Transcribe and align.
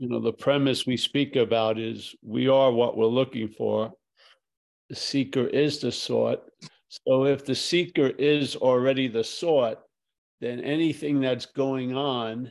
you 0.00 0.08
know, 0.08 0.18
the 0.18 0.32
premise 0.32 0.86
we 0.86 0.96
speak 0.96 1.36
about 1.36 1.78
is 1.78 2.14
we 2.22 2.48
are 2.48 2.72
what 2.72 2.96
we're 2.96 3.04
looking 3.04 3.48
for. 3.48 3.92
The 4.88 4.96
seeker 4.96 5.46
is 5.46 5.78
the 5.78 5.92
sought. 5.92 6.40
So 6.88 7.26
if 7.26 7.44
the 7.44 7.54
seeker 7.54 8.06
is 8.06 8.56
already 8.56 9.08
the 9.08 9.22
sought, 9.22 9.78
then 10.40 10.60
anything 10.60 11.20
that's 11.20 11.44
going 11.44 11.94
on 11.94 12.50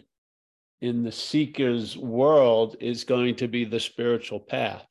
in 0.82 1.02
the 1.02 1.12
seeker's 1.12 1.98
world 1.98 2.76
is 2.80 3.04
going 3.04 3.36
to 3.38 3.48
be 3.48 3.66
the 3.66 3.80
spiritual 3.80 4.40
path. 4.40 4.86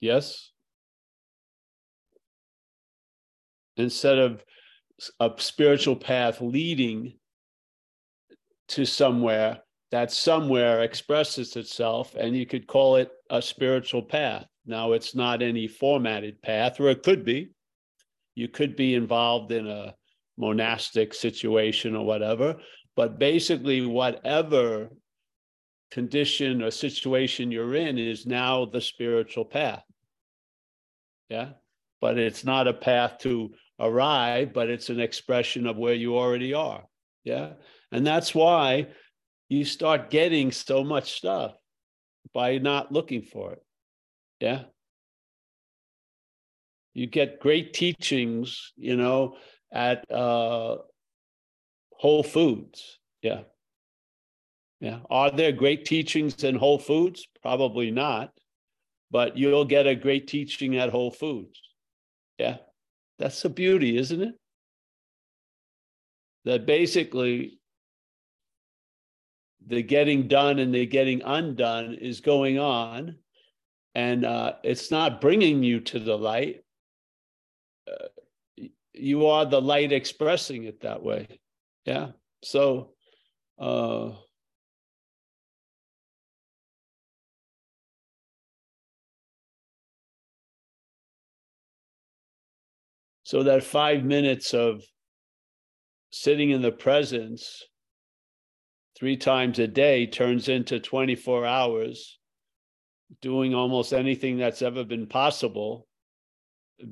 Yes? 0.00 0.52
Instead 3.76 4.18
of 4.18 4.44
a 5.18 5.32
spiritual 5.38 5.96
path 5.96 6.40
leading 6.40 7.18
to 8.68 8.84
somewhere, 8.84 9.58
that 9.92 10.10
somewhere 10.10 10.80
expresses 10.80 11.54
itself, 11.54 12.14
and 12.16 12.34
you 12.34 12.46
could 12.46 12.66
call 12.66 12.96
it 12.96 13.10
a 13.30 13.40
spiritual 13.40 14.02
path. 14.02 14.46
Now, 14.66 14.92
it's 14.92 15.14
not 15.14 15.42
any 15.42 15.68
formatted 15.68 16.40
path, 16.42 16.80
or 16.80 16.88
it 16.88 17.02
could 17.02 17.24
be. 17.24 17.50
You 18.34 18.48
could 18.48 18.74
be 18.74 18.94
involved 18.94 19.52
in 19.52 19.68
a 19.68 19.94
monastic 20.38 21.12
situation 21.12 21.94
or 21.94 22.06
whatever, 22.06 22.56
but 22.96 23.18
basically, 23.18 23.84
whatever 23.84 24.88
condition 25.90 26.62
or 26.62 26.70
situation 26.70 27.52
you're 27.52 27.74
in 27.74 27.98
is 27.98 28.24
now 28.24 28.64
the 28.64 28.80
spiritual 28.80 29.44
path. 29.44 29.84
Yeah. 31.28 31.50
But 32.00 32.18
it's 32.18 32.44
not 32.44 32.66
a 32.66 32.72
path 32.72 33.18
to 33.20 33.50
arrive, 33.78 34.54
but 34.54 34.70
it's 34.70 34.88
an 34.88 35.00
expression 35.00 35.66
of 35.66 35.76
where 35.76 35.94
you 35.94 36.16
already 36.16 36.54
are. 36.54 36.84
Yeah. 37.24 37.52
And 37.92 38.06
that's 38.06 38.34
why 38.34 38.88
you 39.48 39.64
start 39.64 40.10
getting 40.10 40.52
so 40.52 40.82
much 40.82 41.12
stuff 41.12 41.54
by 42.32 42.58
not 42.58 42.92
looking 42.92 43.22
for 43.22 43.52
it. 43.52 43.62
Yeah. 44.40 44.64
You 46.94 47.06
get 47.06 47.40
great 47.40 47.72
teachings, 47.72 48.72
you 48.76 48.96
know, 48.96 49.36
at 49.72 50.10
uh, 50.10 50.76
Whole 51.92 52.22
Foods. 52.22 52.98
Yeah. 53.22 53.42
Yeah. 54.80 54.98
Are 55.08 55.30
there 55.30 55.52
great 55.52 55.84
teachings 55.84 56.42
in 56.44 56.56
Whole 56.56 56.78
Foods? 56.78 57.26
Probably 57.40 57.90
not. 57.90 58.30
But 59.10 59.36
you'll 59.36 59.64
get 59.64 59.86
a 59.86 59.94
great 59.94 60.26
teaching 60.26 60.76
at 60.76 60.90
Whole 60.90 61.10
Foods. 61.10 61.60
Yeah. 62.38 62.56
That's 63.18 63.40
the 63.42 63.50
beauty, 63.50 63.96
isn't 63.96 64.22
it? 64.22 64.34
That 66.44 66.66
basically 66.66 67.60
the 69.66 69.82
getting 69.82 70.28
done 70.28 70.58
and 70.58 70.74
the 70.74 70.86
getting 70.86 71.22
undone 71.22 71.94
is 71.94 72.20
going 72.20 72.58
on, 72.58 73.16
and 73.94 74.24
uh, 74.24 74.54
it's 74.62 74.90
not 74.90 75.20
bringing 75.20 75.62
you 75.62 75.80
to 75.80 75.98
the 75.98 76.16
light. 76.16 76.64
Uh, 77.86 78.08
you 78.92 79.26
are 79.26 79.46
the 79.46 79.60
light 79.60 79.92
expressing 79.92 80.64
it 80.64 80.80
that 80.80 81.02
way. 81.02 81.26
Yeah. 81.84 82.08
So, 82.42 82.92
uh, 83.58 84.12
so 93.24 93.42
that 93.44 93.64
five 93.64 94.04
minutes 94.04 94.52
of 94.54 94.82
sitting 96.10 96.50
in 96.50 96.60
the 96.62 96.72
presence 96.72 97.64
three 99.02 99.16
times 99.16 99.58
a 99.58 99.66
day 99.66 100.06
turns 100.06 100.48
into 100.48 100.78
24 100.78 101.44
hours 101.44 102.20
doing 103.20 103.52
almost 103.52 103.92
anything 103.92 104.38
that's 104.38 104.62
ever 104.62 104.84
been 104.84 105.08
possible 105.08 105.88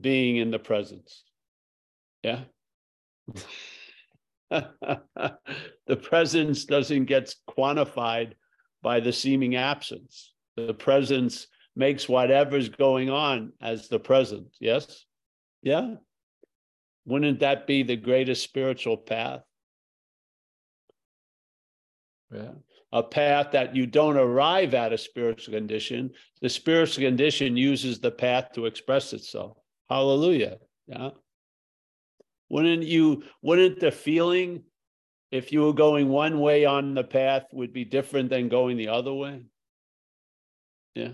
being 0.01 0.37
in 0.37 0.51
the 0.51 0.59
presence 0.59 1.23
yeah 2.25 2.41
the 4.51 5.97
presence 6.03 6.65
doesn't 6.65 7.05
get 7.05 7.33
quantified 7.49 8.33
by 8.83 8.99
the 8.99 9.13
seeming 9.13 9.55
absence. 9.55 10.33
The 10.57 10.75
presence 10.75 11.47
makes 11.77 12.09
whatever's 12.09 12.69
going 12.69 13.11
on 13.11 13.53
as 13.61 13.89
the 13.89 14.01
present. 14.01 14.49
Yes? 14.59 15.05
Yeah? 15.63 15.95
Wouldn't 17.07 17.41
that 17.41 17.69
be 17.69 17.85
the 17.85 17.97
greatest 17.97 18.43
spiritual 18.43 18.97
path? 18.97 19.43
Yeah. 22.33 22.53
A 22.93 23.03
path 23.03 23.53
that 23.53 23.77
you 23.77 23.87
don't 23.87 24.17
arrive 24.17 24.75
at 24.75 24.93
a 24.93 24.99
spiritual 24.99 25.55
condition. 25.55 26.11
The 26.43 26.49
spiritual 26.49 27.05
condition 27.05 27.57
uses 27.57 28.01
the 28.01 28.11
path 28.11 28.53
to 28.55 28.67
express 28.67 29.13
itself. 29.13 29.59
Hallelujah. 29.89 30.59
Yeah. 30.87 31.11
Wouldn't 32.49 32.83
you, 32.83 33.23
wouldn't 33.43 33.79
the 33.79 33.93
feeling 33.93 34.65
if 35.31 35.53
you 35.53 35.63
were 35.63 35.73
going 35.73 36.09
one 36.09 36.41
way 36.41 36.65
on 36.65 36.95
the 36.95 37.05
path 37.05 37.45
would 37.53 37.73
be 37.73 37.85
different 37.85 38.29
than 38.29 38.49
going 38.49 38.77
the 38.77 38.89
other 38.89 39.13
way? 39.13 39.45
Yeah. 40.95 41.13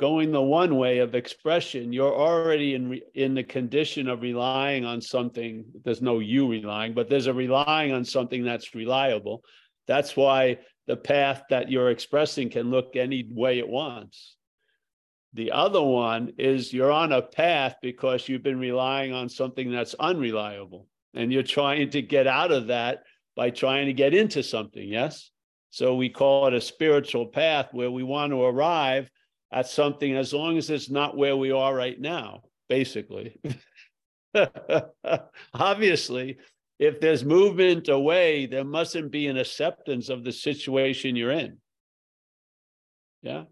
Going 0.00 0.32
the 0.32 0.42
one 0.42 0.76
way 0.76 0.98
of 0.98 1.14
expression, 1.14 1.92
you're 1.92 2.14
already 2.14 2.74
in 2.74 3.00
in 3.14 3.34
the 3.34 3.44
condition 3.44 4.08
of 4.08 4.22
relying 4.22 4.84
on 4.84 5.00
something. 5.00 5.64
There's 5.84 6.02
no 6.02 6.18
you 6.18 6.48
relying, 6.48 6.94
but 6.94 7.08
there's 7.08 7.28
a 7.28 7.34
relying 7.34 7.92
on 7.92 8.04
something 8.04 8.42
that's 8.42 8.74
reliable. 8.74 9.44
That's 9.86 10.16
why 10.16 10.58
the 10.86 10.96
path 10.96 11.44
that 11.50 11.70
you're 11.70 11.90
expressing 11.90 12.50
can 12.50 12.70
look 12.70 12.96
any 12.96 13.26
way 13.30 13.58
it 13.58 13.68
wants. 13.68 14.36
The 15.34 15.50
other 15.50 15.82
one 15.82 16.32
is 16.38 16.72
you're 16.72 16.92
on 16.92 17.12
a 17.12 17.22
path 17.22 17.76
because 17.82 18.28
you've 18.28 18.42
been 18.42 18.58
relying 18.58 19.12
on 19.12 19.28
something 19.28 19.70
that's 19.70 19.94
unreliable 19.94 20.86
and 21.14 21.32
you're 21.32 21.42
trying 21.42 21.90
to 21.90 22.02
get 22.02 22.26
out 22.26 22.52
of 22.52 22.68
that 22.68 23.02
by 23.34 23.50
trying 23.50 23.86
to 23.86 23.92
get 23.92 24.14
into 24.14 24.42
something. 24.42 24.86
Yes. 24.86 25.30
So 25.70 25.96
we 25.96 26.08
call 26.08 26.46
it 26.46 26.54
a 26.54 26.60
spiritual 26.60 27.26
path 27.26 27.68
where 27.72 27.90
we 27.90 28.04
want 28.04 28.30
to 28.30 28.42
arrive 28.42 29.10
at 29.54 29.68
something 29.68 30.16
as 30.16 30.34
long 30.34 30.58
as 30.58 30.68
it's 30.68 30.90
not 30.90 31.16
where 31.16 31.36
we 31.36 31.52
are 31.52 31.72
right 31.72 31.98
now, 31.98 32.42
basically. 32.68 33.40
Obviously, 35.54 36.38
if 36.80 37.00
there's 37.00 37.24
movement 37.24 37.88
away, 37.88 38.46
there 38.46 38.64
mustn't 38.64 39.12
be 39.12 39.28
an 39.28 39.38
acceptance 39.38 40.08
of 40.08 40.24
the 40.24 40.32
situation 40.32 41.14
you're 41.14 41.30
in. 41.30 41.58
Yeah. 43.22 43.44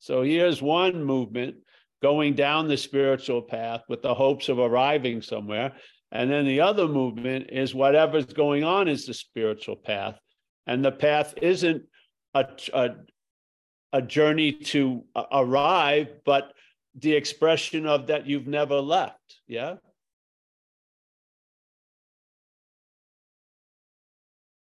So 0.00 0.22
here's 0.22 0.60
one 0.60 1.04
movement 1.04 1.58
going 2.02 2.34
down 2.34 2.66
the 2.66 2.76
spiritual 2.76 3.42
path 3.42 3.82
with 3.88 4.02
the 4.02 4.14
hopes 4.14 4.48
of 4.48 4.58
arriving 4.58 5.22
somewhere. 5.22 5.74
And 6.10 6.28
then 6.28 6.44
the 6.44 6.60
other 6.60 6.88
movement 6.88 7.50
is 7.52 7.72
whatever's 7.72 8.26
going 8.26 8.64
on 8.64 8.88
is 8.88 9.06
the 9.06 9.14
spiritual 9.14 9.76
path. 9.76 10.18
And 10.66 10.84
the 10.84 10.92
path 10.92 11.34
isn't 11.40 11.84
a, 12.34 12.46
a, 12.74 12.88
a 13.92 14.02
journey 14.02 14.52
to 14.52 15.04
arrive, 15.32 16.08
but 16.24 16.52
the 16.94 17.12
expression 17.12 17.86
of 17.86 18.08
that 18.08 18.26
you've 18.26 18.46
never 18.46 18.80
left. 18.80 19.40
Yeah. 19.46 19.76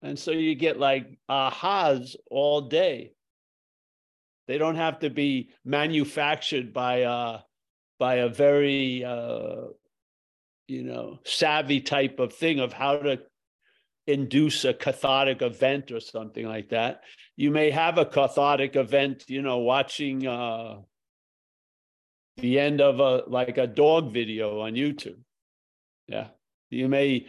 And 0.01 0.17
so 0.17 0.31
you 0.31 0.55
get 0.55 0.79
like 0.79 1.19
ahas 1.29 2.15
all 2.29 2.61
day. 2.61 3.13
They 4.47 4.57
don't 4.57 4.77
have 4.77 4.99
to 4.99 5.09
be 5.09 5.49
manufactured 5.65 6.73
by 6.73 6.97
a 6.99 7.39
by 7.99 8.15
a 8.15 8.29
very 8.29 9.03
uh, 9.03 9.65
you 10.67 10.83
know 10.83 11.19
savvy 11.25 11.81
type 11.81 12.19
of 12.19 12.33
thing 12.33 12.59
of 12.59 12.71
how 12.73 12.97
to 12.97 13.19
induce 14.09 14.65
a 14.65 14.73
cathartic 14.73 15.41
event 15.41 15.91
or 15.91 15.99
something 15.99 16.45
like 16.45 16.69
that. 16.69 17.01
You 17.35 17.51
may 17.51 17.69
have 17.71 17.97
a 17.97 18.05
cathartic 18.05 18.75
event, 18.75 19.25
you 19.27 19.41
know, 19.41 19.59
watching 19.59 20.25
uh, 20.25 20.77
the 22.37 22.59
end 22.59 22.81
of 22.81 22.99
a 22.99 23.23
like 23.29 23.57
a 23.57 23.67
dog 23.67 24.13
video 24.13 24.61
on 24.61 24.73
YouTube. 24.73 25.19
Yeah, 26.07 26.27
you 26.69 26.89
may 26.89 27.27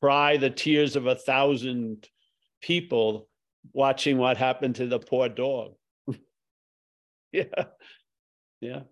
cry 0.00 0.36
the 0.36 0.50
tears 0.50 0.96
of 0.96 1.06
a 1.06 1.14
thousand 1.14 2.08
people 2.60 3.28
watching 3.72 4.18
what 4.18 4.36
happened 4.36 4.76
to 4.76 4.86
the 4.86 4.98
poor 4.98 5.28
dog. 5.28 5.74
yeah. 7.32 7.64
Yeah. 8.60 8.82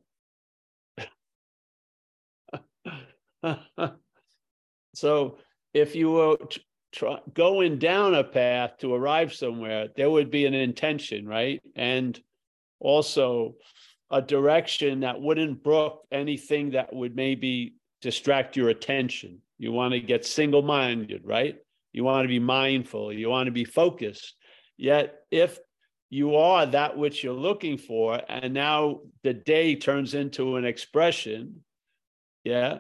so 4.95 5.39
if 5.73 5.95
you 5.95 6.11
were 6.11 6.37
try, 6.93 7.19
going 7.35 7.79
down 7.79 8.15
a 8.15 8.25
path 8.25 8.79
to 8.79 8.95
arrive 8.95 9.33
somewhere, 9.33 9.89
there 9.97 10.11
would 10.11 10.31
be 10.31 10.47
an 10.47 10.55
intention, 10.55 11.27
right? 11.27 11.61
And 11.77 12.21
also 12.79 13.55
a 14.11 14.21
direction 14.21 15.01
that 15.01 15.21
wouldn't 15.21 15.63
brook 15.63 16.03
anything 16.11 16.71
that 16.71 16.93
would 16.93 17.15
maybe 17.15 17.75
distract 18.01 18.57
your 18.57 18.71
attention. 18.71 19.41
You 19.59 19.73
want 19.73 19.93
to 19.93 20.01
get 20.01 20.25
single 20.25 20.63
minded, 20.63 21.23
right? 21.25 21.57
You 21.93 22.05
want 22.05 22.25
to 22.25 22.29
be 22.29 22.39
mindful. 22.39 23.13
You 23.13 23.29
want 23.29 23.47
to 23.47 23.53
be 23.53 23.65
focused. 23.65 24.35
Yet, 24.77 25.21
if 25.31 25.59
you 26.09 26.37
are 26.37 26.67
that 26.67 26.97
which 26.97 27.23
you're 27.23 27.35
looking 27.35 27.77
for, 27.79 28.21
and 28.29 28.55
now 28.55 29.01
the 29.23 29.35
day 29.35 29.77
turns 29.77 30.15
into 30.15 30.57
an 30.57 30.65
expression, 30.65 31.63
yeah, 32.43 32.79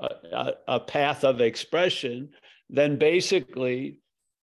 a, 0.00 0.52
a 0.68 0.80
path 0.80 1.24
of 1.24 1.40
expression, 1.40 2.30
then 2.68 2.96
basically 2.96 4.00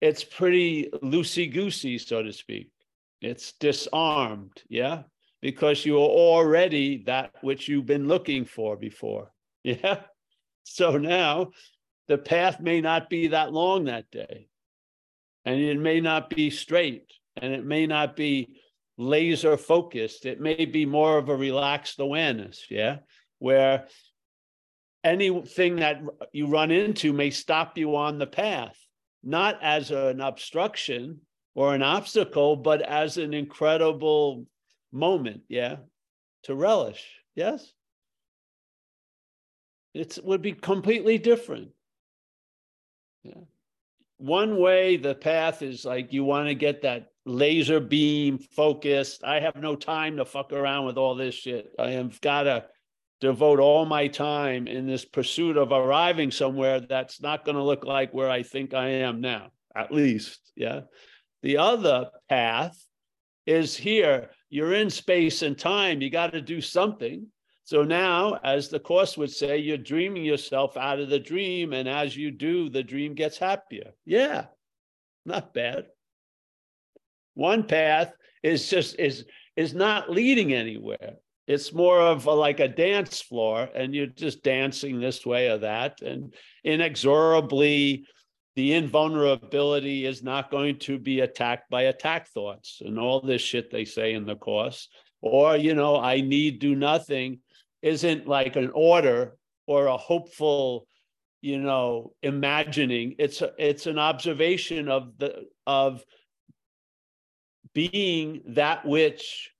it's 0.00 0.24
pretty 0.24 0.90
loosey 1.02 1.52
goosey, 1.52 1.98
so 1.98 2.22
to 2.22 2.32
speak. 2.32 2.70
It's 3.20 3.52
disarmed, 3.52 4.62
yeah, 4.68 5.02
because 5.42 5.84
you 5.84 5.96
are 5.96 6.08
already 6.08 7.04
that 7.04 7.32
which 7.42 7.68
you've 7.68 7.86
been 7.86 8.08
looking 8.08 8.44
for 8.44 8.76
before, 8.76 9.32
yeah. 9.64 10.00
So 10.64 10.96
now 10.96 11.50
the 12.08 12.18
path 12.18 12.60
may 12.60 12.80
not 12.80 13.10
be 13.10 13.28
that 13.28 13.52
long 13.52 13.84
that 13.84 14.10
day, 14.10 14.48
and 15.44 15.60
it 15.60 15.78
may 15.78 16.00
not 16.00 16.30
be 16.30 16.50
straight, 16.50 17.12
and 17.36 17.52
it 17.52 17.64
may 17.64 17.86
not 17.86 18.16
be 18.16 18.56
laser 18.96 19.56
focused. 19.56 20.24
It 20.26 20.40
may 20.40 20.64
be 20.64 20.86
more 20.86 21.18
of 21.18 21.28
a 21.28 21.36
relaxed 21.36 22.00
awareness, 22.00 22.64
yeah, 22.70 22.98
where 23.38 23.86
anything 25.04 25.76
that 25.76 26.02
you 26.32 26.46
run 26.46 26.70
into 26.70 27.12
may 27.12 27.30
stop 27.30 27.78
you 27.78 27.96
on 27.96 28.18
the 28.18 28.26
path, 28.26 28.76
not 29.22 29.58
as 29.62 29.90
an 29.90 30.20
obstruction 30.20 31.20
or 31.54 31.74
an 31.74 31.82
obstacle, 31.82 32.56
but 32.56 32.82
as 32.82 33.16
an 33.16 33.34
incredible 33.34 34.46
moment, 34.92 35.42
yeah, 35.48 35.76
to 36.44 36.54
relish. 36.54 37.04
Yes. 37.34 37.72
It 39.94 40.18
would 40.22 40.42
be 40.42 40.52
completely 40.52 41.18
different. 41.18 41.70
Yeah. 43.22 43.42
One 44.18 44.60
way 44.60 44.96
the 44.96 45.14
path 45.14 45.62
is 45.62 45.84
like 45.84 46.12
you 46.12 46.24
want 46.24 46.48
to 46.48 46.54
get 46.54 46.82
that 46.82 47.08
laser 47.26 47.80
beam 47.80 48.38
focused. 48.38 49.24
I 49.24 49.40
have 49.40 49.56
no 49.56 49.74
time 49.76 50.16
to 50.18 50.24
fuck 50.24 50.52
around 50.52 50.86
with 50.86 50.96
all 50.96 51.14
this 51.14 51.34
shit. 51.34 51.72
I 51.78 51.90
have 51.90 52.20
got 52.20 52.44
to 52.44 52.66
devote 53.20 53.60
all 53.60 53.84
my 53.84 54.08
time 54.08 54.66
in 54.66 54.86
this 54.86 55.04
pursuit 55.04 55.56
of 55.56 55.72
arriving 55.72 56.30
somewhere 56.30 56.80
that's 56.80 57.20
not 57.20 57.44
going 57.44 57.56
to 57.56 57.62
look 57.62 57.84
like 57.84 58.14
where 58.14 58.30
I 58.30 58.42
think 58.42 58.74
I 58.74 58.88
am 58.88 59.20
now, 59.20 59.50
at 59.76 59.92
least. 59.92 60.40
Yeah. 60.56 60.82
The 61.42 61.58
other 61.58 62.10
path 62.28 62.76
is 63.46 63.76
here. 63.76 64.30
You're 64.48 64.74
in 64.74 64.90
space 64.90 65.42
and 65.42 65.58
time. 65.58 66.00
You 66.00 66.10
got 66.10 66.32
to 66.32 66.40
do 66.40 66.60
something. 66.60 67.26
So 67.64 67.84
now, 67.84 68.38
as 68.42 68.68
the 68.68 68.80
Course 68.80 69.16
would 69.16 69.30
say, 69.30 69.58
you're 69.58 69.78
dreaming 69.78 70.24
yourself 70.24 70.76
out 70.76 70.98
of 70.98 71.08
the 71.08 71.20
dream. 71.20 71.72
And 71.72 71.88
as 71.88 72.16
you 72.16 72.30
do, 72.30 72.68
the 72.68 72.82
dream 72.82 73.14
gets 73.14 73.38
happier. 73.38 73.92
Yeah, 74.04 74.46
not 75.24 75.54
bad. 75.54 75.86
One 77.34 77.62
path 77.64 78.12
is 78.42 78.68
just 78.68 78.98
is 78.98 79.24
is 79.56 79.72
not 79.72 80.10
leading 80.10 80.52
anywhere. 80.52 81.16
It's 81.50 81.72
more 81.72 82.00
of 82.00 82.26
a, 82.26 82.30
like 82.30 82.60
a 82.60 82.68
dance 82.68 83.20
floor, 83.20 83.68
and 83.74 83.92
you're 83.92 84.06
just 84.06 84.44
dancing 84.44 85.00
this 85.00 85.26
way 85.26 85.48
or 85.50 85.58
that, 85.58 86.00
and 86.00 86.32
inexorably, 86.62 88.04
the 88.54 88.74
invulnerability 88.74 90.06
is 90.06 90.22
not 90.22 90.52
going 90.52 90.78
to 90.80 90.96
be 90.96 91.20
attacked 91.20 91.68
by 91.68 91.82
attack 91.82 92.28
thoughts 92.28 92.82
and 92.84 93.00
all 93.00 93.20
this 93.20 93.42
shit 93.42 93.70
they 93.70 93.84
say 93.84 94.12
in 94.12 94.26
the 94.26 94.36
course. 94.36 94.88
Or, 95.22 95.56
you 95.56 95.74
know, 95.74 95.98
I 95.98 96.20
need 96.20 96.60
do 96.60 96.76
nothing 96.76 97.40
isn't 97.82 98.28
like 98.28 98.54
an 98.54 98.70
order 98.72 99.36
or 99.66 99.86
a 99.86 99.96
hopeful, 99.96 100.86
you 101.40 101.58
know, 101.58 102.12
imagining. 102.22 103.16
It's 103.18 103.42
a, 103.42 103.50
it's 103.58 103.86
an 103.86 103.98
observation 103.98 104.88
of 104.88 105.18
the 105.18 105.46
of 105.66 106.04
being 107.74 108.42
that 108.54 108.86
which 108.86 109.50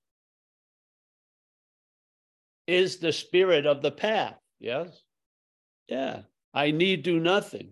is 2.67 2.97
the 2.97 3.11
spirit 3.11 3.65
of 3.65 3.81
the 3.81 3.91
path. 3.91 4.35
Yes. 4.59 5.01
Yeah. 5.87 6.21
I 6.53 6.71
need 6.71 7.03
do 7.03 7.19
nothing. 7.19 7.71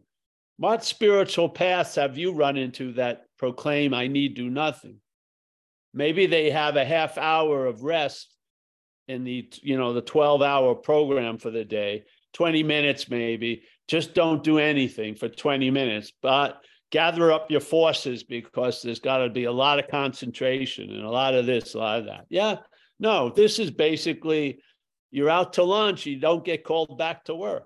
What 0.58 0.84
spiritual 0.84 1.50
paths 1.50 1.96
have 1.96 2.18
you 2.18 2.34
run 2.34 2.58
into 2.58 2.94
that 2.94 3.26
proclaim 3.38 3.94
I 3.94 4.08
need 4.08 4.36
do 4.36 4.50
nothing? 4.50 4.98
Maybe 5.94 6.26
they 6.26 6.50
have 6.52 6.76
a 6.76 6.86
half 6.86 7.18
hour 7.18 7.66
of 7.66 7.84
rest 7.84 8.36
in 9.10 9.24
the 9.24 9.52
you 9.64 9.76
know 9.76 9.92
the 9.92 10.02
12 10.02 10.42
hour 10.42 10.76
program 10.76 11.38
for 11.38 11.50
the 11.50 11.66
day 11.66 12.04
20 12.34 12.64
minutes 12.64 13.10
maybe 13.10 13.64
just 13.88 14.14
don't 14.14 14.44
do 14.44 14.60
anything 14.60 15.16
for 15.16 15.28
20 15.28 15.72
minutes 15.72 16.14
but 16.22 16.62
gather 16.92 17.32
up 17.32 17.50
your 17.52 17.60
forces 17.60 18.24
because 18.24 18.82
there's 18.82 19.00
got 19.00 19.18
to 19.18 19.30
be 19.30 19.46
a 19.46 19.52
lot 19.52 19.80
of 19.80 19.88
concentration 19.88 20.92
and 20.92 21.04
a 21.04 21.10
lot 21.10 21.34
of 21.34 21.48
this 21.48 21.74
a 21.74 21.78
lot 21.80 22.00
of 22.00 22.06
that 22.06 22.26
yeah 22.30 22.58
no 23.00 23.32
this 23.36 23.58
is 23.58 23.72
basically 23.72 24.60
you're 25.12 25.30
out 25.30 25.54
to 25.54 25.64
lunch, 25.64 26.06
you 26.06 26.20
don't 26.20 26.46
get 26.46 26.64
called 26.64 26.98
back 26.98 27.26
to 27.26 27.36
work. 27.36 27.66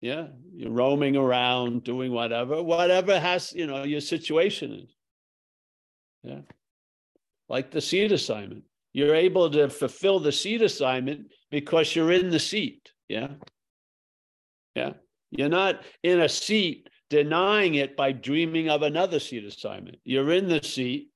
Yeah, 0.00 0.28
you're 0.54 0.70
roaming 0.70 1.16
around 1.16 1.82
doing 1.82 2.12
whatever, 2.12 2.62
whatever 2.62 3.18
has, 3.18 3.52
you 3.52 3.66
know, 3.66 3.82
your 3.82 4.00
situation 4.00 4.72
is. 4.72 4.94
Yeah. 6.22 6.40
Like 7.48 7.70
the 7.70 7.80
seat 7.80 8.12
assignment. 8.12 8.64
You're 8.92 9.14
able 9.14 9.50
to 9.50 9.68
fulfill 9.68 10.20
the 10.20 10.32
seat 10.32 10.62
assignment 10.62 11.32
because 11.50 11.94
you're 11.94 12.12
in 12.12 12.30
the 12.30 12.38
seat. 12.38 12.92
Yeah. 13.08 13.28
Yeah. 14.74 14.92
You're 15.30 15.48
not 15.48 15.82
in 16.02 16.20
a 16.20 16.28
seat 16.28 16.88
denying 17.10 17.74
it 17.74 17.96
by 17.96 18.12
dreaming 18.12 18.68
of 18.68 18.82
another 18.82 19.18
seat 19.18 19.44
assignment. 19.44 19.98
You're 20.04 20.32
in 20.32 20.48
the 20.48 20.62
seat. 20.62 21.08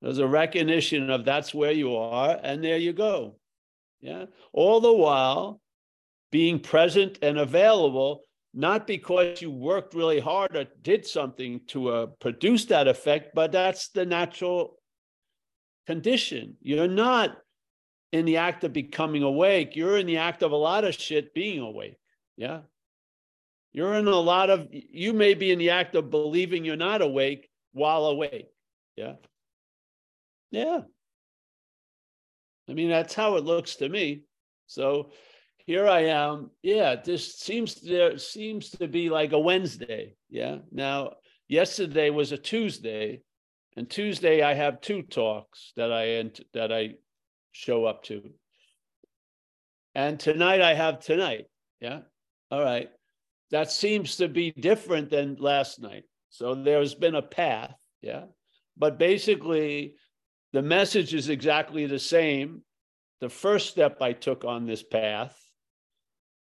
There's 0.00 0.18
a 0.18 0.26
recognition 0.26 1.10
of 1.10 1.24
that's 1.24 1.54
where 1.54 1.72
you 1.72 1.96
are, 1.96 2.38
and 2.42 2.62
there 2.62 2.78
you 2.78 2.92
go. 2.92 3.36
Yeah. 4.02 4.26
All 4.52 4.80
the 4.80 4.92
while 4.92 5.60
being 6.30 6.58
present 6.58 7.18
and 7.22 7.38
available, 7.38 8.24
not 8.52 8.86
because 8.86 9.40
you 9.40 9.50
worked 9.50 9.94
really 9.94 10.20
hard 10.20 10.56
or 10.56 10.66
did 10.82 11.06
something 11.06 11.60
to 11.68 11.88
uh, 11.88 12.06
produce 12.20 12.66
that 12.66 12.88
effect, 12.88 13.34
but 13.34 13.52
that's 13.52 13.88
the 13.88 14.04
natural 14.04 14.76
condition. 15.86 16.56
You're 16.60 16.88
not 16.88 17.36
in 18.12 18.26
the 18.26 18.36
act 18.38 18.64
of 18.64 18.72
becoming 18.72 19.22
awake. 19.22 19.74
You're 19.74 19.96
in 19.96 20.06
the 20.06 20.18
act 20.18 20.42
of 20.42 20.52
a 20.52 20.56
lot 20.56 20.84
of 20.84 20.94
shit 20.94 21.32
being 21.32 21.60
awake. 21.60 21.96
Yeah. 22.36 22.60
You're 23.72 23.94
in 23.94 24.06
a 24.06 24.16
lot 24.16 24.50
of, 24.50 24.68
you 24.70 25.14
may 25.14 25.32
be 25.32 25.50
in 25.50 25.58
the 25.58 25.70
act 25.70 25.94
of 25.94 26.10
believing 26.10 26.64
you're 26.64 26.76
not 26.76 27.00
awake 27.00 27.48
while 27.72 28.04
awake. 28.04 28.48
Yeah. 28.96 29.14
Yeah. 30.50 30.80
I 32.68 32.74
mean, 32.74 32.88
that's 32.88 33.14
how 33.14 33.36
it 33.36 33.44
looks 33.44 33.76
to 33.76 33.88
me. 33.88 34.22
So 34.66 35.10
here 35.66 35.86
I 35.86 36.06
am. 36.06 36.50
Yeah, 36.62 36.96
this 36.96 37.36
seems 37.36 37.80
there 37.80 38.18
seems 38.18 38.70
to 38.70 38.88
be 38.88 39.10
like 39.10 39.32
a 39.32 39.38
Wednesday. 39.38 40.14
Yeah. 40.30 40.58
Now, 40.70 41.14
yesterday 41.48 42.10
was 42.10 42.32
a 42.32 42.38
Tuesday, 42.38 43.22
and 43.76 43.88
Tuesday 43.88 44.42
I 44.42 44.54
have 44.54 44.80
two 44.80 45.02
talks 45.02 45.72
that 45.76 45.92
I 45.92 46.30
that 46.54 46.72
I 46.72 46.94
show 47.52 47.84
up 47.84 48.02
to. 48.04 48.22
And 49.94 50.18
tonight 50.18 50.60
I 50.60 50.74
have 50.74 51.00
tonight. 51.00 51.46
Yeah. 51.80 52.00
All 52.50 52.62
right. 52.62 52.88
That 53.50 53.70
seems 53.70 54.16
to 54.16 54.28
be 54.28 54.50
different 54.52 55.10
than 55.10 55.36
last 55.38 55.80
night. 55.80 56.04
So 56.30 56.54
there's 56.54 56.94
been 56.94 57.14
a 57.14 57.22
path. 57.22 57.74
Yeah. 58.00 58.24
But 58.76 58.98
basically, 58.98 59.94
the 60.52 60.62
message 60.62 61.14
is 61.14 61.28
exactly 61.28 61.86
the 61.86 61.98
same. 61.98 62.62
The 63.20 63.28
first 63.28 63.70
step 63.70 64.02
I 64.02 64.12
took 64.12 64.44
on 64.44 64.66
this 64.66 64.82
path 64.82 65.38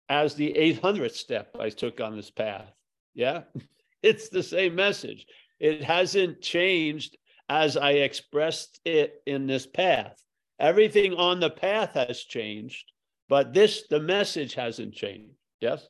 as 0.10 0.36
the 0.36 0.54
800th 0.54 1.16
step 1.16 1.56
I 1.60 1.70
took 1.70 2.02
on 2.02 2.16
this 2.16 2.30
path. 2.30 2.72
Yeah, 3.14 3.44
it's 4.04 4.30
the 4.30 4.44
same 4.44 4.76
message. 4.76 5.26
It 5.60 5.84
hasn't 5.84 6.42
changed 6.42 7.18
as 7.48 7.78
I 7.78 7.92
expressed 7.92 8.80
it 8.84 9.22
in 9.26 9.48
this 9.48 9.66
path. 9.66 10.22
Everything 10.60 11.14
on 11.14 11.40
the 11.40 11.50
path 11.50 11.94
has 11.94 12.22
changed, 12.22 12.92
but 13.30 13.54
this, 13.54 13.86
the 13.90 14.00
message 14.00 14.56
hasn't 14.56 14.94
changed. 14.94 15.36
Yes? 15.62 15.88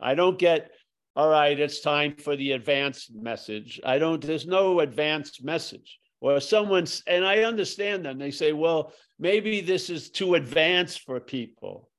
I 0.00 0.14
don't 0.14 0.38
get, 0.38 0.70
all 1.14 1.28
right, 1.28 1.58
it's 1.58 1.80
time 1.80 2.16
for 2.16 2.36
the 2.36 2.52
advanced 2.52 3.14
message. 3.14 3.80
I 3.84 3.98
don't, 3.98 4.22
there's 4.22 4.46
no 4.46 4.80
advanced 4.80 5.44
message 5.44 5.98
or 6.20 6.40
someone's 6.40 7.02
and 7.06 7.24
i 7.24 7.40
understand 7.40 8.04
them. 8.04 8.18
They 8.18 8.30
say 8.30 8.52
well 8.52 8.92
maybe 9.18 9.60
this 9.60 9.90
is 9.90 10.10
too 10.10 10.34
advanced 10.34 11.04
for 11.04 11.20
people. 11.20 11.90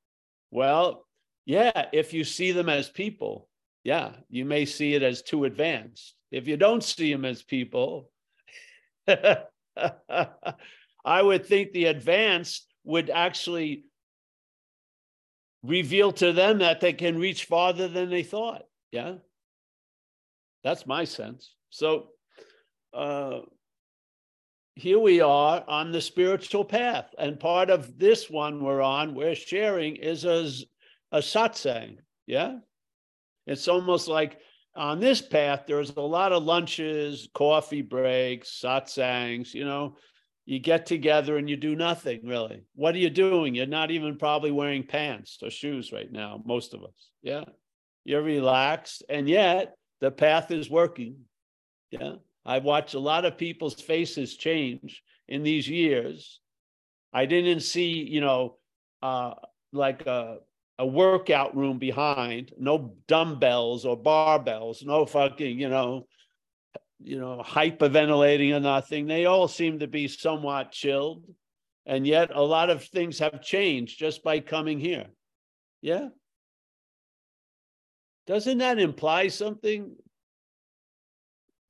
Well 0.50 1.06
yeah 1.46 1.86
if 1.92 2.12
you 2.12 2.24
see 2.24 2.52
them 2.52 2.68
as 2.68 2.88
people 2.88 3.48
yeah 3.84 4.12
you 4.28 4.44
may 4.44 4.64
see 4.64 4.94
it 4.94 5.02
as 5.02 5.22
too 5.22 5.44
advanced. 5.44 6.14
If 6.30 6.46
you 6.46 6.56
don't 6.56 6.84
see 6.84 7.12
them 7.12 7.24
as 7.24 7.42
people 7.42 8.10
i 9.08 9.44
would 11.22 11.46
think 11.46 11.72
the 11.72 11.86
advanced 11.86 12.66
would 12.84 13.08
actually 13.08 13.84
reveal 15.62 16.12
to 16.12 16.32
them 16.32 16.58
that 16.58 16.80
they 16.80 16.92
can 16.92 17.18
reach 17.18 17.44
farther 17.44 17.88
than 17.88 18.10
they 18.10 18.22
thought 18.22 18.62
yeah? 18.90 19.14
That's 20.64 20.86
my 20.86 21.04
sense. 21.04 21.54
So 21.70 22.08
uh, 22.94 23.40
here 24.78 25.00
we 25.00 25.20
are 25.20 25.64
on 25.66 25.90
the 25.90 26.00
spiritual 26.00 26.64
path. 26.64 27.12
And 27.18 27.40
part 27.40 27.68
of 27.68 27.98
this 27.98 28.30
one 28.30 28.62
we're 28.62 28.80
on, 28.80 29.14
we're 29.14 29.34
sharing 29.34 29.96
is 29.96 30.24
a, 30.24 30.48
a 31.10 31.18
satsang. 31.18 31.96
Yeah. 32.26 32.58
It's 33.46 33.66
almost 33.66 34.06
like 34.06 34.38
on 34.76 35.00
this 35.00 35.20
path, 35.20 35.64
there's 35.66 35.90
a 35.96 36.00
lot 36.00 36.32
of 36.32 36.44
lunches, 36.44 37.28
coffee 37.34 37.82
breaks, 37.82 38.60
satsangs, 38.62 39.52
you 39.52 39.64
know, 39.64 39.96
you 40.46 40.60
get 40.60 40.86
together 40.86 41.38
and 41.38 41.50
you 41.50 41.56
do 41.56 41.74
nothing 41.74 42.20
really. 42.24 42.62
What 42.76 42.94
are 42.94 42.98
you 42.98 43.10
doing? 43.10 43.56
You're 43.56 43.66
not 43.66 43.90
even 43.90 44.16
probably 44.16 44.52
wearing 44.52 44.86
pants 44.86 45.38
or 45.42 45.50
shoes 45.50 45.90
right 45.92 46.10
now, 46.10 46.40
most 46.46 46.72
of 46.72 46.84
us. 46.84 47.10
Yeah. 47.20 47.44
You're 48.04 48.22
relaxed. 48.22 49.02
And 49.08 49.28
yet 49.28 49.74
the 50.00 50.12
path 50.12 50.52
is 50.52 50.70
working. 50.70 51.16
Yeah. 51.90 52.14
I've 52.48 52.64
watched 52.64 52.94
a 52.94 52.98
lot 52.98 53.26
of 53.26 53.36
people's 53.36 53.74
faces 53.74 54.34
change 54.34 55.02
in 55.28 55.42
these 55.42 55.68
years. 55.68 56.40
I 57.12 57.26
didn't 57.26 57.60
see, 57.60 57.90
you 57.90 58.22
know, 58.22 58.56
uh, 59.02 59.34
like 59.70 60.06
a, 60.06 60.38
a 60.78 60.86
workout 60.86 61.54
room 61.54 61.78
behind, 61.78 62.54
no 62.58 62.94
dumbbells 63.06 63.84
or 63.84 64.02
barbells, 64.02 64.82
no 64.82 65.04
fucking, 65.04 65.60
you 65.60 65.68
know, 65.68 66.06
you 67.00 67.20
know, 67.20 67.42
hyperventilating 67.44 68.56
or 68.56 68.60
nothing. 68.60 69.06
They 69.06 69.26
all 69.26 69.46
seem 69.46 69.80
to 69.80 69.86
be 69.86 70.08
somewhat 70.08 70.72
chilled. 70.72 71.24
And 71.84 72.06
yet 72.06 72.30
a 72.34 72.42
lot 72.42 72.70
of 72.70 72.82
things 72.82 73.18
have 73.18 73.42
changed 73.42 73.98
just 73.98 74.24
by 74.24 74.40
coming 74.40 74.80
here. 74.80 75.08
Yeah. 75.82 76.08
Doesn't 78.26 78.58
that 78.58 78.78
imply 78.78 79.28
something 79.28 79.96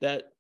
that 0.01 0.31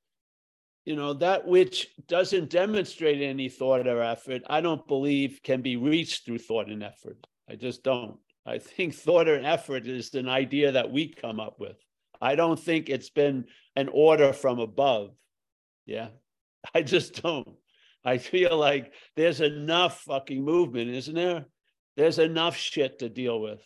you 0.88 0.96
know 0.96 1.12
that 1.12 1.46
which 1.46 1.88
doesn't 2.06 2.48
demonstrate 2.48 3.20
any 3.20 3.50
thought 3.50 3.86
or 3.86 4.00
effort 4.02 4.40
i 4.48 4.58
don't 4.58 4.88
believe 4.88 5.38
can 5.42 5.60
be 5.60 5.76
reached 5.76 6.24
through 6.24 6.38
thought 6.38 6.70
and 6.70 6.82
effort. 6.82 7.26
I 7.50 7.56
just 7.56 7.84
don't. 7.84 8.16
I 8.46 8.56
think 8.56 8.94
thought 9.04 9.28
and 9.28 9.44
effort 9.44 9.86
is 9.86 10.14
an 10.14 10.30
idea 10.30 10.72
that 10.72 10.90
we 10.90 11.12
come 11.12 11.40
up 11.40 11.60
with. 11.60 11.76
I 12.22 12.36
don't 12.36 12.58
think 12.58 12.88
it's 12.88 13.10
been 13.10 13.44
an 13.76 13.90
order 13.92 14.32
from 14.32 14.60
above. 14.60 15.10
Yeah 15.84 16.08
i 16.74 16.80
just 16.80 17.22
don't. 17.22 17.56
I 18.02 18.16
feel 18.16 18.56
like 18.56 18.94
there's 19.14 19.42
enough 19.42 20.00
fucking 20.00 20.42
movement 20.42 20.88
isn't 20.88 21.14
there? 21.14 21.44
There's 21.98 22.18
enough 22.18 22.56
shit 22.56 23.00
to 23.00 23.10
deal 23.10 23.38
with. 23.42 23.60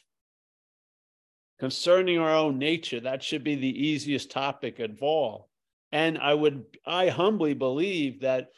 Concerning 1.60 2.18
our 2.18 2.34
own 2.34 2.58
nature 2.58 2.98
that 2.98 3.22
should 3.22 3.44
be 3.44 3.54
the 3.54 3.88
easiest 3.88 4.32
topic 4.32 4.80
of 4.80 5.00
all 5.04 5.51
and 5.92 6.18
I 6.18 6.32
would, 6.32 6.64
I 6.86 7.08
humbly 7.08 7.54
believe 7.54 8.22
that 8.22 8.48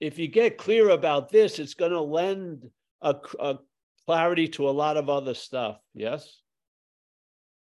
if 0.00 0.18
you 0.18 0.28
get 0.28 0.58
clear 0.58 0.90
about 0.90 1.30
this, 1.30 1.58
it's 1.58 1.74
going 1.74 1.92
to 1.92 2.00
lend 2.00 2.68
a, 3.00 3.14
a 3.38 3.58
clarity 4.06 4.48
to 4.48 4.68
a 4.68 4.72
lot 4.72 4.96
of 4.96 5.08
other 5.08 5.34
stuff. 5.34 5.78
Yes. 5.94 6.40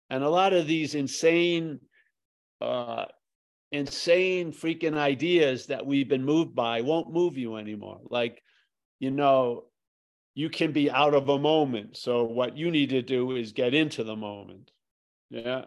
And 0.09 0.23
a 0.23 0.29
lot 0.29 0.53
of 0.53 0.67
these 0.67 0.95
insane, 0.95 1.79
uh, 2.59 3.05
insane 3.71 4.51
freaking 4.51 4.97
ideas 4.97 5.67
that 5.67 5.85
we've 5.85 6.09
been 6.09 6.25
moved 6.25 6.55
by 6.55 6.81
won't 6.81 7.13
move 7.13 7.37
you 7.37 7.57
anymore. 7.57 7.99
Like, 8.09 8.41
you 8.99 9.11
know, 9.11 9.65
you 10.33 10.49
can 10.49 10.71
be 10.71 10.89
out 10.89 11.13
of 11.13 11.29
a 11.29 11.39
moment. 11.39 11.97
So 11.97 12.23
what 12.23 12.57
you 12.57 12.71
need 12.71 12.89
to 12.89 13.01
do 13.01 13.35
is 13.35 13.51
get 13.51 13.73
into 13.73 14.03
the 14.03 14.15
moment. 14.15 14.71
Yeah. 15.29 15.65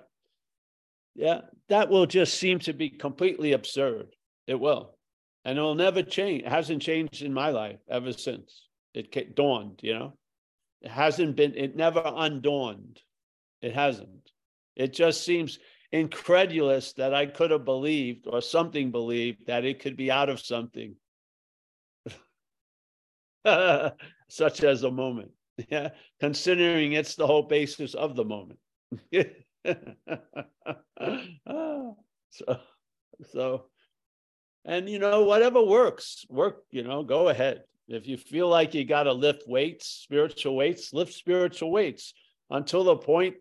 Yeah, 1.14 1.42
that 1.68 1.90
will 1.90 2.06
just 2.06 2.34
seem 2.34 2.58
to 2.60 2.72
be 2.72 2.90
completely 2.90 3.52
absurd. 3.52 4.14
It 4.46 4.58
will. 4.58 4.96
And 5.44 5.58
it 5.58 5.62
will 5.62 5.74
never 5.74 6.02
change. 6.02 6.42
It 6.42 6.48
hasn't 6.48 6.82
changed 6.82 7.22
in 7.22 7.32
my 7.32 7.50
life 7.50 7.78
ever 7.88 8.12
since 8.12 8.64
it 8.94 9.36
dawned, 9.36 9.80
you 9.82 9.94
know? 9.94 10.16
It 10.82 10.90
hasn't 10.90 11.36
been, 11.36 11.54
it 11.56 11.76
never 11.76 12.02
undawned. 12.04 13.00
It 13.62 13.74
hasn't. 13.74 14.30
It 14.76 14.92
just 14.92 15.24
seems 15.24 15.58
incredulous 15.92 16.92
that 16.94 17.14
I 17.14 17.26
could 17.26 17.50
have 17.50 17.64
believed 17.64 18.26
or 18.26 18.40
something 18.40 18.90
believed 18.90 19.46
that 19.46 19.64
it 19.64 19.80
could 19.80 19.96
be 19.96 20.10
out 20.10 20.28
of 20.28 20.40
something, 20.40 20.96
such 24.28 24.64
as 24.64 24.82
a 24.82 24.90
moment. 24.90 25.30
Yeah, 25.70 25.90
considering 26.18 26.94
it's 26.94 27.14
the 27.14 27.28
whole 27.28 27.44
basis 27.44 27.94
of 27.94 28.16
the 28.16 28.24
moment. 28.24 28.58
so, 32.30 32.58
so, 33.32 33.64
and 34.64 34.88
you 34.88 34.98
know, 34.98 35.24
whatever 35.24 35.62
works, 35.62 36.24
work, 36.28 36.64
you 36.70 36.82
know, 36.82 37.02
go 37.02 37.28
ahead. 37.28 37.64
If 37.88 38.06
you 38.06 38.16
feel 38.16 38.48
like 38.48 38.74
you 38.74 38.84
got 38.84 39.04
to 39.04 39.12
lift 39.12 39.42
weights, 39.46 39.86
spiritual 39.86 40.56
weights, 40.56 40.92
lift 40.92 41.12
spiritual 41.12 41.70
weights 41.70 42.14
until 42.50 42.84
the 42.84 42.96
point 42.96 43.36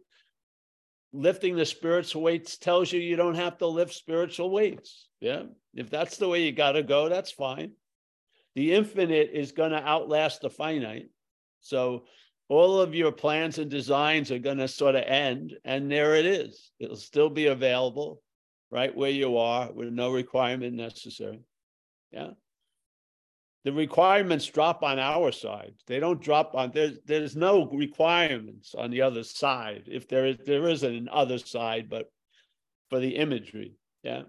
lifting 1.13 1.55
the 1.55 1.65
spiritual 1.65 2.23
weights 2.23 2.57
tells 2.57 2.91
you 2.91 2.99
you 2.99 3.15
don't 3.15 3.35
have 3.35 3.57
to 3.59 3.67
lift 3.67 3.93
spiritual 3.93 4.49
weights. 4.49 5.07
Yeah. 5.21 5.43
If 5.75 5.89
that's 5.89 6.17
the 6.17 6.27
way 6.27 6.43
you 6.43 6.51
got 6.51 6.73
to 6.73 6.83
go, 6.83 7.07
that's 7.07 7.31
fine. 7.31 7.73
The 8.55 8.73
infinite 8.73 9.29
is 9.33 9.51
going 9.51 9.71
to 9.71 9.81
outlast 9.81 10.41
the 10.41 10.49
finite. 10.49 11.09
So 11.61 12.05
all 12.49 12.79
of 12.79 12.93
your 12.93 13.11
plans 13.11 13.57
and 13.57 13.69
designs 13.69 14.31
are 14.31 14.39
going 14.39 14.57
to 14.57 14.67
sort 14.67 14.95
of 14.95 15.03
end 15.03 15.55
and 15.63 15.91
there 15.91 16.15
it 16.15 16.25
is. 16.25 16.71
It'll 16.79 16.95
still 16.95 17.29
be 17.29 17.47
available 17.47 18.21
right 18.69 18.95
where 18.95 19.09
you 19.09 19.37
are 19.37 19.71
with 19.71 19.93
no 19.93 20.11
requirement 20.11 20.75
necessary. 20.75 21.39
Yeah. 22.11 22.31
The 23.63 23.71
requirements 23.71 24.45
drop 24.45 24.83
on 24.83 24.99
our 24.99 25.31
side. 25.31 25.75
They 25.87 25.99
don't 25.99 26.21
drop 26.21 26.53
on 26.53 26.71
there's 26.73 26.97
there's 27.05 27.35
no 27.35 27.69
requirements 27.69 28.75
on 28.75 28.91
the 28.91 29.01
other 29.01 29.23
side. 29.23 29.83
If 29.87 30.09
there 30.09 30.25
is 30.25 30.37
there 30.45 30.67
isn't 30.67 30.95
an 30.95 31.09
other 31.11 31.37
side 31.37 31.89
but 31.89 32.11
for 32.89 32.99
the 32.99 33.15
imagery. 33.15 33.75
Yeah. 34.03 34.23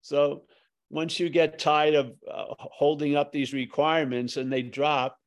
So 0.00 0.44
once 0.90 1.20
you 1.20 1.28
get 1.28 1.58
tired 1.58 1.94
of 1.94 2.12
uh, 2.30 2.54
holding 2.58 3.16
up 3.16 3.30
these 3.30 3.52
requirements 3.52 4.38
and 4.38 4.50
they 4.50 4.62
drop 4.62 5.18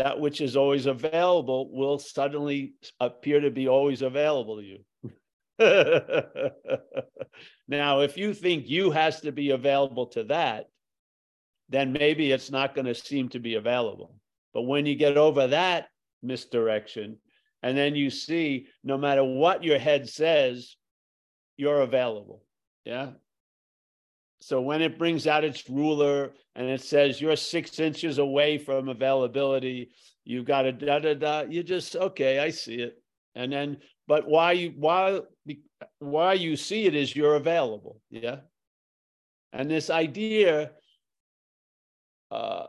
that 0.00 0.18
which 0.18 0.40
is 0.40 0.56
always 0.56 0.86
available 0.86 1.70
will 1.70 1.98
suddenly 1.98 2.72
appear 3.00 3.38
to 3.38 3.50
be 3.50 3.68
always 3.68 4.00
available 4.00 4.56
to 4.56 4.64
you. 4.64 4.78
now, 7.68 8.00
if 8.00 8.16
you 8.16 8.32
think 8.32 8.66
you 8.66 8.90
has 8.90 9.20
to 9.20 9.30
be 9.30 9.50
available 9.50 10.06
to 10.06 10.24
that, 10.24 10.70
then 11.68 11.92
maybe 11.92 12.32
it's 12.32 12.50
not 12.50 12.74
going 12.74 12.86
to 12.86 12.94
seem 12.94 13.28
to 13.28 13.38
be 13.38 13.56
available. 13.56 14.14
But 14.54 14.62
when 14.62 14.86
you 14.86 14.94
get 14.94 15.18
over 15.18 15.48
that 15.48 15.88
misdirection, 16.22 17.18
and 17.62 17.76
then 17.76 17.94
you 17.94 18.08
see 18.08 18.68
no 18.82 18.96
matter 18.96 19.22
what 19.22 19.62
your 19.62 19.78
head 19.78 20.08
says, 20.08 20.76
you're 21.58 21.82
available. 21.82 22.42
Yeah. 22.86 23.10
So 24.40 24.60
when 24.60 24.80
it 24.80 24.98
brings 24.98 25.26
out 25.26 25.44
its 25.44 25.68
ruler 25.68 26.32
and 26.54 26.68
it 26.68 26.80
says 26.80 27.20
you're 27.20 27.36
six 27.36 27.78
inches 27.78 28.18
away 28.18 28.56
from 28.56 28.88
availability, 28.88 29.90
you've 30.24 30.46
got 30.46 30.64
a 30.64 30.72
da 30.72 30.98
da 30.98 31.14
da. 31.14 31.40
You 31.42 31.62
just 31.62 31.94
okay, 31.94 32.38
I 32.38 32.50
see 32.50 32.76
it. 32.76 33.02
And 33.34 33.52
then, 33.52 33.78
but 34.08 34.26
why 34.26 34.52
you 34.52 34.72
why 34.76 35.20
why 35.98 36.32
you 36.34 36.56
see 36.56 36.86
it 36.86 36.94
is 36.94 37.14
you're 37.14 37.36
available, 37.36 38.00
yeah. 38.10 38.38
And 39.52 39.70
this 39.70 39.90
idea, 39.90 40.70
uh, 42.30 42.66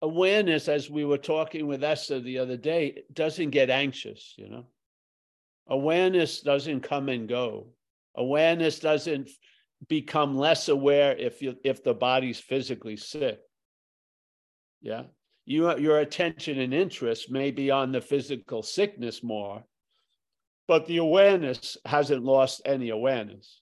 awareness, 0.00 0.68
as 0.68 0.88
we 0.88 1.04
were 1.04 1.18
talking 1.18 1.66
with 1.66 1.82
Esther 1.82 2.20
the 2.20 2.38
other 2.38 2.56
day, 2.56 3.02
doesn't 3.12 3.50
get 3.50 3.70
anxious, 3.70 4.34
you 4.36 4.48
know. 4.48 4.66
Awareness 5.66 6.40
doesn't 6.40 6.82
come 6.82 7.08
and 7.08 7.28
go 7.28 7.68
Awareness 8.16 8.78
doesn't 8.78 9.28
become 9.88 10.36
less 10.36 10.68
aware 10.68 11.16
if 11.16 11.42
you 11.42 11.56
if 11.64 11.82
the 11.82 11.94
body's 11.94 12.38
physically 12.38 12.96
sick. 12.96 13.40
Yeah. 14.80 15.04
You, 15.46 15.76
your 15.78 15.98
attention 15.98 16.58
and 16.58 16.72
interest 16.72 17.30
may 17.30 17.50
be 17.50 17.70
on 17.70 17.92
the 17.92 18.00
physical 18.00 18.62
sickness 18.62 19.22
more, 19.22 19.62
but 20.66 20.86
the 20.86 20.96
awareness 20.98 21.76
hasn't 21.84 22.24
lost 22.24 22.62
any 22.64 22.88
awareness. 22.88 23.60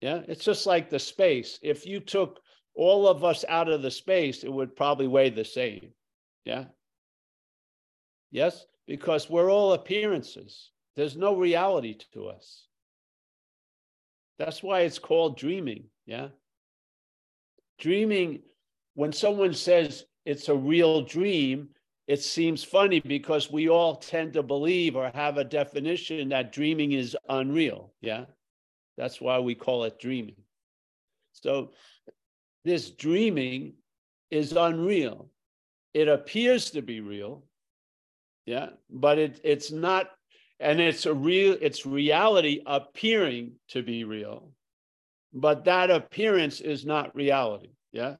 Yeah. 0.00 0.22
It's 0.26 0.44
just 0.44 0.66
like 0.66 0.88
the 0.88 0.98
space. 0.98 1.58
If 1.62 1.86
you 1.86 2.00
took 2.00 2.40
all 2.74 3.08
of 3.08 3.24
us 3.24 3.44
out 3.48 3.68
of 3.68 3.82
the 3.82 3.90
space, 3.90 4.44
it 4.44 4.52
would 4.52 4.76
probably 4.76 5.08
weigh 5.08 5.30
the 5.30 5.44
same. 5.44 5.90
Yeah. 6.44 6.66
Yes, 8.30 8.64
because 8.86 9.28
we're 9.28 9.50
all 9.50 9.72
appearances. 9.72 10.70
There's 10.96 11.16
no 11.16 11.36
reality 11.36 11.96
to 12.12 12.28
us. 12.28 12.67
That's 14.38 14.62
why 14.62 14.80
it's 14.80 14.98
called 14.98 15.36
dreaming. 15.36 15.84
Yeah. 16.06 16.28
Dreaming, 17.78 18.40
when 18.94 19.12
someone 19.12 19.54
says 19.54 20.04
it's 20.24 20.48
a 20.48 20.54
real 20.54 21.02
dream, 21.02 21.68
it 22.06 22.22
seems 22.22 22.64
funny 22.64 23.00
because 23.00 23.50
we 23.50 23.68
all 23.68 23.96
tend 23.96 24.32
to 24.32 24.42
believe 24.42 24.96
or 24.96 25.10
have 25.14 25.36
a 25.36 25.44
definition 25.44 26.28
that 26.30 26.52
dreaming 26.52 26.92
is 26.92 27.16
unreal. 27.28 27.92
Yeah. 28.00 28.24
That's 28.96 29.20
why 29.20 29.38
we 29.40 29.54
call 29.54 29.84
it 29.84 30.00
dreaming. 30.00 30.36
So 31.32 31.70
this 32.64 32.90
dreaming 32.90 33.74
is 34.30 34.52
unreal. 34.52 35.30
It 35.94 36.08
appears 36.08 36.70
to 36.72 36.82
be 36.82 37.00
real. 37.00 37.44
Yeah. 38.46 38.70
But 38.90 39.18
it, 39.18 39.40
it's 39.44 39.70
not, 39.70 40.10
and 40.60 40.80
it's 40.80 41.06
a 41.06 41.14
real, 41.14 41.56
it's 41.60 41.86
reality 41.86 42.62
appearing 42.66 43.52
to 43.68 43.82
be 43.82 44.04
real. 44.04 44.50
But 45.32 45.64
that 45.64 45.90
appearance 45.90 46.60
is 46.60 46.84
not 46.84 47.14
reality. 47.14 47.70
Yeah. 47.92 48.16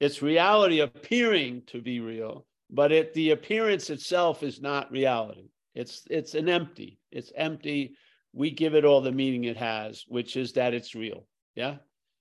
It's 0.00 0.22
reality 0.22 0.80
appearing 0.80 1.62
to 1.68 1.80
be 1.80 2.00
real 2.00 2.46
but 2.72 2.90
it 2.90 3.12
the 3.12 3.30
appearance 3.30 3.90
itself 3.90 4.42
is 4.42 4.60
not 4.60 4.90
reality. 4.90 5.50
It's 5.74 6.02
it's 6.10 6.34
an 6.34 6.48
empty. 6.48 6.98
It's 7.12 7.30
empty. 7.36 7.94
We 8.32 8.50
give 8.50 8.74
it 8.74 8.86
all 8.86 9.02
the 9.02 9.12
meaning 9.12 9.44
it 9.44 9.58
has 9.58 10.04
which 10.08 10.36
is 10.36 10.54
that 10.54 10.74
it's 10.74 10.94
real. 10.94 11.26
Yeah. 11.54 11.76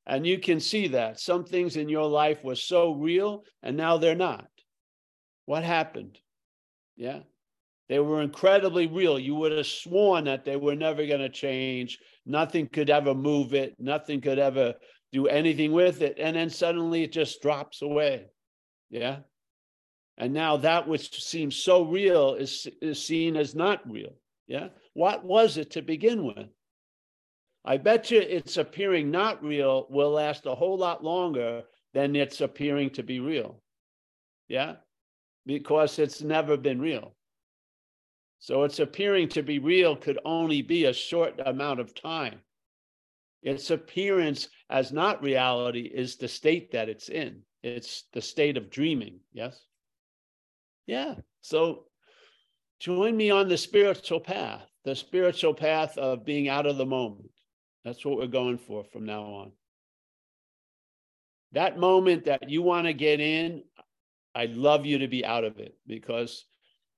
And 0.05 0.27
you 0.27 0.39
can 0.39 0.59
see 0.59 0.89
that 0.89 1.19
some 1.19 1.45
things 1.45 1.77
in 1.77 1.87
your 1.87 2.09
life 2.09 2.43
were 2.43 2.55
so 2.55 2.93
real 2.93 3.45
and 3.63 3.77
now 3.77 3.97
they're 3.97 4.15
not. 4.15 4.47
What 5.45 5.63
happened? 5.63 6.19
Yeah 6.97 7.21
they 7.91 7.99
were 7.99 8.23
incredibly 8.23 8.87
real 8.87 9.19
you 9.19 9.35
would 9.35 9.51
have 9.51 9.67
sworn 9.67 10.23
that 10.23 10.45
they 10.45 10.55
were 10.55 10.75
never 10.75 11.05
going 11.05 11.19
to 11.19 11.29
change 11.29 11.99
nothing 12.25 12.65
could 12.67 12.89
ever 12.89 13.13
move 13.13 13.53
it 13.53 13.75
nothing 13.77 14.19
could 14.19 14.39
ever 14.39 14.73
do 15.11 15.27
anything 15.27 15.71
with 15.71 16.01
it 16.01 16.17
and 16.17 16.35
then 16.35 16.49
suddenly 16.49 17.03
it 17.03 17.11
just 17.11 17.41
drops 17.41 17.83
away 17.83 18.25
yeah 18.89 19.17
and 20.21 20.33
now 20.33 20.57
that 20.57 20.87
which 20.87 21.23
seems 21.23 21.55
so 21.55 21.83
real 21.83 22.35
is, 22.35 22.67
is 22.79 23.03
seen 23.03 23.35
as 23.35 23.55
not 23.55 23.81
real. 23.89 24.13
Yeah. 24.47 24.67
What 24.93 25.25
was 25.25 25.57
it 25.57 25.71
to 25.71 25.81
begin 25.81 26.23
with? 26.23 26.47
I 27.65 27.77
bet 27.77 28.11
you 28.11 28.19
its 28.19 28.57
appearing 28.57 29.09
not 29.09 29.43
real 29.43 29.87
will 29.89 30.11
last 30.11 30.45
a 30.45 30.53
whole 30.53 30.77
lot 30.77 31.03
longer 31.03 31.63
than 31.95 32.15
its 32.15 32.39
appearing 32.39 32.91
to 32.91 33.03
be 33.03 33.19
real. 33.19 33.63
Yeah. 34.47 34.75
Because 35.47 35.97
it's 35.97 36.21
never 36.21 36.55
been 36.55 36.79
real. 36.79 37.15
So 38.41 38.63
its 38.63 38.79
appearing 38.79 39.29
to 39.29 39.43
be 39.43 39.59
real 39.59 39.95
could 39.95 40.17
only 40.25 40.63
be 40.63 40.85
a 40.85 40.93
short 40.93 41.39
amount 41.45 41.79
of 41.79 41.93
time. 41.93 42.39
Its 43.43 43.69
appearance 43.69 44.49
as 44.67 44.91
not 44.91 45.21
reality 45.21 45.81
is 45.81 46.15
the 46.15 46.27
state 46.27 46.71
that 46.71 46.89
it's 46.89 47.07
in. 47.07 47.43
It's 47.61 48.05
the 48.13 48.21
state 48.21 48.57
of 48.57 48.71
dreaming. 48.71 49.19
Yes. 49.31 49.63
Yeah. 50.87 51.15
So 51.41 51.85
join 52.79 53.15
me 53.15 53.29
on 53.29 53.47
the 53.47 53.59
spiritual 53.59 54.19
path, 54.19 54.65
the 54.85 54.95
spiritual 54.95 55.53
path 55.53 55.95
of 55.99 56.25
being 56.25 56.49
out 56.49 56.65
of 56.65 56.77
the 56.77 56.85
moment. 56.85 57.29
That's 57.85 58.03
what 58.03 58.17
we're 58.17 58.25
going 58.25 58.57
for 58.57 58.83
from 58.85 59.05
now 59.05 59.21
on. 59.21 59.51
That 61.51 61.77
moment 61.77 62.25
that 62.25 62.49
you 62.49 62.63
want 62.63 62.87
to 62.87 62.93
get 62.93 63.19
in, 63.19 63.61
I'd 64.33 64.55
love 64.55 64.87
you 64.87 64.97
to 64.99 65.07
be 65.07 65.23
out 65.23 65.43
of 65.43 65.59
it 65.59 65.75
because 65.85 66.43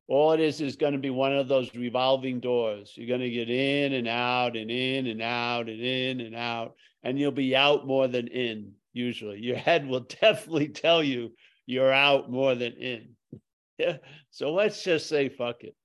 all 0.07 0.33
it 0.33 0.39
is 0.39 0.59
is 0.59 0.75
going 0.75 0.93
to 0.93 0.99
be 0.99 1.09
one 1.09 1.33
of 1.33 1.47
those 1.47 1.73
revolving 1.73 2.39
doors. 2.39 2.93
You're 2.95 3.07
going 3.07 3.21
to 3.21 3.29
get 3.29 3.49
in 3.49 3.93
and 3.93 4.07
out 4.07 4.57
and 4.57 4.69
in 4.69 5.07
and 5.07 5.21
out 5.21 5.69
and 5.69 5.79
in 5.79 6.21
and 6.21 6.35
out, 6.35 6.75
and 7.03 7.17
you'll 7.17 7.31
be 7.31 7.55
out 7.55 7.87
more 7.87 8.07
than 8.07 8.27
in, 8.27 8.73
usually. 8.91 9.39
Your 9.39 9.57
head 9.57 9.87
will 9.87 10.01
definitely 10.21 10.69
tell 10.69 11.03
you 11.03 11.31
you're 11.65 11.93
out 11.93 12.29
more 12.31 12.55
than 12.55 12.73
in. 12.73 13.09
Yeah. 13.79 13.97
So 14.29 14.53
let's 14.53 14.83
just 14.83 15.09
say 15.09 15.29
fuck 15.29 15.63
it. 15.63 15.75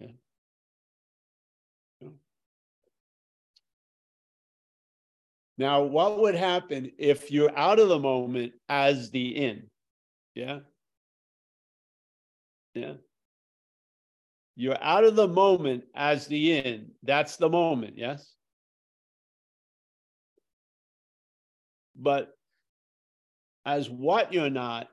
Yeah. 0.00 0.08
Now, 5.56 5.82
what 5.84 6.18
would 6.18 6.34
happen 6.34 6.90
if 6.98 7.30
you're 7.30 7.56
out 7.56 7.78
of 7.78 7.88
the 7.88 8.00
moment 8.00 8.54
as 8.68 9.12
the 9.12 9.28
in? 9.28 9.68
Yeah. 10.34 10.58
Yeah. 12.74 12.94
You're 14.60 14.76
out 14.82 15.04
of 15.04 15.16
the 15.16 15.26
moment 15.26 15.84
as 15.94 16.26
the 16.26 16.52
in. 16.52 16.90
That's 17.02 17.38
the 17.38 17.48
moment. 17.48 17.94
Yes. 17.96 18.34
But 21.96 22.36
as 23.64 23.88
what 23.88 24.34
you're 24.34 24.50
not, 24.50 24.90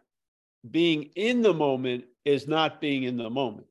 being 0.71 1.09
in 1.17 1.41
the 1.41 1.53
moment 1.53 2.05
is 2.23 2.47
not 2.47 2.79
being 2.79 3.03
in 3.03 3.17
the 3.17 3.29
moment. 3.29 3.67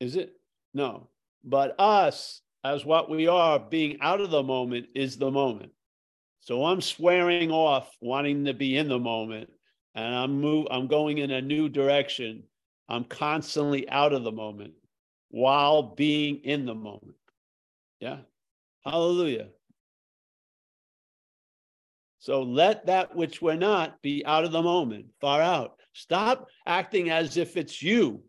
Is 0.00 0.16
it? 0.16 0.34
No. 0.74 1.08
But 1.44 1.80
us, 1.80 2.42
as 2.62 2.84
what 2.84 3.08
we 3.08 3.26
are, 3.26 3.58
being 3.58 3.96
out 4.02 4.20
of 4.20 4.30
the 4.30 4.42
moment 4.42 4.88
is 4.94 5.16
the 5.16 5.30
moment. 5.30 5.72
So 6.40 6.66
I'm 6.66 6.82
swearing 6.82 7.50
off 7.50 7.90
wanting 8.02 8.44
to 8.44 8.52
be 8.52 8.76
in 8.76 8.90
the 8.90 8.98
moment 8.98 9.48
and 9.94 10.14
I'm 10.14 10.42
move 10.42 10.66
I'm 10.70 10.88
going 10.88 11.16
in 11.16 11.30
a 11.30 11.40
new 11.40 11.70
direction. 11.70 12.42
I'm 12.90 13.04
constantly 13.04 13.88
out 13.88 14.12
of 14.12 14.24
the 14.24 14.32
moment 14.32 14.74
while 15.30 15.82
being 15.82 16.36
in 16.44 16.66
the 16.66 16.74
moment. 16.74 17.16
Yeah. 18.00 18.18
Hallelujah. 18.84 19.48
So 22.18 22.42
let 22.42 22.86
that 22.86 23.16
which 23.16 23.40
we're 23.40 23.56
not 23.56 24.02
be 24.02 24.24
out 24.26 24.44
of 24.44 24.52
the 24.52 24.62
moment, 24.62 25.06
far 25.20 25.40
out. 25.40 25.76
Stop 25.94 26.48
acting 26.66 27.10
as 27.10 27.36
if 27.36 27.56
it's 27.56 27.82
you 27.82 28.22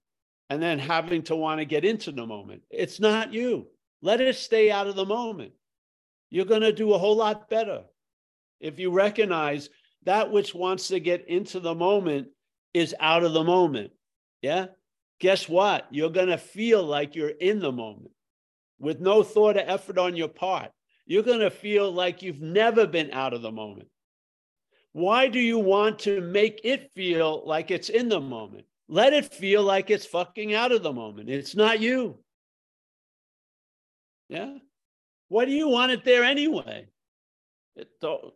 and 0.49 0.61
then 0.61 0.79
having 0.79 1.23
to 1.23 1.35
want 1.35 1.59
to 1.59 1.65
get 1.65 1.85
into 1.85 2.11
the 2.11 2.25
moment. 2.25 2.61
It's 2.69 2.99
not 2.99 3.33
you. 3.33 3.67
Let 4.01 4.21
it 4.21 4.35
stay 4.35 4.71
out 4.71 4.87
of 4.87 4.95
the 4.95 5.05
moment. 5.05 5.51
You're 6.29 6.45
going 6.45 6.61
to 6.61 6.71
do 6.71 6.93
a 6.93 6.97
whole 6.97 7.17
lot 7.17 7.49
better 7.49 7.83
if 8.59 8.79
you 8.79 8.91
recognize 8.91 9.69
that 10.03 10.31
which 10.31 10.55
wants 10.55 10.87
to 10.87 10.99
get 10.99 11.27
into 11.27 11.59
the 11.59 11.75
moment 11.75 12.27
is 12.73 12.95
out 12.99 13.23
of 13.23 13.33
the 13.33 13.43
moment. 13.43 13.91
Yeah. 14.41 14.67
Guess 15.21 15.47
what? 15.47 15.87
You're 15.91 16.09
going 16.09 16.29
to 16.29 16.37
feel 16.37 16.83
like 16.83 17.15
you're 17.15 17.29
in 17.29 17.59
the 17.59 17.71
moment 17.71 18.11
with 18.79 18.99
no 18.99 19.21
thought 19.21 19.55
or 19.55 19.59
effort 19.59 19.99
on 19.99 20.15
your 20.15 20.27
part. 20.27 20.71
You're 21.05 21.21
going 21.21 21.41
to 21.41 21.51
feel 21.51 21.91
like 21.91 22.23
you've 22.23 22.41
never 22.41 22.87
been 22.87 23.11
out 23.11 23.33
of 23.35 23.43
the 23.43 23.51
moment. 23.51 23.87
Why 24.93 25.27
do 25.27 25.39
you 25.39 25.59
want 25.59 25.99
to 25.99 26.21
make 26.21 26.61
it 26.63 26.91
feel 26.95 27.43
like 27.45 27.69
it's 27.69 27.89
in 27.89 28.09
the 28.09 28.19
moment? 28.19 28.65
Let 28.89 29.13
it 29.13 29.25
feel 29.25 29.61
like 29.61 29.91
it's 29.91 30.07
fucking 30.07 30.55
out 30.55 30.71
of 30.71 30.81
the 30.81 30.91
moment. 30.91 31.29
It's 31.29 31.55
not 31.55 31.79
you. 31.79 32.17
Yeah. 34.27 34.55
What 35.27 35.45
do 35.45 35.51
you 35.51 35.67
want 35.67 35.91
it 35.91 36.03
there 36.03 36.23
anyway? 36.23 36.87
It, 37.75 37.89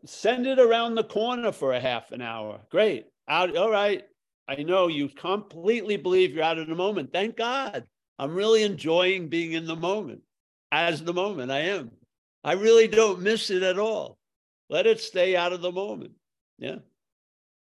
send 0.05 0.45
it 0.45 0.59
around 0.59 0.95
the 0.95 1.03
corner 1.03 1.51
for 1.51 1.73
a 1.73 1.79
half 1.79 2.11
an 2.11 2.21
hour. 2.21 2.61
Great. 2.69 3.07
Out. 3.27 3.57
All 3.57 3.71
right. 3.71 4.03
I 4.47 4.63
know 4.63 4.87
you 4.87 5.09
completely 5.09 5.97
believe 5.97 6.33
you're 6.33 6.43
out 6.43 6.59
of 6.59 6.67
the 6.67 6.75
moment. 6.75 7.11
Thank 7.11 7.37
God. 7.37 7.85
I'm 8.19 8.33
really 8.33 8.63
enjoying 8.63 9.27
being 9.27 9.53
in 9.53 9.65
the 9.65 9.75
moment 9.75 10.21
as 10.71 11.03
the 11.03 11.13
moment 11.13 11.51
I 11.51 11.59
am. 11.59 11.91
I 12.43 12.53
really 12.53 12.87
don't 12.87 13.21
miss 13.21 13.49
it 13.49 13.63
at 13.63 13.79
all. 13.79 14.17
Let 14.69 14.85
it 14.85 14.99
stay 14.99 15.35
out 15.35 15.53
of 15.53 15.61
the 15.61 15.71
moment. 15.71 16.11
Yeah. 16.57 16.77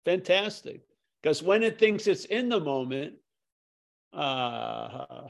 Fantastic. 0.05 0.81
Because 1.21 1.41
when 1.41 1.63
it 1.63 1.79
thinks 1.79 2.07
it's 2.07 2.25
in 2.25 2.49
the 2.49 2.59
moment, 2.59 3.13
uh, 4.12 5.27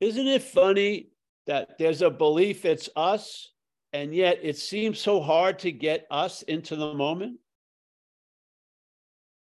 isn't 0.00 0.26
it 0.26 0.42
funny 0.42 1.10
that 1.46 1.76
there's 1.78 2.02
a 2.02 2.10
belief 2.10 2.64
it's 2.64 2.88
us, 2.96 3.52
and 3.92 4.14
yet 4.14 4.38
it 4.42 4.56
seems 4.56 4.98
so 4.98 5.20
hard 5.20 5.58
to 5.60 5.70
get 5.70 6.06
us 6.10 6.42
into 6.42 6.76
the 6.76 6.94
moment? 6.94 7.38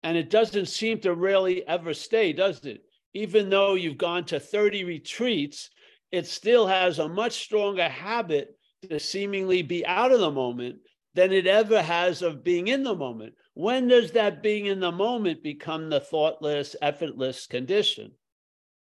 And 0.03 0.17
it 0.17 0.31
doesn't 0.31 0.67
seem 0.67 1.01
to 1.01 1.15
really 1.15 1.67
ever 1.67 1.95
stay, 1.95 2.33
does 2.33 2.65
it? 2.65 2.83
Even 3.15 3.51
though 3.51 3.75
you've 3.75 3.99
gone 3.99 4.25
to 4.27 4.41
30 4.41 4.85
retreats, 4.85 5.71
it 6.11 6.27
still 6.27 6.67
has 6.67 6.99
a 6.99 7.09
much 7.09 7.33
stronger 7.33 7.89
habit 7.89 8.57
to 8.89 8.99
seemingly 8.99 9.63
be 9.63 9.87
out 9.87 10.13
of 10.13 10.21
the 10.21 10.31
moment 10.31 10.77
than 11.15 11.33
it 11.33 11.47
ever 11.47 11.81
has 11.81 12.23
of 12.23 12.43
being 12.43 12.69
in 12.69 12.83
the 12.83 12.95
moment. 12.95 13.35
When 13.55 13.89
does 13.89 14.13
that 14.13 14.43
being 14.43 14.67
in 14.67 14.81
the 14.81 14.93
moment 14.93 15.43
become 15.43 15.91
the 15.91 16.01
thoughtless, 16.01 16.75
effortless 16.81 17.47
condition? 17.47 18.13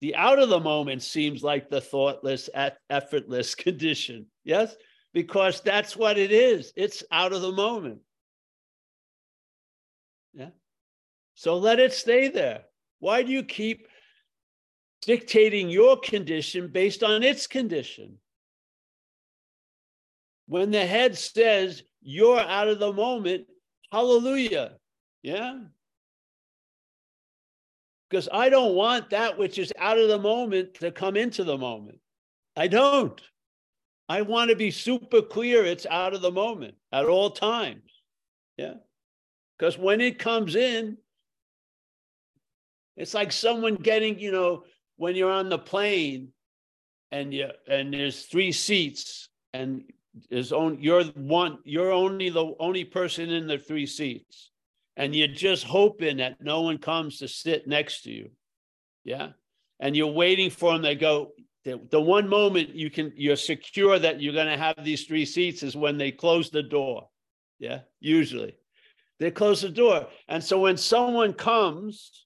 The 0.01 0.15
out 0.15 0.39
of 0.39 0.49
the 0.49 0.59
moment 0.59 1.03
seems 1.03 1.43
like 1.43 1.69
the 1.69 1.81
thoughtless, 1.81 2.49
effortless 2.89 3.55
condition. 3.55 4.27
Yes? 4.43 4.75
Because 5.13 5.61
that's 5.61 5.95
what 5.95 6.17
it 6.17 6.31
is. 6.31 6.73
It's 6.75 7.03
out 7.11 7.33
of 7.33 7.41
the 7.41 7.51
moment. 7.51 7.99
Yeah. 10.33 10.49
So 11.35 11.57
let 11.57 11.79
it 11.79 11.93
stay 11.93 12.27
there. 12.29 12.63
Why 12.99 13.23
do 13.23 13.31
you 13.31 13.43
keep 13.43 13.87
dictating 15.01 15.69
your 15.69 15.97
condition 15.97 16.69
based 16.69 17.03
on 17.03 17.23
its 17.23 17.47
condition? 17.47 18.19
when 20.47 20.71
the 20.71 20.85
head 20.85 21.17
says 21.17 21.83
you're 22.01 22.39
out 22.39 22.67
of 22.67 22.79
the 22.79 22.93
moment, 22.93 23.47
hallelujah. 23.91 24.73
Yeah. 25.21 25.59
because 28.09 28.27
I 28.31 28.49
don't 28.49 28.75
want 28.75 29.09
that 29.11 29.39
which 29.39 29.57
is 29.57 29.73
out 29.79 29.97
of 29.97 30.09
the 30.09 30.19
moment 30.19 30.75
to 30.75 30.91
come 30.91 31.15
into 31.15 31.43
the 31.43 31.57
moment. 31.57 31.99
I 32.55 32.67
don't. 32.67 33.19
I 34.09 34.21
want 34.21 34.51
to 34.51 34.55
be 34.55 34.69
super 34.69 35.21
clear 35.21 35.63
it's 35.65 35.87
out 35.89 36.13
of 36.13 36.21
the 36.21 36.31
moment 36.31 36.75
at 36.91 37.05
all 37.05 37.31
times. 37.31 37.89
Yeah. 38.57 38.75
Because 39.57 39.77
when 39.77 40.01
it 40.01 40.19
comes 40.19 40.55
in, 40.55 40.97
it's 42.95 43.13
like 43.13 43.31
someone 43.31 43.75
getting, 43.75 44.19
you 44.19 44.31
know, 44.31 44.63
when 44.97 45.15
you're 45.15 45.31
on 45.31 45.49
the 45.49 45.57
plane 45.57 46.29
and 47.11 47.33
you 47.33 47.49
and 47.67 47.93
there's 47.93 48.25
three 48.25 48.51
seats 48.51 49.29
and 49.53 49.83
there's 50.29 50.51
only 50.51 50.81
you're 50.81 51.03
one, 51.03 51.59
you're 51.63 51.91
only 51.91 52.29
the 52.29 52.53
only 52.59 52.85
person 52.85 53.29
in 53.29 53.47
the 53.47 53.57
three 53.57 53.85
seats. 53.85 54.51
And 54.95 55.15
you're 55.15 55.27
just 55.27 55.63
hoping 55.63 56.17
that 56.17 56.39
no 56.39 56.61
one 56.61 56.77
comes 56.77 57.17
to 57.17 57.27
sit 57.27 57.67
next 57.67 58.03
to 58.03 58.11
you. 58.11 58.29
Yeah. 59.03 59.29
And 59.79 59.95
you're 59.95 60.07
waiting 60.07 60.51
for 60.51 60.73
them. 60.73 60.83
They 60.83 60.93
go, 60.93 61.31
the, 61.63 61.79
the 61.89 62.01
one 62.01 62.27
moment 62.27 62.75
you 62.75 62.89
can 62.89 63.13
you're 63.15 63.35
secure 63.35 63.97
that 63.99 64.21
you're 64.21 64.33
going 64.33 64.47
to 64.47 64.57
have 64.57 64.75
these 64.83 65.05
three 65.05 65.25
seats 65.25 65.63
is 65.63 65.75
when 65.75 65.97
they 65.97 66.11
close 66.11 66.49
the 66.49 66.63
door 66.63 67.07
yeah 67.59 67.79
usually 67.99 68.55
they 69.19 69.31
close 69.31 69.61
the 69.61 69.69
door 69.69 70.07
and 70.27 70.43
so 70.43 70.59
when 70.59 70.77
someone 70.77 71.33
comes 71.33 72.25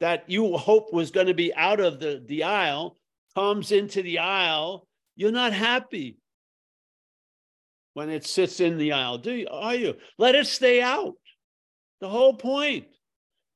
that 0.00 0.24
you 0.28 0.56
hope 0.56 0.92
was 0.92 1.10
going 1.10 1.28
to 1.28 1.34
be 1.34 1.54
out 1.54 1.80
of 1.80 2.00
the, 2.00 2.22
the 2.26 2.44
aisle 2.44 2.96
comes 3.34 3.72
into 3.72 4.02
the 4.02 4.18
aisle 4.18 4.86
you're 5.16 5.32
not 5.32 5.52
happy 5.52 6.18
when 7.94 8.10
it 8.10 8.24
sits 8.24 8.60
in 8.60 8.78
the 8.78 8.92
aisle 8.92 9.18
do 9.18 9.32
you 9.32 9.48
are 9.50 9.74
you 9.74 9.94
let 10.18 10.34
it 10.34 10.46
stay 10.46 10.80
out 10.80 11.14
the 12.00 12.08
whole 12.08 12.34
point 12.34 12.86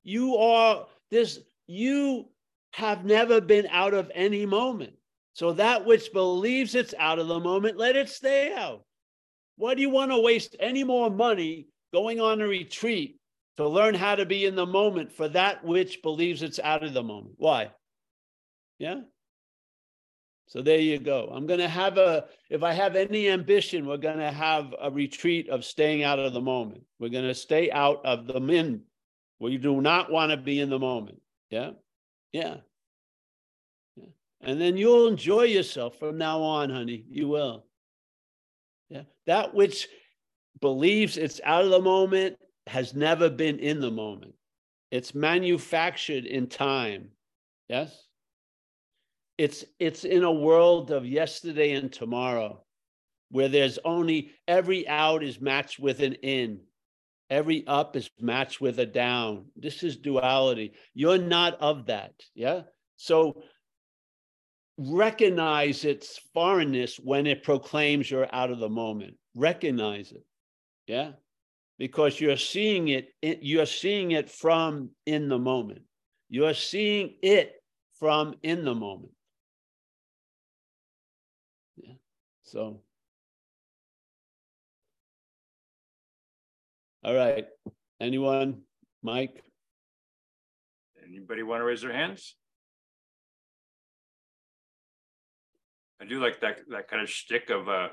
you 0.03 0.37
are 0.37 0.87
this 1.11 1.41
you 1.67 2.29
have 2.73 3.05
never 3.05 3.41
been 3.41 3.67
out 3.71 3.95
of 3.95 4.11
any 4.15 4.47
moment. 4.47 4.95
So 5.35 5.53
that 5.53 5.85
which 5.85 6.13
believes 6.13 6.75
it's 6.75 6.95
out 6.99 7.19
of 7.19 7.29
the 7.29 7.39
moment, 7.39 7.77
let 7.77 7.97
it 7.97 8.09
stay 8.09 8.53
out. 8.53 8.85
Why 9.57 9.75
do 9.75 9.83
you 9.83 9.91
want 9.91 10.11
to 10.11 10.21
waste 10.21 10.57
any 10.59 10.85
more 10.85 11.11
money 11.11 11.69
going 11.93 12.21
on 12.21 12.41
a 12.41 12.47
retreat 12.47 13.18
to 13.59 13.67
learn 13.67 13.93
how 13.93 14.15
to 14.15 14.25
be 14.25 14.47
in 14.47 14.55
the 14.55 14.65
moment 14.65 15.11
for 15.11 15.29
that 15.31 15.65
which 15.65 16.01
believes 16.01 16.43
it's 16.43 16.61
out 16.61 16.85
of 16.85 16.95
the 16.95 17.03
moment? 17.03 17.35
Why? 17.39 17.73
Yeah. 18.79 19.01
So 20.47 20.63
there 20.63 20.79
you 20.79 21.01
go. 21.01 21.29
I'm 21.33 21.49
going 21.49 21.59
to 21.59 21.69
have 21.69 21.99
a, 21.99 22.27
if 22.51 22.63
I 22.63 22.73
have 22.73 22.95
any 22.95 23.29
ambition, 23.29 23.85
we're 23.85 23.97
going 23.97 24.19
to 24.19 24.31
have 24.31 24.73
a 24.81 24.93
retreat 24.93 25.49
of 25.49 25.65
staying 25.65 26.05
out 26.05 26.21
of 26.21 26.33
the 26.33 26.41
moment. 26.41 26.85
We're 27.01 27.09
going 27.09 27.27
to 27.27 27.35
stay 27.35 27.69
out 27.73 28.07
of 28.07 28.29
the 28.29 28.39
min. 28.39 28.83
We 29.41 29.59
do 29.59 29.81
not 29.81 30.09
want 30.09 30.31
to 30.31 30.37
be 30.37 30.61
in 30.61 30.71
the 30.71 30.79
moment. 30.79 31.21
Yeah. 31.51 31.71
Yeah. 32.31 32.59
yeah. 33.97 34.07
And 34.41 34.61
then 34.61 34.77
you'll 34.77 35.09
enjoy 35.09 35.43
yourself 35.43 35.99
from 35.99 36.17
now 36.17 36.43
on, 36.43 36.71
honey. 36.71 37.05
You 37.11 37.27
will. 37.27 37.65
Yeah. 38.89 39.03
That 39.27 39.53
which 39.53 39.89
believes 40.61 41.17
it's 41.17 41.41
out 41.43 41.65
of 41.65 41.71
the 41.71 41.81
moment 41.81 42.39
has 42.69 42.95
never 42.95 43.29
been 43.31 43.59
in 43.59 43.81
the 43.81 43.91
moment. 43.91 44.35
It's 44.91 45.15
manufactured 45.15 46.25
in 46.25 46.47
time. 46.47 47.11
Yes. 47.69 48.07
It's 49.37 49.65
it's 49.79 50.05
in 50.05 50.25
a 50.25 50.33
world 50.33 50.91
of 50.91 51.07
yesterday 51.07 51.73
and 51.73 51.93
tomorrow 51.93 52.65
where 53.31 53.49
there's 53.49 53.79
only 53.85 54.31
every 54.47 54.89
out 54.89 55.23
is 55.23 55.41
matched 55.41 55.79
with 55.79 56.01
an 56.01 56.15
in. 56.15 56.61
Every 57.31 57.67
up 57.67 57.95
is 57.95 58.11
matched 58.21 58.61
with 58.61 58.79
a 58.79 58.87
down. 58.87 59.47
This 59.55 59.83
is 59.83 59.97
duality. 59.97 60.73
You're 60.95 61.19
not 61.19 61.61
of 61.61 61.87
that. 61.87 62.15
Yeah. 62.35 62.63
So 62.97 63.43
recognize 64.79 65.85
its 65.85 66.19
foreignness 66.33 66.97
when 66.97 67.27
it 67.27 67.43
proclaims 67.43 68.11
you're 68.11 68.35
out 68.35 68.51
of 68.51 68.61
the 68.61 68.69
moment. 68.69 69.17
Recognize 69.35 70.13
it. 70.13 70.25
Yeah. 70.87 71.13
Because 71.79 72.21
you're 72.21 72.37
seeing 72.37 72.89
it, 72.89 73.13
you're 73.23 73.67
seeing 73.67 74.11
it 74.11 74.31
from 74.31 74.91
in 75.07 75.29
the 75.29 75.39
moment. 75.39 75.83
You're 76.29 76.55
seeing 76.55 77.15
it 77.23 77.53
from 77.99 78.35
in 78.43 78.65
the 78.65 78.75
moment. 78.75 79.13
Yeah. 81.77 81.95
So 82.43 82.81
All 87.05 87.15
right. 87.15 87.47
Anyone? 88.01 88.63
Mike? 89.03 89.43
Anybody 91.07 91.43
want 91.43 91.61
to 91.61 91.65
raise 91.65 91.81
their 91.81 91.93
hands? 91.93 92.35
I 96.03 96.05
do 96.05 96.21
like 96.21 96.41
that 96.41 96.61
that 96.69 96.89
kind 96.89 97.03
of 97.03 97.09
shtick 97.09 97.51
of 97.51 97.69
uh 97.69 97.89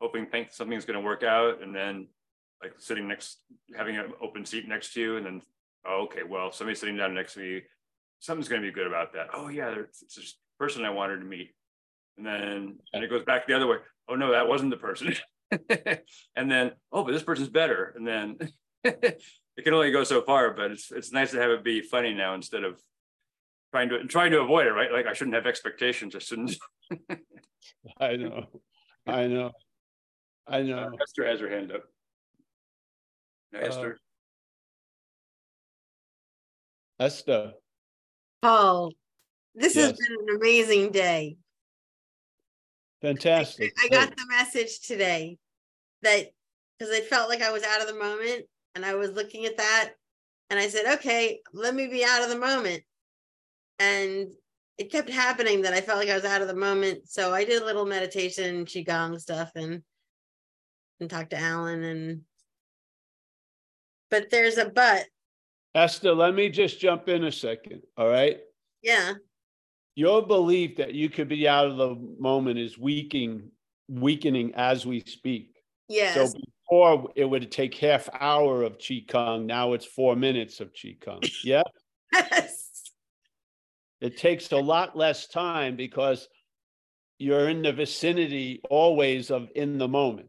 hoping 0.00 0.26
something's 0.50 0.84
going 0.84 0.98
to 0.98 1.04
work 1.04 1.22
out, 1.22 1.62
and 1.62 1.74
then 1.74 2.08
like 2.62 2.74
sitting 2.78 3.08
next, 3.08 3.38
having 3.76 3.96
an 3.96 4.12
open 4.20 4.44
seat 4.44 4.68
next 4.68 4.94
to 4.94 5.00
you, 5.00 5.16
and 5.16 5.26
then 5.26 5.42
oh, 5.86 6.02
okay, 6.02 6.22
well, 6.28 6.52
somebody's 6.52 6.80
sitting 6.80 6.96
down 6.96 7.14
next 7.14 7.34
to 7.34 7.40
me, 7.40 7.62
something's 8.18 8.48
going 8.48 8.62
to 8.62 8.68
be 8.68 8.72
good 8.72 8.86
about 8.86 9.12
that. 9.14 9.28
Oh 9.32 9.48
yeah, 9.48 9.70
there's 9.70 10.04
this 10.14 10.36
person 10.58 10.84
I 10.84 10.90
wanted 10.90 11.18
to 11.18 11.24
meet, 11.24 11.50
and 12.16 12.26
then 12.26 12.78
and 12.92 13.04
it 13.04 13.10
goes 13.10 13.24
back 13.24 13.46
the 13.46 13.54
other 13.54 13.66
way. 13.66 13.76
Oh 14.08 14.14
no, 14.14 14.32
that 14.32 14.48
wasn't 14.48 14.70
the 14.70 14.76
person. 14.76 15.14
and 16.36 16.50
then, 16.50 16.72
oh, 16.92 17.04
but 17.04 17.12
this 17.12 17.22
person's 17.22 17.48
better. 17.48 17.92
And 17.96 18.06
then 18.06 18.36
it 18.84 19.64
can 19.64 19.74
only 19.74 19.90
go 19.90 20.04
so 20.04 20.22
far, 20.22 20.52
but 20.52 20.70
it's 20.70 20.90
it's 20.92 21.12
nice 21.12 21.30
to 21.32 21.40
have 21.40 21.50
it 21.50 21.64
be 21.64 21.80
funny 21.80 22.14
now 22.14 22.34
instead 22.34 22.64
of 22.64 22.80
trying 23.72 23.88
to 23.88 24.04
trying 24.04 24.32
to 24.32 24.40
avoid 24.40 24.66
it, 24.66 24.72
right? 24.72 24.92
Like 24.92 25.06
I 25.06 25.12
shouldn't 25.12 25.34
have 25.34 25.46
expectations. 25.46 26.14
I 26.14 26.18
shouldn't. 26.18 26.56
I 28.00 28.16
know. 28.16 28.46
I 29.06 29.26
know. 29.26 29.52
I 30.46 30.62
know. 30.62 30.90
Esther 31.00 31.26
has 31.26 31.40
her 31.40 31.48
hand 31.48 31.72
up. 31.72 31.84
No, 33.52 33.60
uh, 33.60 33.62
Esther. 33.62 33.98
Esther. 36.98 37.52
Paul, 38.42 38.92
this 39.54 39.76
yes. 39.76 39.90
has 39.90 39.98
been 39.98 40.28
an 40.28 40.36
amazing 40.36 40.90
day. 40.90 41.36
Fantastic. 43.02 43.72
I, 43.78 43.86
I 43.86 43.88
got 43.88 44.16
the 44.16 44.26
message 44.28 44.80
today 44.80 45.38
that 46.02 46.30
because 46.78 46.94
I 46.94 47.00
felt 47.00 47.28
like 47.28 47.42
I 47.42 47.52
was 47.52 47.62
out 47.62 47.80
of 47.80 47.86
the 47.86 47.98
moment 47.98 48.44
and 48.74 48.84
I 48.84 48.94
was 48.94 49.12
looking 49.12 49.46
at 49.46 49.56
that 49.56 49.92
and 50.50 50.58
I 50.58 50.68
said, 50.68 50.94
okay, 50.94 51.40
let 51.52 51.74
me 51.74 51.86
be 51.86 52.04
out 52.04 52.22
of 52.22 52.28
the 52.28 52.38
moment. 52.38 52.82
And 53.78 54.28
it 54.78 54.90
kept 54.90 55.10
happening 55.10 55.62
that 55.62 55.74
I 55.74 55.80
felt 55.80 55.98
like 55.98 56.08
I 56.08 56.14
was 56.14 56.24
out 56.24 56.42
of 56.42 56.48
the 56.48 56.54
moment. 56.54 57.08
So 57.08 57.32
I 57.32 57.44
did 57.44 57.62
a 57.62 57.64
little 57.64 57.86
meditation, 57.86 58.64
qigong 58.64 59.20
stuff, 59.20 59.52
and 59.54 59.82
and 61.00 61.08
talked 61.08 61.30
to 61.30 61.38
Alan. 61.38 61.82
And 61.82 62.22
but 64.10 64.30
there's 64.30 64.58
a 64.58 64.68
but. 64.68 65.06
Esther, 65.74 66.12
let 66.12 66.34
me 66.34 66.48
just 66.48 66.80
jump 66.80 67.08
in 67.08 67.24
a 67.24 67.32
second. 67.32 67.82
All 67.96 68.08
right. 68.08 68.38
Yeah. 68.82 69.14
Your 69.94 70.26
belief 70.26 70.76
that 70.76 70.94
you 70.94 71.08
could 71.08 71.28
be 71.28 71.46
out 71.46 71.66
of 71.66 71.76
the 71.76 71.96
moment 72.18 72.58
is 72.58 72.78
weakening 72.78 73.50
weakening 73.88 74.52
as 74.54 74.86
we 74.86 75.00
speak. 75.00 75.56
Yes. 75.88 76.14
so 76.14 76.38
before 76.68 77.08
it 77.16 77.24
would 77.24 77.50
take 77.50 77.74
half 77.74 78.08
hour 78.20 78.62
of 78.62 78.78
qigong 78.78 79.46
now 79.46 79.72
it's 79.72 79.84
four 79.84 80.14
minutes 80.14 80.60
of 80.60 80.72
qigong. 80.72 81.28
Yeah? 81.44 81.62
Yes. 82.12 82.68
It 84.00 84.16
takes 84.16 84.50
a 84.52 84.56
lot 84.56 84.96
less 84.96 85.26
time 85.26 85.76
because 85.76 86.28
you're 87.18 87.48
in 87.48 87.62
the 87.62 87.72
vicinity 87.72 88.60
always 88.70 89.30
of 89.30 89.48
in 89.54 89.78
the 89.78 89.88
moment. 89.88 90.28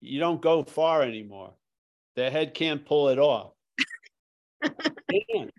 You 0.00 0.18
don't 0.18 0.42
go 0.42 0.64
far 0.64 1.02
anymore 1.02 1.52
the 2.16 2.30
head 2.30 2.54
can't 2.54 2.84
pull 2.84 3.08
it 3.08 3.18
off 3.18 3.52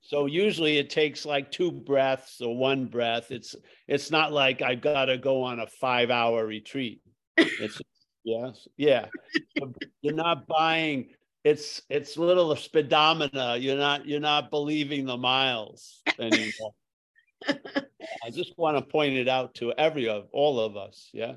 so 0.01 0.25
usually 0.25 0.77
it 0.77 0.89
takes 0.89 1.25
like 1.25 1.51
two 1.51 1.71
breaths 1.71 2.41
or 2.41 2.57
one 2.57 2.85
breath. 2.85 3.31
It's 3.31 3.55
it's 3.87 4.11
not 4.11 4.31
like 4.31 4.61
I've 4.61 4.81
got 4.81 5.05
to 5.05 5.17
go 5.17 5.43
on 5.43 5.59
a 5.59 5.67
five 5.67 6.09
hour 6.09 6.45
retreat. 6.45 7.01
It's 7.37 7.81
yes, 8.23 8.67
yeah. 8.77 9.07
You're 10.01 10.13
not 10.13 10.47
buying. 10.47 11.09
It's 11.43 11.81
it's 11.89 12.17
little 12.17 12.55
speedometer. 12.55 13.57
You're 13.57 13.77
not 13.77 14.07
you're 14.07 14.19
not 14.19 14.49
believing 14.49 15.05
the 15.05 15.17
miles 15.17 16.01
anymore. 16.19 16.73
I 17.47 18.29
just 18.31 18.57
want 18.57 18.77
to 18.77 18.83
point 18.83 19.15
it 19.15 19.27
out 19.27 19.55
to 19.55 19.73
every 19.73 20.07
of 20.07 20.27
all 20.31 20.59
of 20.59 20.77
us. 20.77 21.09
Yeah. 21.13 21.33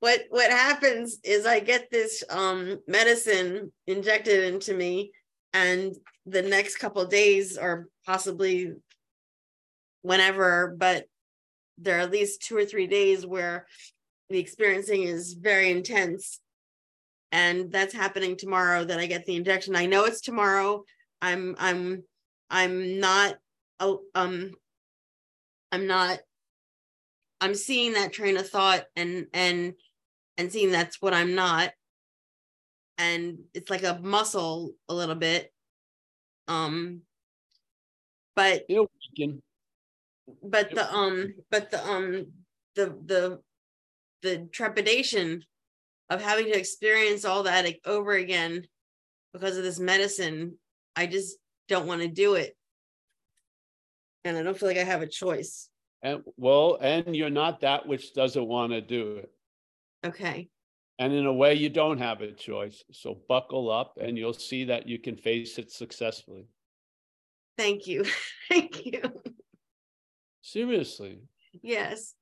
What 0.00 0.24
what 0.30 0.50
happens 0.50 1.18
is 1.24 1.46
I 1.46 1.60
get 1.60 1.90
this 1.90 2.24
um 2.30 2.78
medicine 2.86 3.72
injected 3.86 4.52
into 4.52 4.74
me 4.74 5.12
and 5.52 5.94
the 6.26 6.42
next 6.42 6.76
couple 6.76 7.04
days 7.06 7.58
or 7.58 7.88
possibly 8.06 8.72
whenever 10.02 10.74
but 10.78 11.04
there 11.76 11.98
are 11.98 12.00
at 12.00 12.10
least 12.10 12.42
two 12.42 12.56
or 12.56 12.64
three 12.64 12.86
days 12.86 13.26
where 13.26 13.66
the 14.30 14.38
experiencing 14.38 15.02
is 15.02 15.34
very 15.34 15.70
intense 15.70 16.40
and 17.32 17.70
that's 17.70 17.94
happening 17.94 18.36
tomorrow 18.36 18.84
that 18.84 18.98
i 18.98 19.06
get 19.06 19.24
the 19.26 19.36
injection. 19.36 19.76
I 19.76 19.86
know 19.86 20.04
it's 20.04 20.20
tomorrow. 20.20 20.84
I'm 21.22 21.56
i'm 21.58 22.02
I'm 22.50 22.98
not 23.00 23.34
um 24.14 24.52
I'm 25.72 25.86
not 25.86 26.20
I'm 27.40 27.54
seeing 27.54 27.92
that 27.94 28.12
train 28.12 28.36
of 28.36 28.48
thought 28.48 28.84
and 28.96 29.26
and 29.32 29.74
and 30.40 30.50
seeing 30.50 30.70
that's 30.72 31.00
what 31.02 31.12
I'm 31.14 31.34
not. 31.34 31.70
And 32.98 33.40
it's 33.54 33.70
like 33.70 33.82
a 33.84 33.98
muscle 34.02 34.72
a 34.88 34.94
little 34.94 35.14
bit. 35.14 35.52
Um 36.48 37.02
but 38.34 38.64
It'll 38.68 38.90
weaken. 39.16 39.42
but 40.42 40.70
the 40.74 40.92
um 40.92 41.34
but 41.50 41.70
the 41.70 41.86
um 41.86 42.26
the 42.74 42.86
the 43.04 43.40
the 44.22 44.48
trepidation 44.52 45.44
of 46.08 46.22
having 46.22 46.46
to 46.46 46.58
experience 46.58 47.24
all 47.24 47.42
that 47.44 47.64
like, 47.64 47.80
over 47.84 48.12
again 48.12 48.66
because 49.32 49.56
of 49.56 49.62
this 49.64 49.78
medicine 49.78 50.54
i 50.96 51.06
just 51.06 51.36
don't 51.68 51.86
want 51.86 52.00
to 52.02 52.08
do 52.08 52.34
it 52.34 52.56
and 54.24 54.36
i 54.36 54.42
don't 54.42 54.58
feel 54.58 54.68
like 54.68 54.78
i 54.78 54.84
have 54.84 55.02
a 55.02 55.06
choice 55.06 55.68
And 56.02 56.22
well, 56.36 56.78
and 56.80 57.14
you're 57.14 57.30
not 57.30 57.60
that 57.60 57.86
which 57.86 58.14
doesn't 58.14 58.46
want 58.46 58.72
to 58.72 58.80
do 58.80 59.16
it. 59.16 59.30
Okay 60.04 60.48
And 60.98 61.12
in 61.12 61.24
a 61.26 61.32
way, 61.32 61.54
you 61.54 61.70
don't 61.70 61.98
have 61.98 62.20
a 62.20 62.32
choice. 62.32 62.84
So 62.92 63.18
buckle 63.28 63.70
up 63.70 63.96
and 64.00 64.18
you'll 64.18 64.34
see 64.34 64.64
that 64.64 64.86
you 64.86 64.98
can 64.98 65.16
face 65.16 65.58
it 65.58 65.70
successfully. 65.72 66.46
thank 67.56 67.86
you 67.86 68.04
thank 68.48 68.84
you 68.86 69.02
Seriously. 70.42 71.18
yes 71.62 72.14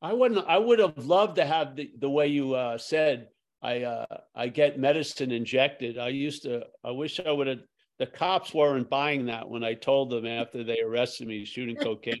I 0.00 0.12
wouldn't, 0.12 0.44
I 0.48 0.58
would 0.58 0.80
have 0.80 0.98
loved 0.98 1.36
to 1.36 1.44
have 1.44 1.76
the, 1.76 1.90
the 1.98 2.10
way 2.10 2.26
you 2.26 2.54
uh, 2.54 2.76
said, 2.76 3.28
I, 3.62 3.82
uh, 3.82 4.04
I 4.34 4.48
get 4.48 4.76
medicine 4.76 5.30
injected. 5.30 5.96
I 5.96 6.08
used 6.08 6.42
to, 6.42 6.64
I 6.82 6.90
wish 6.90 7.20
I 7.20 7.30
would 7.30 7.46
have, 7.46 7.60
the 8.00 8.06
cops 8.06 8.52
weren't 8.52 8.90
buying 8.90 9.26
that 9.26 9.48
when 9.48 9.62
I 9.62 9.74
told 9.74 10.10
them 10.10 10.26
after 10.26 10.64
they 10.64 10.80
arrested 10.80 11.28
me 11.28 11.44
shooting 11.44 11.76
cocaine. 11.88 12.20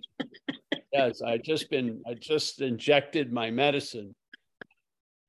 Yes, 0.92 1.22
I 1.22 1.38
just 1.38 1.70
been, 1.70 2.00
I 2.06 2.14
just 2.14 2.60
injected 2.60 3.32
my 3.32 3.50
medicine. 3.50 4.14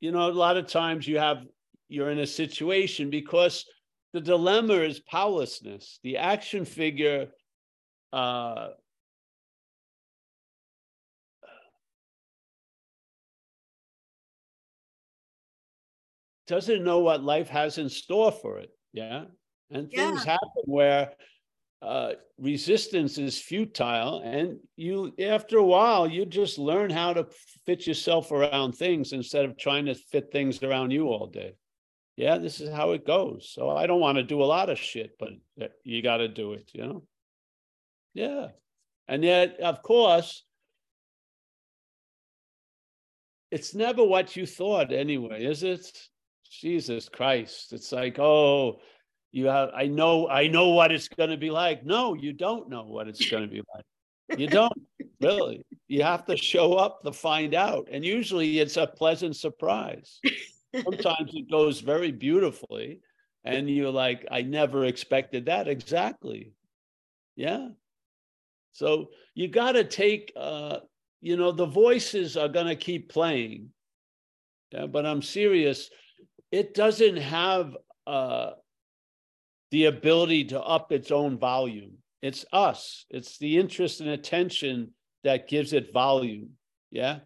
You 0.00 0.12
know, 0.12 0.30
a 0.30 0.32
lot 0.32 0.56
of 0.56 0.66
times 0.68 1.06
you 1.08 1.18
have, 1.18 1.44
you're 1.88 2.10
in 2.10 2.18
a 2.20 2.26
situation 2.26 3.10
because 3.10 3.64
the 4.12 4.20
dilemma 4.20 4.74
is 4.74 5.00
powerlessness. 5.00 5.98
The 6.02 6.18
action 6.18 6.64
figure 6.64 7.28
uh, 8.12 8.68
doesn't 16.46 16.84
know 16.84 17.00
what 17.00 17.22
life 17.22 17.48
has 17.48 17.78
in 17.78 17.88
store 17.88 18.32
for 18.32 18.58
it. 18.58 18.70
Yeah. 18.92 19.24
And 19.70 19.90
things 19.90 20.24
Yeah. 20.24 20.32
happen 20.32 20.62
where 20.64 21.12
uh, 21.80 22.12
resistance 22.38 23.18
is 23.18 23.40
futile. 23.40 24.20
And 24.24 24.58
you, 24.76 25.12
after 25.20 25.58
a 25.58 25.64
while, 25.64 26.08
you 26.08 26.26
just 26.26 26.58
learn 26.58 26.90
how 26.90 27.12
to 27.12 27.26
fit 27.66 27.86
yourself 27.86 28.32
around 28.32 28.72
things 28.72 29.12
instead 29.12 29.44
of 29.44 29.56
trying 29.56 29.86
to 29.86 29.94
fit 29.94 30.32
things 30.32 30.62
around 30.62 30.90
you 30.90 31.06
all 31.08 31.26
day. 31.26 31.54
Yeah, 32.16 32.38
this 32.38 32.60
is 32.60 32.70
how 32.74 32.92
it 32.92 33.06
goes. 33.06 33.50
So 33.52 33.70
I 33.70 33.86
don't 33.86 34.00
want 34.00 34.16
to 34.16 34.24
do 34.24 34.42
a 34.42 34.44
lot 34.44 34.70
of 34.70 34.78
shit, 34.78 35.12
but 35.20 35.30
you 35.84 36.02
got 36.02 36.16
to 36.16 36.28
do 36.28 36.54
it, 36.54 36.68
you 36.74 36.84
know? 36.84 37.02
Yeah. 38.12 38.48
And 39.06 39.22
yet, 39.22 39.60
of 39.60 39.82
course, 39.82 40.42
it's 43.52 43.74
never 43.74 44.02
what 44.02 44.36
you 44.36 44.46
thought 44.46 44.92
anyway, 44.92 45.44
is 45.44 45.62
it? 45.62 45.90
Jesus 46.50 47.08
Christ. 47.08 47.72
It's 47.72 47.92
like, 47.92 48.18
oh, 48.18 48.80
you 49.32 49.46
have 49.46 49.70
I 49.74 49.86
know 49.86 50.28
I 50.28 50.48
know 50.48 50.70
what 50.70 50.92
it's 50.92 51.08
going 51.08 51.30
to 51.30 51.36
be 51.36 51.50
like. 51.50 51.84
No, 51.84 52.14
you 52.14 52.32
don't 52.32 52.68
know 52.68 52.84
what 52.84 53.08
it's 53.08 53.28
going 53.28 53.42
to 53.42 53.48
be 53.48 53.62
like. 53.74 54.38
You 54.38 54.46
don't 54.46 54.72
really. 55.20 55.64
You 55.86 56.02
have 56.02 56.26
to 56.26 56.36
show 56.36 56.74
up 56.74 57.02
to 57.02 57.12
find 57.12 57.54
out. 57.54 57.88
And 57.90 58.04
usually 58.04 58.58
it's 58.58 58.76
a 58.76 58.86
pleasant 58.86 59.36
surprise. 59.36 60.20
Sometimes 60.74 61.32
it 61.34 61.50
goes 61.50 61.80
very 61.80 62.12
beautifully 62.12 63.00
and 63.44 63.70
you're 63.70 63.90
like, 63.90 64.26
I 64.30 64.42
never 64.42 64.84
expected 64.84 65.46
that 65.46 65.68
exactly. 65.68 66.52
Yeah. 67.36 67.68
So 68.72 69.08
you 69.34 69.48
got 69.48 69.72
to 69.72 69.84
take 69.84 70.32
uh 70.36 70.80
you 71.20 71.36
know 71.36 71.52
the 71.52 71.66
voices 71.66 72.36
are 72.36 72.48
going 72.48 72.66
to 72.66 72.76
keep 72.76 73.10
playing. 73.10 73.70
Yeah, 74.72 74.86
but 74.86 75.06
I'm 75.06 75.22
serious. 75.22 75.90
It 76.52 76.74
doesn't 76.74 77.16
have 77.16 77.76
uh 78.06 78.50
the 79.70 79.86
ability 79.86 80.44
to 80.46 80.60
up 80.60 80.92
its 80.92 81.10
own 81.10 81.38
volume. 81.38 81.98
It's 82.22 82.44
us. 82.52 83.04
It's 83.10 83.38
the 83.38 83.58
interest 83.58 84.00
and 84.00 84.10
attention 84.10 84.92
that 85.24 85.48
gives 85.48 85.72
it 85.72 85.92
volume. 85.92 86.50
Yeah. 86.90 87.16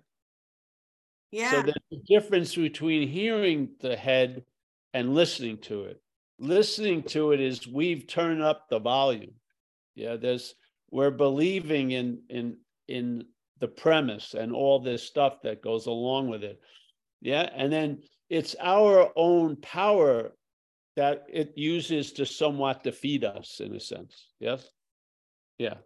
So 1.33 1.39
yeah 1.39 1.63
there's 1.63 1.77
a 1.93 2.07
difference 2.07 2.55
between 2.55 3.09
hearing 3.09 3.71
the 3.81 3.97
head 3.97 4.45
and 4.93 5.15
listening 5.15 5.59
to 5.63 5.85
it. 5.85 6.01
Listening 6.39 7.03
to 7.05 7.33
it 7.33 7.41
is 7.41 7.67
we've 7.67 8.07
turned 8.07 8.43
up 8.43 8.69
the 8.69 8.81
volume. 8.81 9.35
Yeah, 9.95 10.17
there's 10.17 10.55
we're 10.91 11.11
believing 11.11 11.93
in 11.93 12.23
in 12.29 12.57
in 12.89 13.25
the 13.61 13.69
premise 13.69 14.35
and 14.35 14.53
all 14.53 14.81
this 14.81 15.05
stuff 15.05 15.41
that 15.43 15.63
goes 15.63 15.87
along 15.87 16.29
with 16.29 16.43
it. 16.43 16.61
Yeah, 17.21 17.49
and 17.55 17.73
then 17.73 18.03
it's 18.29 18.57
our 18.61 19.13
own 19.15 19.57
power 19.57 20.33
that 20.97 21.25
it 21.33 21.53
uses 21.57 22.13
to 22.13 22.27
somewhat 22.27 22.83
defeat 22.83 23.25
us 23.25 23.61
in 23.61 23.75
a 23.75 23.81
sense. 23.81 24.29
Yes. 24.41 24.69
Yeah. 25.59 25.77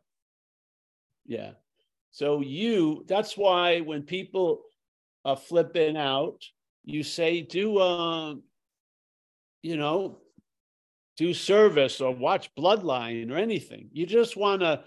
Yeah. 1.27 1.53
So 2.11 2.41
you, 2.41 3.05
that's 3.07 3.37
why 3.37 3.81
when 3.81 4.03
people 4.03 4.63
are 5.25 5.37
flipping 5.37 5.97
out, 5.97 6.43
you 6.85 7.03
say, 7.03 7.43
do, 7.43 7.79
um, 7.81 8.43
you 9.63 9.77
know, 9.77 10.19
do 11.17 11.35
service 11.35 12.01
or 12.01 12.15
watch 12.15 12.55
Bloodline 12.55 13.31
or 13.31 13.37
anything. 13.37 13.89
You 13.93 14.07
just 14.07 14.37
want 14.37 14.61
to 14.61 14.85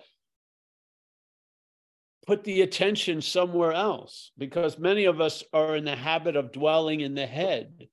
put 2.28 2.44
the 2.44 2.62
attention 2.62 3.22
somewhere 3.22 3.74
else 3.74 4.32
because 4.38 4.78
many 4.78 5.06
of 5.06 5.20
us 5.20 5.44
are 5.52 5.76
in 5.76 5.86
the 5.86 5.96
habit 5.96 6.36
of 6.36 6.52
dwelling 6.52 7.02
in 7.02 7.16
the 7.16 7.26
head. 7.26 7.88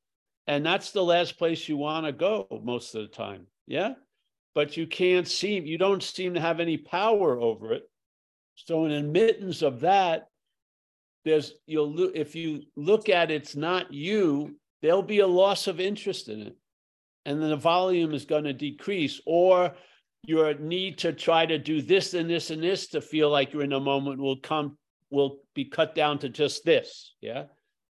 And 0.46 0.64
that's 0.64 0.92
the 0.92 1.02
last 1.02 1.38
place 1.38 1.68
you 1.68 1.76
want 1.76 2.06
to 2.06 2.12
go 2.12 2.46
most 2.64 2.94
of 2.94 3.02
the 3.02 3.09
time. 3.09 3.46
Yeah. 3.66 3.94
But 4.54 4.76
you 4.76 4.87
can't 4.87 5.26
seem, 5.26 5.66
you 5.66 5.76
don't 5.76 6.02
seem 6.02 6.35
to 6.35 6.40
have 6.40 6.61
any 6.61 6.76
power 6.78 7.38
over 7.38 7.72
it. 7.72 7.82
So, 8.54 8.87
in 8.87 8.92
admittance 8.92 9.61
of 9.61 9.80
that, 9.80 10.28
there's, 11.24 11.52
you'll, 11.66 11.92
loo- 11.92 12.12
if 12.14 12.35
you 12.35 12.62
look 12.74 13.09
at 13.09 13.30
it's 13.30 13.54
not 13.54 13.92
you, 13.92 14.56
there'll 14.80 15.02
be 15.02 15.18
a 15.18 15.26
loss 15.26 15.66
of 15.66 15.80
interest 15.80 16.28
in 16.28 16.40
it. 16.40 16.56
And 17.26 17.42
then 17.42 17.50
the 17.50 17.56
volume 17.56 18.14
is 18.14 18.24
going 18.24 18.44
to 18.44 18.52
decrease, 18.52 19.20
or 19.26 19.74
your 20.24 20.54
need 20.54 20.98
to 20.98 21.12
try 21.12 21.44
to 21.44 21.59
do 21.59 21.82
this 21.82 22.14
and 22.14 22.30
this 22.30 22.50
and 22.50 22.62
this 22.62 22.88
to 22.88 23.00
feel 23.00 23.28
like 23.28 23.52
you're 23.52 23.64
in 23.64 23.72
a 23.72 23.80
moment 23.80 24.20
will 24.20 24.38
come, 24.38 24.78
will 25.11 25.40
be 25.54 25.64
cut 25.64 25.94
down 25.94 26.20
to 26.20 26.28
just 26.28 26.64
this. 26.64 27.14
Yeah. 27.20 27.44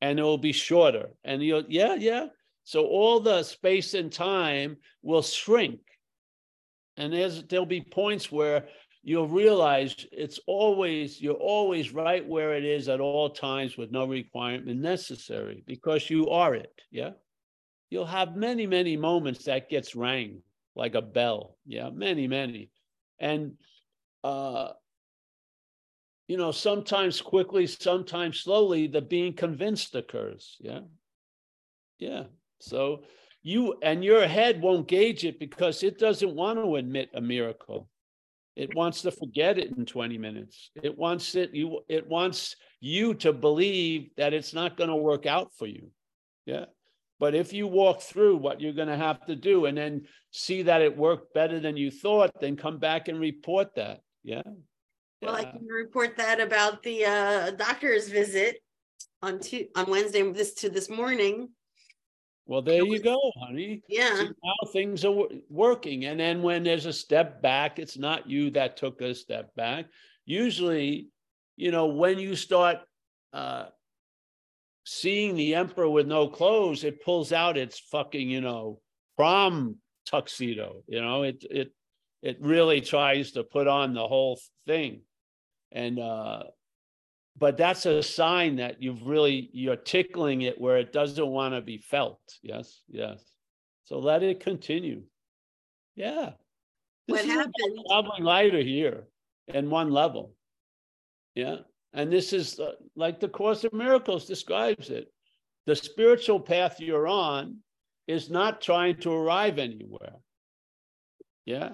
And 0.01 0.19
it 0.19 0.23
will 0.23 0.37
be 0.37 0.51
shorter. 0.51 1.09
And 1.23 1.41
you'll, 1.41 1.63
yeah, 1.67 1.95
yeah. 1.95 2.27
So 2.63 2.85
all 2.85 3.19
the 3.19 3.43
space 3.43 3.93
and 3.93 4.11
time 4.11 4.77
will 5.01 5.21
shrink. 5.21 5.79
And 6.97 7.11
there's 7.11 7.43
there'll 7.43 7.65
be 7.65 7.81
points 7.81 8.31
where 8.31 8.67
you'll 9.01 9.27
realize 9.27 9.95
it's 10.11 10.39
always 10.47 11.21
you're 11.21 11.33
always 11.33 11.93
right 11.93 12.25
where 12.25 12.53
it 12.53 12.63
is 12.63 12.87
at 12.87 13.01
all 13.01 13.29
times 13.29 13.77
with 13.77 13.91
no 13.91 14.07
requirement 14.07 14.79
necessary 14.79 15.63
because 15.67 16.09
you 16.09 16.29
are 16.29 16.55
it. 16.55 16.73
Yeah. 16.91 17.11
You'll 17.89 18.05
have 18.05 18.35
many, 18.35 18.65
many 18.65 18.97
moments 18.97 19.45
that 19.45 19.69
gets 19.69 19.95
rang 19.95 20.41
like 20.75 20.95
a 20.95 21.01
bell. 21.01 21.57
Yeah, 21.65 21.89
many, 21.89 22.27
many. 22.27 22.69
And 23.19 23.53
uh 24.23 24.69
you 26.29 26.37
know, 26.37 26.51
sometimes 26.51 27.21
quickly, 27.21 27.67
sometimes 27.67 28.39
slowly, 28.39 28.87
the 28.87 29.01
being 29.01 29.33
convinced 29.33 29.93
occurs. 29.93 30.55
Yeah. 30.61 30.79
Yeah. 31.99 32.23
So 32.63 33.03
you 33.41 33.75
and 33.81 34.03
your 34.03 34.25
head 34.27 34.61
won't 34.61 34.87
gauge 34.87 35.25
it 35.25 35.39
because 35.39 35.83
it 35.83 35.99
doesn't 35.99 36.35
want 36.35 36.59
to 36.59 36.75
admit 36.75 37.09
a 37.13 37.21
miracle. 37.21 37.89
It 38.55 38.75
wants 38.75 39.01
to 39.01 39.11
forget 39.11 39.57
it 39.57 39.75
in 39.75 39.85
20 39.85 40.17
minutes. 40.17 40.71
It 40.81 40.97
wants 40.97 41.35
it 41.35 41.53
you 41.53 41.81
it 41.89 42.07
wants 42.07 42.55
you 42.79 43.15
to 43.15 43.33
believe 43.33 44.11
that 44.17 44.33
it's 44.33 44.53
not 44.53 44.77
going 44.77 44.89
to 44.89 44.95
work 44.95 45.25
out 45.25 45.51
for 45.57 45.67
you. 45.67 45.91
Yeah. 46.45 46.65
But 47.19 47.35
if 47.35 47.53
you 47.53 47.67
walk 47.67 48.01
through 48.01 48.37
what 48.37 48.59
you're 48.61 48.73
going 48.73 48.89
to 48.89 48.97
have 48.97 49.25
to 49.27 49.35
do 49.35 49.65
and 49.65 49.77
then 49.77 50.07
see 50.31 50.63
that 50.63 50.81
it 50.81 50.97
worked 50.97 51.33
better 51.33 51.59
than 51.59 51.77
you 51.77 51.89
thought, 51.89 52.31
then 52.41 52.57
come 52.57 52.79
back 52.79 53.07
and 53.07 53.19
report 53.19 53.75
that. 53.75 54.01
Yeah. 54.23 54.43
well 55.21 55.35
i 55.35 55.43
can 55.43 55.65
report 55.67 56.15
that 56.15 56.39
about 56.39 56.81
the 56.83 57.03
uh 57.03 57.51
doctor's 57.51 58.07
visit 58.07 58.63
on 59.23 59.39
two 59.39 59.67
on 59.75 59.89
Wednesday 59.89 60.21
this 60.31 60.53
to 60.55 60.69
this 60.69 60.89
morning. 60.89 61.49
Well, 62.45 62.61
there 62.61 62.83
you 62.83 62.99
go, 62.99 63.19
honey. 63.39 63.81
Yeah. 63.87 64.15
See, 64.17 64.29
now 64.43 64.71
things 64.71 65.05
are 65.05 65.27
working. 65.49 66.05
And 66.05 66.19
then 66.19 66.41
when 66.41 66.63
there's 66.63 66.85
a 66.85 66.93
step 66.93 67.41
back, 67.41 67.79
it's 67.79 67.97
not 67.97 68.29
you 68.29 68.51
that 68.51 68.75
took 68.77 69.01
a 69.01 69.15
step 69.15 69.55
back. 69.55 69.85
Usually, 70.25 71.09
you 71.55 71.71
know, 71.71 71.87
when 71.87 72.19
you 72.19 72.35
start 72.35 72.79
uh, 73.31 73.67
seeing 74.85 75.35
the 75.35 75.55
emperor 75.55 75.89
with 75.89 76.07
no 76.07 76.27
clothes, 76.27 76.83
it 76.83 77.03
pulls 77.03 77.31
out 77.31 77.57
its 77.57 77.79
fucking, 77.79 78.29
you 78.29 78.41
know, 78.41 78.81
prom 79.15 79.77
tuxedo. 80.05 80.83
You 80.87 81.01
know, 81.01 81.23
it 81.23 81.43
it 81.49 81.71
it 82.21 82.37
really 82.41 82.81
tries 82.81 83.31
to 83.31 83.43
put 83.43 83.67
on 83.67 83.93
the 83.93 84.07
whole 84.07 84.39
thing. 84.67 85.01
And 85.71 85.99
uh 85.99 86.43
but 87.37 87.57
that's 87.57 87.85
a 87.85 88.03
sign 88.03 88.57
that 88.57 88.81
you've 88.81 89.05
really 89.05 89.49
you're 89.53 89.75
tickling 89.75 90.43
it 90.43 90.59
where 90.59 90.77
it 90.77 90.93
doesn't 90.93 91.27
want 91.27 91.53
to 91.53 91.61
be 91.61 91.77
felt. 91.77 92.19
Yes, 92.41 92.81
yes. 92.87 93.23
So 93.85 93.99
let 93.99 94.23
it 94.23 94.39
continue. 94.39 95.03
Yeah. 95.95 96.31
What 97.07 97.17
This 97.17 97.25
is 97.25 97.31
about 97.31 97.37
happened? 97.37 97.85
Traveling 97.89 98.23
lighter 98.23 98.61
here 98.61 99.07
in 99.47 99.69
one 99.69 99.91
level. 99.91 100.35
Yeah. 101.35 101.57
And 101.93 102.11
this 102.11 102.33
is 102.33 102.59
uh, 102.59 102.73
like 102.95 103.19
the 103.19 103.27
Course 103.27 103.63
of 103.63 103.73
Miracles 103.73 104.25
describes 104.25 104.89
it. 104.89 105.11
The 105.65 105.75
spiritual 105.75 106.39
path 106.39 106.79
you're 106.79 107.07
on 107.07 107.57
is 108.07 108.29
not 108.29 108.61
trying 108.61 108.97
to 109.01 109.11
arrive 109.11 109.59
anywhere. 109.59 110.15
Yeah. 111.45 111.71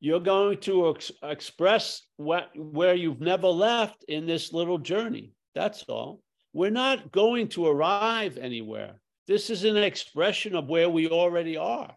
You're 0.00 0.20
going 0.20 0.58
to 0.58 0.90
ex- 0.90 1.12
express 1.22 2.02
what 2.16 2.50
where 2.56 2.94
you've 2.94 3.20
never 3.20 3.48
left 3.48 4.04
in 4.04 4.26
this 4.26 4.52
little 4.52 4.78
journey. 4.78 5.32
That's 5.54 5.82
all. 5.88 6.20
We're 6.52 6.70
not 6.70 7.10
going 7.12 7.48
to 7.48 7.66
arrive 7.66 8.38
anywhere. 8.38 9.00
This 9.26 9.50
is 9.50 9.64
an 9.64 9.76
expression 9.76 10.54
of 10.54 10.68
where 10.68 10.88
we 10.88 11.08
already 11.08 11.56
are. 11.56 11.94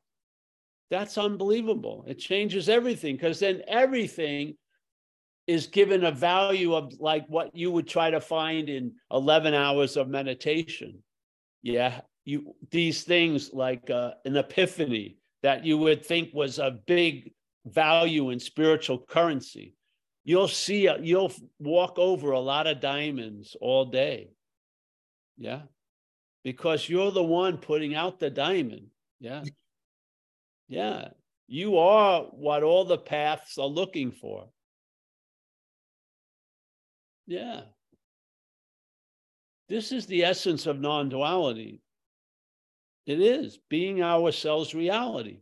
That's 0.89 1.17
unbelievable. 1.17 2.03
It 2.07 2.19
changes 2.19 2.67
everything 2.67 3.15
because 3.15 3.39
then 3.39 3.61
everything 3.67 4.57
is 5.47 5.67
given 5.67 6.03
a 6.03 6.11
value 6.11 6.75
of 6.75 6.93
like 6.99 7.25
what 7.27 7.55
you 7.55 7.71
would 7.71 7.87
try 7.87 8.09
to 8.09 8.19
find 8.19 8.69
in 8.69 8.93
11 9.11 9.53
hours 9.53 9.95
of 9.95 10.09
meditation. 10.09 11.01
Yeah, 11.61 12.01
you 12.25 12.55
these 12.71 13.03
things 13.03 13.51
like 13.53 13.89
uh, 13.89 14.11
an 14.25 14.35
epiphany 14.35 15.17
that 15.43 15.65
you 15.65 15.77
would 15.77 16.05
think 16.05 16.29
was 16.33 16.59
a 16.59 16.79
big 16.85 17.31
value 17.65 18.29
in 18.29 18.39
spiritual 18.39 18.99
currency. 18.99 19.75
You'll 20.23 20.47
see, 20.47 20.89
you'll 21.01 21.31
walk 21.59 21.97
over 21.97 22.31
a 22.31 22.39
lot 22.39 22.67
of 22.67 22.79
diamonds 22.79 23.55
all 23.59 23.85
day. 23.85 24.29
Yeah, 25.37 25.63
because 26.43 26.87
you're 26.87 27.11
the 27.11 27.23
one 27.23 27.57
putting 27.57 27.95
out 27.95 28.19
the 28.19 28.29
diamond. 28.29 28.87
Yeah. 29.19 29.43
Yeah, 30.67 31.09
you 31.47 31.77
are 31.79 32.21
what 32.31 32.63
all 32.63 32.85
the 32.85 32.97
paths 32.97 33.57
are 33.57 33.67
looking 33.67 34.11
for. 34.11 34.47
Yeah. 37.27 37.61
This 39.67 39.91
is 39.91 40.05
the 40.05 40.23
essence 40.23 40.65
of 40.65 40.79
non 40.79 41.09
duality. 41.09 41.81
It 43.05 43.19
is 43.19 43.59
being 43.69 44.01
ourselves 44.01 44.73
reality. 44.73 45.39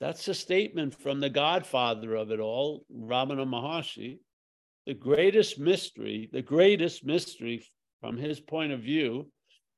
That's 0.00 0.26
a 0.28 0.34
statement 0.34 0.98
from 0.98 1.20
the 1.20 1.28
godfather 1.28 2.14
of 2.14 2.30
it 2.30 2.40
all, 2.40 2.86
Ramana 2.90 3.46
Maharshi. 3.46 4.18
The 4.86 4.94
greatest 4.94 5.58
mystery, 5.58 6.30
the 6.32 6.40
greatest 6.42 7.04
mystery 7.04 7.66
from 8.00 8.16
his 8.16 8.40
point 8.40 8.72
of 8.72 8.80
view 8.80 9.30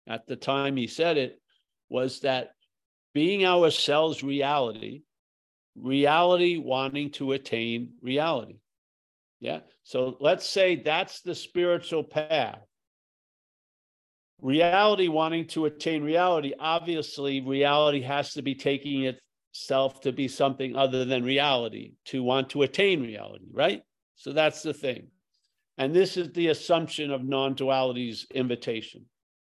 at 0.07 0.27
the 0.27 0.37
time 0.37 0.77
he 0.77 0.87
said 0.87 1.17
it 1.17 1.41
was 1.89 2.21
that 2.21 2.53
being 3.13 3.45
ourselves 3.45 4.23
reality, 4.23 5.03
reality 5.75 6.57
wanting 6.57 7.11
to 7.11 7.33
attain 7.33 7.95
reality. 8.01 8.59
Yeah. 9.41 9.61
So 9.83 10.17
let's 10.21 10.47
say 10.47 10.77
that's 10.77 11.21
the 11.23 11.35
spiritual 11.35 12.05
path. 12.05 12.61
Reality 14.41 15.09
wanting 15.09 15.49
to 15.49 15.67
attain 15.67 16.03
reality, 16.03 16.53
obviously, 16.59 17.41
reality 17.41 18.03
has 18.03 18.33
to 18.35 18.43
be 18.43 18.55
taking 18.55 19.03
itself 19.53 20.01
to 20.01 20.12
be 20.12 20.29
something 20.29 20.75
other 20.75 21.05
than 21.05 21.25
reality 21.25 21.93
to 22.07 22.23
want 22.23 22.51
to 22.51 22.62
attain 22.62 23.03
reality, 23.03 23.47
right? 23.53 23.83
So 24.17 24.33
that's 24.33 24.62
the 24.62 24.73
thing. 24.73 25.09
And 25.77 25.95
this 25.95 26.17
is 26.17 26.33
the 26.33 26.49
assumption 26.49 27.11
of 27.11 27.25
non 27.25 27.55
duality's 27.55 28.27
invitation. 28.35 29.05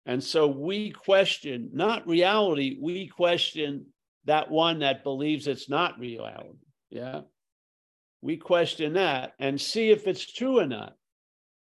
And 0.06 0.24
so 0.24 0.48
we 0.48 0.92
question 0.92 1.70
not 1.74 2.08
reality, 2.08 2.78
we 2.82 3.08
question 3.08 3.86
that 4.26 4.50
one 4.50 4.80
that 4.80 5.04
believes 5.04 5.48
it's 5.48 5.70
not 5.70 6.00
reality. 6.00 6.58
Yeah. 6.90 7.22
We 8.22 8.38
question 8.38 8.94
that 8.94 9.34
and 9.40 9.60
see 9.60 9.92
if 9.92 10.08
it's 10.08 10.32
true 10.32 10.60
or 10.60 10.66
not. 10.66 10.96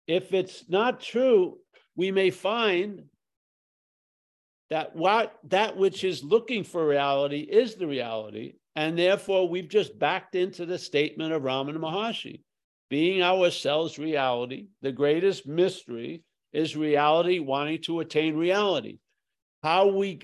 If 0.07 0.33
it's 0.33 0.69
not 0.69 0.99
true, 1.01 1.57
we 1.95 2.12
may 2.12 2.29
find 2.29 3.03
that 4.73 4.95
what 4.95 5.36
that 5.49 5.77
which 5.77 6.03
is 6.03 6.23
looking 6.23 6.63
for 6.63 6.88
reality 6.88 7.41
is 7.41 7.75
the 7.75 7.86
reality. 7.86 8.53
And 8.75 8.97
therefore, 8.97 9.47
we've 9.47 9.69
just 9.69 9.99
backed 9.99 10.33
into 10.33 10.65
the 10.65 10.79
statement 10.79 11.31
of 11.31 11.43
Ramana 11.43 11.77
Maharshi. 11.77 12.41
Being 12.89 13.21
ourselves 13.21 13.99
reality, 13.99 14.69
the 14.81 14.91
greatest 14.91 15.45
mystery 15.45 16.23
is 16.53 16.75
reality 16.75 17.38
wanting 17.38 17.83
to 17.83 17.99
attain 17.99 18.36
reality. 18.36 18.97
How 19.62 19.89
we 19.89 20.21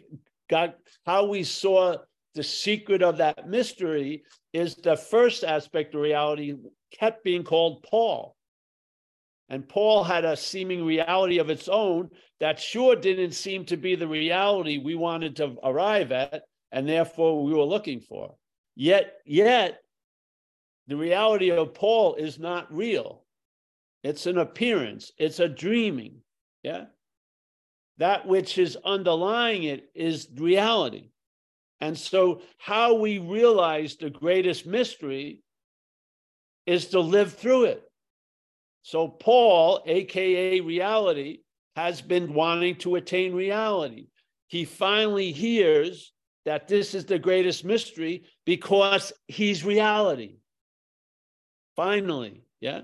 got, 0.50 0.78
how 1.06 1.28
we 1.28 1.44
saw 1.44 1.98
the 2.34 2.42
secret 2.44 3.04
of 3.04 3.18
that 3.18 3.48
mystery 3.48 4.24
is 4.52 4.74
the 4.74 4.98
first 4.98 5.44
aspect 5.44 5.94
of 5.94 6.02
reality 6.02 6.56
kept 6.92 7.24
being 7.24 7.44
called 7.44 7.84
Paul. 7.84 8.36
And 9.50 9.68
Paul 9.68 10.04
had 10.04 10.26
a 10.26 10.38
seeming 10.38 10.86
reality 10.86 11.40
of 11.40 11.50
its 11.50 11.68
own 11.68 12.10
that 12.40 12.60
sure 12.60 12.96
didn't 12.96 13.32
seem 13.32 13.66
to 13.66 13.78
be 13.78 13.96
the 13.96 14.08
reality 14.08 14.78
we 14.78 14.96
wanted 14.96 15.36
to 15.38 15.56
arrive 15.64 16.12
at, 16.12 16.44
and 16.72 16.88
therefore 16.88 17.44
we 17.44 17.54
were 17.54 17.64
looking 17.64 18.00
for. 18.00 18.36
Yet, 18.76 19.16
yet, 19.26 19.82
the 20.88 20.96
reality 20.96 21.52
of 21.52 21.74
Paul 21.74 22.16
is 22.16 22.40
not 22.40 22.74
real. 22.74 23.24
It's 24.04 24.28
an 24.28 24.38
appearance, 24.38 25.12
it's 25.18 25.40
a 25.40 25.50
dreaming. 25.50 26.22
Yeah. 26.64 26.86
That 27.98 28.28
which 28.28 28.58
is 28.58 28.78
underlying 28.86 29.64
it 29.64 29.90
is 29.94 30.30
reality. 30.38 31.10
And 31.82 31.98
so, 31.98 32.42
how 32.58 32.96
we 32.96 33.20
realize 33.20 33.96
the 33.96 34.10
greatest 34.10 34.66
mystery 34.66 35.42
is 36.66 36.88
to 36.88 37.00
live 37.00 37.34
through 37.34 37.66
it. 37.66 37.89
So, 38.82 39.08
Paul, 39.08 39.84
AKA 39.86 40.62
reality, 40.62 41.40
has 41.76 42.02
been 42.02 42.34
wanting 42.34 42.76
to 42.78 42.96
attain 42.96 43.34
reality. 43.34 44.08
He 44.48 44.66
finally 44.66 45.32
hears 45.32 46.12
that 46.46 46.68
this 46.68 46.96
is 46.96 47.06
the 47.06 47.20
greatest 47.20 47.64
mystery 47.64 48.24
because 48.46 49.14
he's 49.28 49.64
reality. 49.64 50.38
Finally, 51.76 52.44
yeah. 52.60 52.82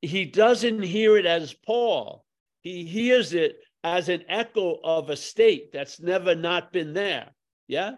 He 0.00 0.24
doesn't 0.24 0.82
hear 0.82 1.16
it 1.16 1.26
as 1.26 1.52
Paul, 1.52 2.24
he 2.62 2.84
hears 2.84 3.34
it 3.34 3.58
as 3.84 4.08
an 4.08 4.24
echo 4.28 4.78
of 4.82 5.10
a 5.10 5.16
state 5.16 5.72
that's 5.72 6.00
never 6.00 6.34
not 6.34 6.72
been 6.72 6.92
there. 6.92 7.30
Yeah. 7.68 7.96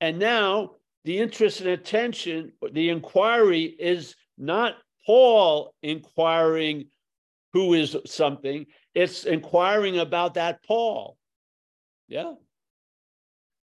And 0.00 0.18
now 0.18 0.72
the 1.04 1.18
interest 1.18 1.60
and 1.60 1.70
attention, 1.70 2.52
the 2.72 2.90
inquiry 2.90 3.64
is 3.64 4.16
not 4.36 4.74
Paul 5.06 5.72
inquiring 5.82 6.86
who 7.52 7.74
is 7.74 7.96
something, 8.06 8.66
it's 8.94 9.24
inquiring 9.24 9.98
about 9.98 10.34
that 10.34 10.62
Paul. 10.64 11.16
Yeah. 12.08 12.34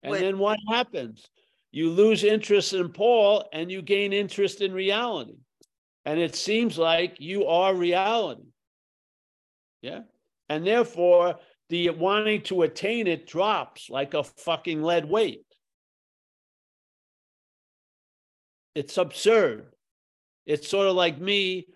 And 0.01 0.11
Wait. 0.11 0.21
then 0.21 0.37
what 0.39 0.59
happens? 0.69 1.27
You 1.71 1.89
lose 1.89 2.23
interest 2.23 2.73
in 2.73 2.89
Paul 2.89 3.47
and 3.51 3.69
you 3.71 3.81
gain 3.81 4.13
interest 4.13 4.61
in 4.61 4.73
reality. 4.73 5.35
And 6.05 6.19
it 6.19 6.35
seems 6.35 6.77
like 6.77 7.19
you 7.19 7.47
are 7.47 7.75
reality. 7.75 8.45
Yeah. 9.81 10.01
And 10.47 10.65
therefore, 10.65 11.35
the 11.69 11.89
wanting 11.89 12.43
to 12.43 12.61
attain 12.61 13.07
it 13.07 13.27
drops 13.27 13.89
like 13.89 14.13
a 14.13 14.23
fucking 14.23 14.83
lead 14.83 15.05
weight. 15.05 15.45
It's 18.75 18.97
absurd. 18.97 19.74
It's 20.45 20.69
sort 20.69 20.87
of 20.87 20.95
like 20.95 21.19
me 21.19 21.67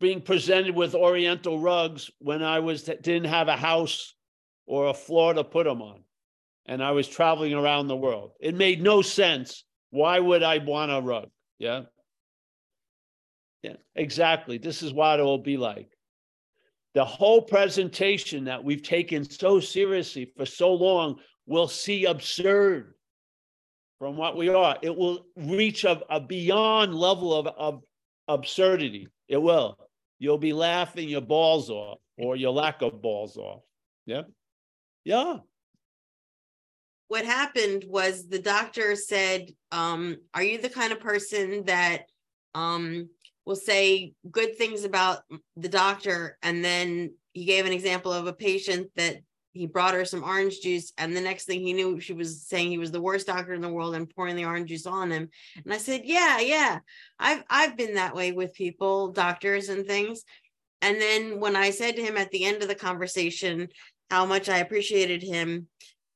being 0.00 0.20
presented 0.20 0.74
with 0.74 0.94
oriental 0.94 1.60
rugs 1.60 2.10
when 2.18 2.42
I 2.42 2.60
was 2.60 2.82
didn't 2.82 3.24
have 3.24 3.48
a 3.48 3.56
house 3.56 4.14
or 4.66 4.88
a 4.88 4.94
floor 4.94 5.34
to 5.34 5.44
put 5.44 5.64
them 5.64 5.82
on 5.82 6.02
and 6.66 6.82
I 6.82 6.92
was 6.92 7.08
traveling 7.08 7.54
around 7.54 7.88
the 7.88 7.96
world. 7.96 8.32
It 8.40 8.54
made 8.54 8.82
no 8.82 9.02
sense. 9.02 9.64
Why 9.90 10.18
would 10.18 10.42
I 10.42 10.58
want 10.58 10.92
a 10.92 11.00
rug? 11.00 11.28
Yeah. 11.58 11.82
Yeah, 13.62 13.76
exactly. 13.94 14.58
This 14.58 14.82
is 14.82 14.92
what 14.92 15.20
it 15.20 15.22
will 15.22 15.38
be 15.38 15.56
like. 15.56 15.88
The 16.94 17.04
whole 17.04 17.42
presentation 17.42 18.44
that 18.44 18.62
we've 18.62 18.82
taken 18.82 19.28
so 19.28 19.60
seriously 19.60 20.32
for 20.36 20.44
so 20.44 20.74
long 20.74 21.16
will 21.46 21.68
see 21.68 22.04
absurd 22.04 22.94
from 24.02 24.16
what 24.16 24.36
we 24.36 24.48
are. 24.48 24.76
It 24.82 24.96
will 24.96 25.24
reach 25.36 25.84
a, 25.84 26.02
a 26.10 26.18
beyond 26.18 26.92
level 26.92 27.32
of, 27.32 27.46
of 27.46 27.84
absurdity. 28.26 29.06
It 29.28 29.36
will. 29.36 29.78
You'll 30.18 30.38
be 30.38 30.52
laughing 30.52 31.08
your 31.08 31.20
balls 31.20 31.70
off 31.70 31.98
or 32.18 32.34
your 32.34 32.50
lack 32.50 32.82
of 32.82 33.00
balls 33.00 33.36
off. 33.36 33.60
Yeah. 34.04 34.22
Yeah. 35.04 35.36
What 37.06 37.24
happened 37.24 37.84
was 37.86 38.26
the 38.26 38.40
doctor 38.40 38.96
said, 38.96 39.50
um, 39.70 40.16
Are 40.34 40.42
you 40.42 40.60
the 40.60 40.68
kind 40.68 40.92
of 40.92 40.98
person 40.98 41.66
that 41.66 42.06
um, 42.56 43.08
will 43.46 43.54
say 43.54 44.14
good 44.28 44.58
things 44.58 44.82
about 44.82 45.20
the 45.54 45.68
doctor? 45.68 46.38
And 46.42 46.64
then 46.64 47.14
he 47.34 47.44
gave 47.44 47.66
an 47.66 47.72
example 47.72 48.12
of 48.12 48.26
a 48.26 48.32
patient 48.32 48.90
that 48.96 49.18
he 49.52 49.66
brought 49.66 49.94
her 49.94 50.04
some 50.04 50.24
orange 50.24 50.60
juice 50.60 50.92
and 50.96 51.14
the 51.14 51.20
next 51.20 51.44
thing 51.44 51.60
he 51.60 51.72
knew 51.72 52.00
she 52.00 52.14
was 52.14 52.42
saying 52.42 52.70
he 52.70 52.78
was 52.78 52.90
the 52.90 53.00
worst 53.00 53.26
doctor 53.26 53.52
in 53.52 53.60
the 53.60 53.72
world 53.72 53.94
and 53.94 54.08
pouring 54.10 54.34
the 54.34 54.46
orange 54.46 54.68
juice 54.68 54.86
on 54.86 55.10
him. 55.10 55.28
And 55.64 55.72
i 55.72 55.78
said 55.78 56.02
yeah 56.04 56.40
yeah 56.40 56.78
i've 57.18 57.44
i've 57.50 57.76
been 57.76 57.94
that 57.94 58.14
way 58.14 58.32
with 58.32 58.54
people 58.54 59.12
doctors 59.12 59.68
and 59.68 59.86
things. 59.86 60.24
And 60.80 61.00
then 61.00 61.38
when 61.38 61.54
i 61.54 61.70
said 61.70 61.96
to 61.96 62.02
him 62.02 62.16
at 62.16 62.30
the 62.30 62.44
end 62.44 62.62
of 62.62 62.68
the 62.68 62.74
conversation 62.74 63.68
how 64.10 64.24
much 64.26 64.48
i 64.48 64.58
appreciated 64.58 65.22
him 65.22 65.68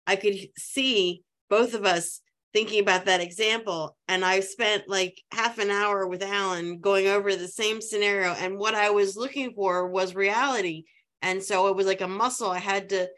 i 0.06 0.16
could 0.16 0.36
see 0.56 1.22
both 1.48 1.74
of 1.74 1.84
us 1.84 2.20
thinking 2.52 2.80
about 2.80 3.04
that 3.04 3.20
example 3.20 3.96
and 4.08 4.24
i 4.24 4.40
spent 4.40 4.88
like 4.88 5.20
half 5.30 5.58
an 5.58 5.70
hour 5.70 6.06
with 6.06 6.22
alan 6.22 6.78
going 6.80 7.06
over 7.06 7.36
the 7.36 7.48
same 7.48 7.82
scenario 7.82 8.32
and 8.32 8.58
what 8.58 8.74
i 8.74 8.90
was 8.90 9.16
looking 9.16 9.52
for 9.52 9.88
was 9.88 10.14
reality. 10.14 10.84
And 11.22 11.42
so 11.42 11.68
it 11.68 11.76
was 11.76 11.86
like 11.86 12.02
a 12.02 12.08
muscle 12.08 12.50
i 12.50 12.58
had 12.58 12.88
to 12.90 13.08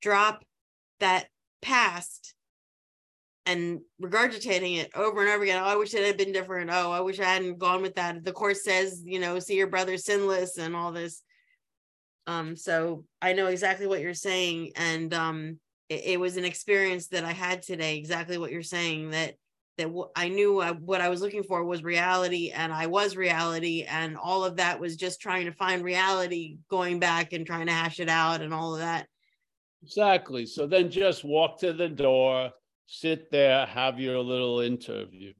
drop 0.00 0.44
that 1.00 1.26
past 1.62 2.34
and 3.46 3.80
regurgitating 4.02 4.76
it 4.76 4.90
over 4.94 5.20
and 5.20 5.30
over 5.30 5.42
again. 5.42 5.62
Oh, 5.62 5.66
I 5.66 5.76
wish 5.76 5.94
it 5.94 6.06
had 6.06 6.16
been 6.16 6.32
different. 6.32 6.70
Oh, 6.72 6.92
I 6.92 7.00
wish 7.00 7.18
I 7.18 7.24
hadn't 7.24 7.58
gone 7.58 7.82
with 7.82 7.94
that. 7.96 8.24
The 8.24 8.32
course 8.32 8.62
says, 8.62 9.02
you 9.04 9.18
know, 9.18 9.38
see 9.38 9.56
your 9.56 9.66
brother 9.66 9.96
sinless 9.96 10.58
and 10.58 10.76
all 10.76 10.92
this. 10.92 11.22
Um, 12.26 12.54
so 12.54 13.04
I 13.20 13.32
know 13.32 13.46
exactly 13.46 13.86
what 13.86 14.00
you're 14.00 14.14
saying. 14.14 14.72
And 14.76 15.12
um 15.14 15.60
it, 15.88 16.02
it 16.04 16.20
was 16.20 16.36
an 16.36 16.44
experience 16.44 17.08
that 17.08 17.24
I 17.24 17.32
had 17.32 17.62
today, 17.62 17.96
exactly 17.96 18.38
what 18.38 18.52
you're 18.52 18.62
saying, 18.62 19.10
that 19.10 19.34
that 19.78 19.84
w- 19.84 20.10
I 20.14 20.28
knew 20.28 20.60
I, 20.60 20.72
what 20.72 21.00
I 21.00 21.08
was 21.08 21.22
looking 21.22 21.42
for 21.42 21.64
was 21.64 21.82
reality 21.82 22.50
and 22.50 22.72
I 22.72 22.86
was 22.86 23.16
reality 23.16 23.84
and 23.88 24.16
all 24.16 24.44
of 24.44 24.56
that 24.56 24.78
was 24.78 24.96
just 24.96 25.20
trying 25.20 25.46
to 25.46 25.52
find 25.52 25.82
reality 25.82 26.58
going 26.68 27.00
back 27.00 27.32
and 27.32 27.46
trying 27.46 27.66
to 27.66 27.72
hash 27.72 27.98
it 27.98 28.08
out 28.08 28.42
and 28.42 28.52
all 28.52 28.74
of 28.74 28.80
that 28.80 29.06
Exactly. 29.82 30.46
So 30.46 30.66
then 30.66 30.90
just 30.90 31.24
walk 31.24 31.60
to 31.60 31.72
the 31.72 31.88
door, 31.88 32.50
sit 32.86 33.30
there, 33.30 33.66
have 33.66 33.98
your 33.98 34.18
little 34.18 34.60
interview. 34.60 35.32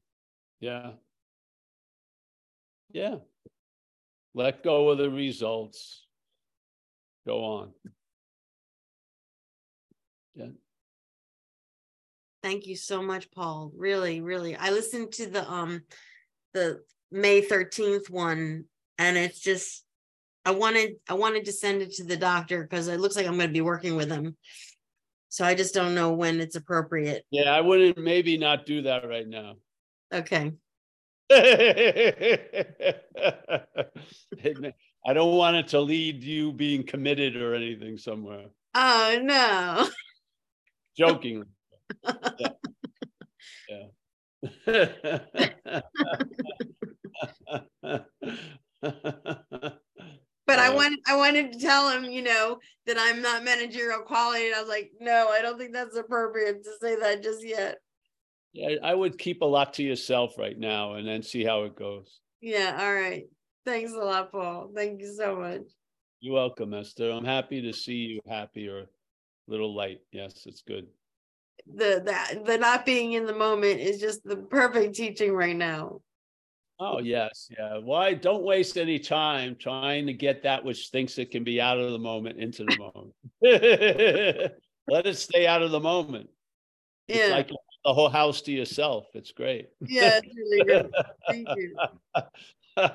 Yeah. 0.61 0.93
Yeah. 2.91 3.16
Let 4.34 4.62
go 4.62 4.91
of 4.91 4.99
the 4.99 5.11
results. 5.11 6.07
Go 7.26 7.45
on. 7.45 7.72
Yeah. 10.34 10.47
Thank 12.43 12.66
you 12.66 12.76
so 12.76 13.03
much, 13.03 13.30
Paul. 13.30 13.72
Really, 13.76 14.20
really. 14.20 14.57
I 14.57 14.70
listened 14.70 15.12
to 15.12 15.26
the 15.28 15.51
um 15.51 15.82
the 16.55 16.82
May 17.12 17.43
13th 17.43 18.09
one 18.09 18.64
and 18.99 19.16
it's 19.16 19.41
just 19.41 19.84
I 20.45 20.53
wanted 20.53 20.97
I 21.09 21.14
wanted 21.14 21.45
to 21.47 21.53
send 21.53 21.82
it 21.82 21.93
to 21.95 22.05
the 22.05 22.16
doctor 22.16 22.62
because 22.62 22.88
it 22.88 23.01
looks 23.01 23.16
like 23.16 23.26
I'm 23.26 23.36
going 23.36 23.49
to 23.49 23.53
be 23.53 23.61
working 23.61 23.97
with 23.97 24.11
him. 24.11 24.36
So 25.28 25.45
I 25.45 25.55
just 25.55 25.74
don't 25.74 25.95
know 25.95 26.12
when 26.12 26.41
it's 26.41 26.57
appropriate. 26.57 27.24
Yeah, 27.30 27.51
I 27.51 27.61
wouldn't 27.61 27.99
maybe 27.99 28.36
not 28.36 28.66
do 28.66 28.82
that 28.82 29.09
right 29.09 29.28
now. 29.28 29.55
Okay. 30.12 30.53
I 31.30 31.53
don't 35.14 35.36
want 35.36 35.55
it 35.55 35.68
to 35.68 35.78
lead 35.78 36.24
you 36.24 36.53
being 36.53 36.82
committed 36.82 37.36
or 37.36 37.55
anything 37.55 37.97
somewhere. 37.97 38.47
Oh 38.74 39.18
no. 39.22 39.88
Joking. 40.99 41.45
yeah. 43.68 43.93
yeah. 48.82 49.70
But 50.51 50.59
I 50.59 50.74
wanted 50.74 50.98
I 51.07 51.16
wanted 51.16 51.53
to 51.53 51.59
tell 51.61 51.90
him, 51.90 52.05
you 52.05 52.22
know, 52.22 52.59
that 52.86 52.96
I'm 52.98 53.22
not 53.22 53.44
managerial 53.44 54.01
quality. 54.01 54.46
And 54.46 54.57
I 54.57 54.61
was 54.61 54.68
like, 54.68 54.90
no, 55.01 55.28
I 55.28 55.42
don't 55.42 55.59
think 55.59 55.72
that's 55.72 55.96
appropriate 55.96 56.64
to 56.64 56.70
say 56.80 56.96
that 56.96 57.22
just 57.22 57.46
yet. 57.46 57.76
Yeah, 58.53 58.74
I 58.82 58.94
would 58.94 59.16
keep 59.16 59.42
a 59.42 59.46
lot 59.46 59.74
to 59.74 59.84
yourself 59.84 60.36
right 60.36 60.59
now 60.59 60.94
and 60.94 61.07
then 61.07 61.22
see 61.22 61.44
how 61.44 61.62
it 61.62 61.76
goes. 61.76 62.18
Yeah, 62.40 62.76
all 62.80 62.92
right. 62.92 63.26
Thanks 63.64 63.92
a 63.92 63.98
lot, 63.98 64.32
Paul. 64.32 64.72
Thank 64.74 65.01
you 65.01 65.14
so 65.14 65.36
much. 65.36 65.62
You're 66.18 66.34
welcome, 66.34 66.74
Esther. 66.74 67.12
I'm 67.12 67.24
happy 67.24 67.62
to 67.62 67.72
see 67.72 67.94
you 67.94 68.20
happy 68.28 68.66
or 68.66 68.80
a 68.80 68.86
little 69.46 69.72
light. 69.72 70.01
Yes, 70.11 70.46
it's 70.46 70.62
good. 70.62 70.88
The 71.72 72.03
that 72.07 72.44
the 72.44 72.59
not 72.59 72.84
being 72.84 73.12
in 73.12 73.24
the 73.24 73.34
moment 73.34 73.78
is 73.78 74.01
just 74.01 74.24
the 74.24 74.36
perfect 74.36 74.96
teaching 74.96 75.32
right 75.32 75.57
now. 75.57 76.01
Oh, 76.82 76.98
yes. 76.98 77.50
Yeah. 77.56 77.78
Why 77.78 78.14
don't 78.14 78.42
waste 78.42 78.76
any 78.78 78.98
time 78.98 79.54
trying 79.60 80.06
to 80.06 80.14
get 80.14 80.42
that 80.44 80.64
which 80.64 80.88
thinks 80.88 81.18
it 81.18 81.30
can 81.30 81.44
be 81.44 81.60
out 81.60 81.78
of 81.78 81.92
the 81.92 81.98
moment 81.98 82.40
into 82.40 82.64
the 82.64 82.78
moment. 82.78 83.12
Let 84.88 85.06
it 85.06 85.18
stay 85.18 85.46
out 85.46 85.60
of 85.60 85.72
the 85.72 85.80
moment. 85.80 86.30
Yeah. 87.06 87.16
It's 87.16 87.32
like 87.32 87.50
the 87.84 87.92
whole 87.92 88.08
house 88.08 88.40
to 88.42 88.52
yourself. 88.52 89.08
It's 89.12 89.32
great. 89.32 89.68
Yeah, 89.86 90.20
it's 90.22 90.34
really 90.34 90.64
good. 90.64 90.90
Thank 91.28 91.48
you. 91.56 91.76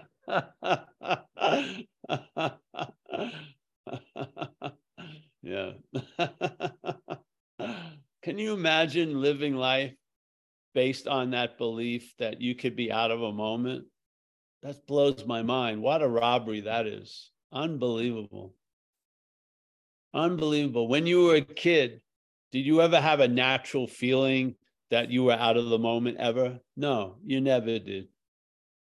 yeah. 5.43 5.73
Can 8.23 8.39
you 8.39 8.53
imagine 8.53 9.21
living 9.21 9.55
life 9.55 9.93
based 10.75 11.07
on 11.07 11.31
that 11.31 11.57
belief 11.57 12.13
that 12.19 12.41
you 12.41 12.53
could 12.53 12.75
be 12.75 12.91
out 12.91 13.09
of 13.09 13.23
a 13.23 13.31
moment. 13.31 13.85
That 14.61 14.85
blows 14.85 15.25
my 15.25 15.41
mind. 15.41 15.81
What 15.81 16.03
a 16.03 16.07
robbery 16.07 16.61
that 16.61 16.85
is. 16.85 17.31
Unbelievable. 17.51 18.53
Unbelievable. 20.13 20.87
When 20.87 21.07
you 21.07 21.23
were 21.23 21.35
a 21.35 21.41
kid, 21.41 22.01
did 22.51 22.65
you 22.65 22.81
ever 22.81 22.99
have 22.99 23.21
a 23.21 23.27
natural 23.27 23.87
feeling 23.87 24.55
that 24.91 25.09
you 25.09 25.23
were 25.23 25.33
out 25.33 25.57
of 25.57 25.69
the 25.69 25.79
moment 25.79 26.17
ever? 26.17 26.59
No, 26.75 27.15
you 27.25 27.41
never 27.41 27.79
did. 27.79 28.09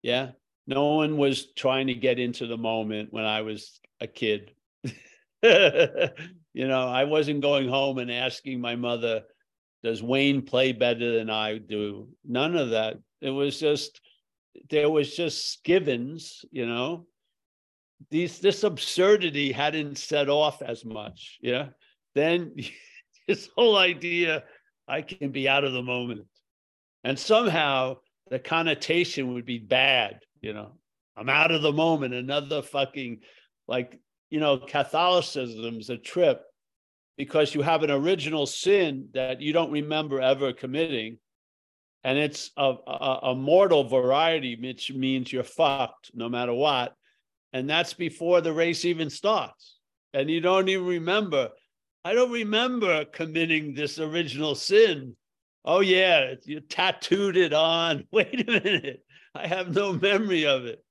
Yeah. 0.01 0.31
No 0.67 0.95
one 0.95 1.17
was 1.17 1.51
trying 1.53 1.87
to 1.87 1.93
get 1.95 2.19
into 2.19 2.47
the 2.47 2.57
moment 2.57 3.11
when 3.11 3.25
I 3.25 3.41
was 3.41 3.79
a 3.99 4.07
kid. 4.07 4.51
you 4.83 6.67
know, 6.67 6.87
I 6.87 7.05
wasn't 7.05 7.41
going 7.41 7.67
home 7.67 7.97
and 7.97 8.11
asking 8.11 8.61
my 8.61 8.75
mother, 8.75 9.23
does 9.83 10.03
Wayne 10.03 10.43
play 10.43 10.71
better 10.71 11.17
than 11.17 11.29
I 11.29 11.57
do? 11.57 12.09
None 12.25 12.55
of 12.55 12.71
that. 12.71 12.97
It 13.21 13.31
was 13.31 13.59
just 13.59 13.99
there 14.69 14.89
was 14.89 15.15
just 15.15 15.63
givens, 15.63 16.45
you 16.51 16.65
know. 16.65 17.07
These 18.09 18.39
this 18.39 18.63
absurdity 18.63 19.51
hadn't 19.51 19.97
set 19.97 20.29
off 20.29 20.61
as 20.61 20.85
much. 20.85 21.39
Yeah. 21.41 21.69
Then 22.15 22.55
this 23.27 23.49
whole 23.55 23.77
idea 23.77 24.43
I 24.87 25.01
can 25.01 25.31
be 25.31 25.47
out 25.47 25.63
of 25.63 25.73
the 25.73 25.83
moment. 25.83 26.27
And 27.03 27.17
somehow 27.17 27.97
the 28.29 28.39
connotation 28.39 29.33
would 29.33 29.45
be 29.45 29.59
bad, 29.59 30.19
you 30.41 30.53
know. 30.53 30.73
I'm 31.17 31.29
out 31.29 31.51
of 31.51 31.61
the 31.61 31.71
moment. 31.71 32.13
Another 32.13 32.61
fucking 32.61 33.19
like, 33.67 33.99
you 34.29 34.39
know, 34.39 34.57
Catholicism's 34.57 35.89
a 35.89 35.97
trip 35.97 36.43
because 37.17 37.53
you 37.53 37.61
have 37.61 37.83
an 37.83 37.91
original 37.91 38.45
sin 38.45 39.09
that 39.13 39.41
you 39.41 39.53
don't 39.53 39.71
remember 39.71 40.21
ever 40.21 40.53
committing. 40.53 41.17
And 42.03 42.17
it's 42.17 42.51
a, 42.57 42.73
a, 42.87 43.19
a, 43.23 43.35
mortal 43.35 43.83
variety, 43.83 44.57
which 44.59 44.91
means 44.91 45.31
you're 45.31 45.43
fucked 45.43 46.11
no 46.15 46.29
matter 46.29 46.53
what. 46.53 46.95
And 47.53 47.69
that's 47.69 47.93
before 47.93 48.41
the 48.41 48.53
race 48.53 48.85
even 48.85 49.09
starts. 49.09 49.77
And 50.13 50.29
you 50.29 50.41
don't 50.41 50.67
even 50.67 50.85
remember. 50.87 51.49
I 52.03 52.13
don't 52.13 52.31
remember 52.31 53.05
committing 53.05 53.75
this 53.75 53.99
original 53.99 54.55
sin. 54.55 55.15
Oh, 55.63 55.81
yeah, 55.81 56.33
you 56.43 56.59
tattooed 56.59 57.37
it 57.37 57.53
on. 57.53 58.05
Wait 58.11 58.47
a 58.47 58.51
minute. 58.51 59.03
I 59.35 59.45
have 59.45 59.75
no 59.75 59.93
memory 59.93 60.47
of 60.47 60.65
it. 60.65 60.83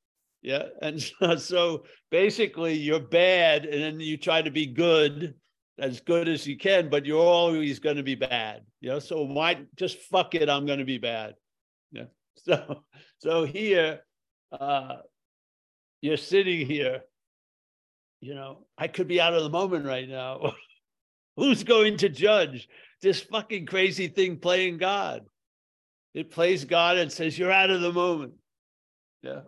Yeah. 0.43 0.67
And 0.81 1.03
so, 1.03 1.37
so 1.39 1.85
basically, 2.11 2.75
you're 2.75 3.01
bad, 3.01 3.65
and 3.65 3.83
then 3.83 4.01
you 4.01 4.17
try 4.17 4.43
to 4.43 4.51
be 4.51 4.67
good 4.67 5.35
as 5.81 6.01
good 6.01 6.29
as 6.29 6.47
you 6.47 6.57
can, 6.57 6.89
but 6.89 7.07
you're 7.07 7.19
always 7.19 7.79
going 7.79 7.97
to 7.97 8.03
be 8.03 8.15
bad. 8.15 8.63
You 8.81 8.91
know, 8.91 8.99
so 8.99 9.23
why 9.23 9.63
just 9.77 9.99
fuck 9.99 10.35
it? 10.35 10.49
I'm 10.49 10.67
going 10.67 10.79
to 10.79 10.85
be 10.85 10.99
bad. 10.99 11.35
Yeah. 11.93 12.05
So, 12.47 12.85
so 13.19 13.45
here, 13.45 14.01
uh, 14.51 14.99
you're 16.01 16.17
sitting 16.17 16.67
here, 16.67 17.03
you 18.23 18.35
know, 18.35 18.65
I 18.79 18.89
could 18.89 19.09
be 19.09 19.21
out 19.21 19.35
of 19.35 19.43
the 19.43 19.51
moment 19.51 19.85
right 19.85 20.09
now. 20.09 20.55
Who's 21.37 21.65
going 21.65 21.99
to 21.99 22.09
judge 22.09 22.67
this 23.03 23.21
fucking 23.21 23.67
crazy 23.67 24.09
thing 24.09 24.39
playing 24.39 24.79
God? 24.79 25.27
It 26.15 26.31
plays 26.31 26.65
God 26.65 26.97
and 26.97 27.13
says, 27.13 27.39
You're 27.39 27.53
out 27.53 27.69
of 27.69 27.83
the 27.83 27.93
moment. 27.93 28.35
Yeah. 29.23 29.41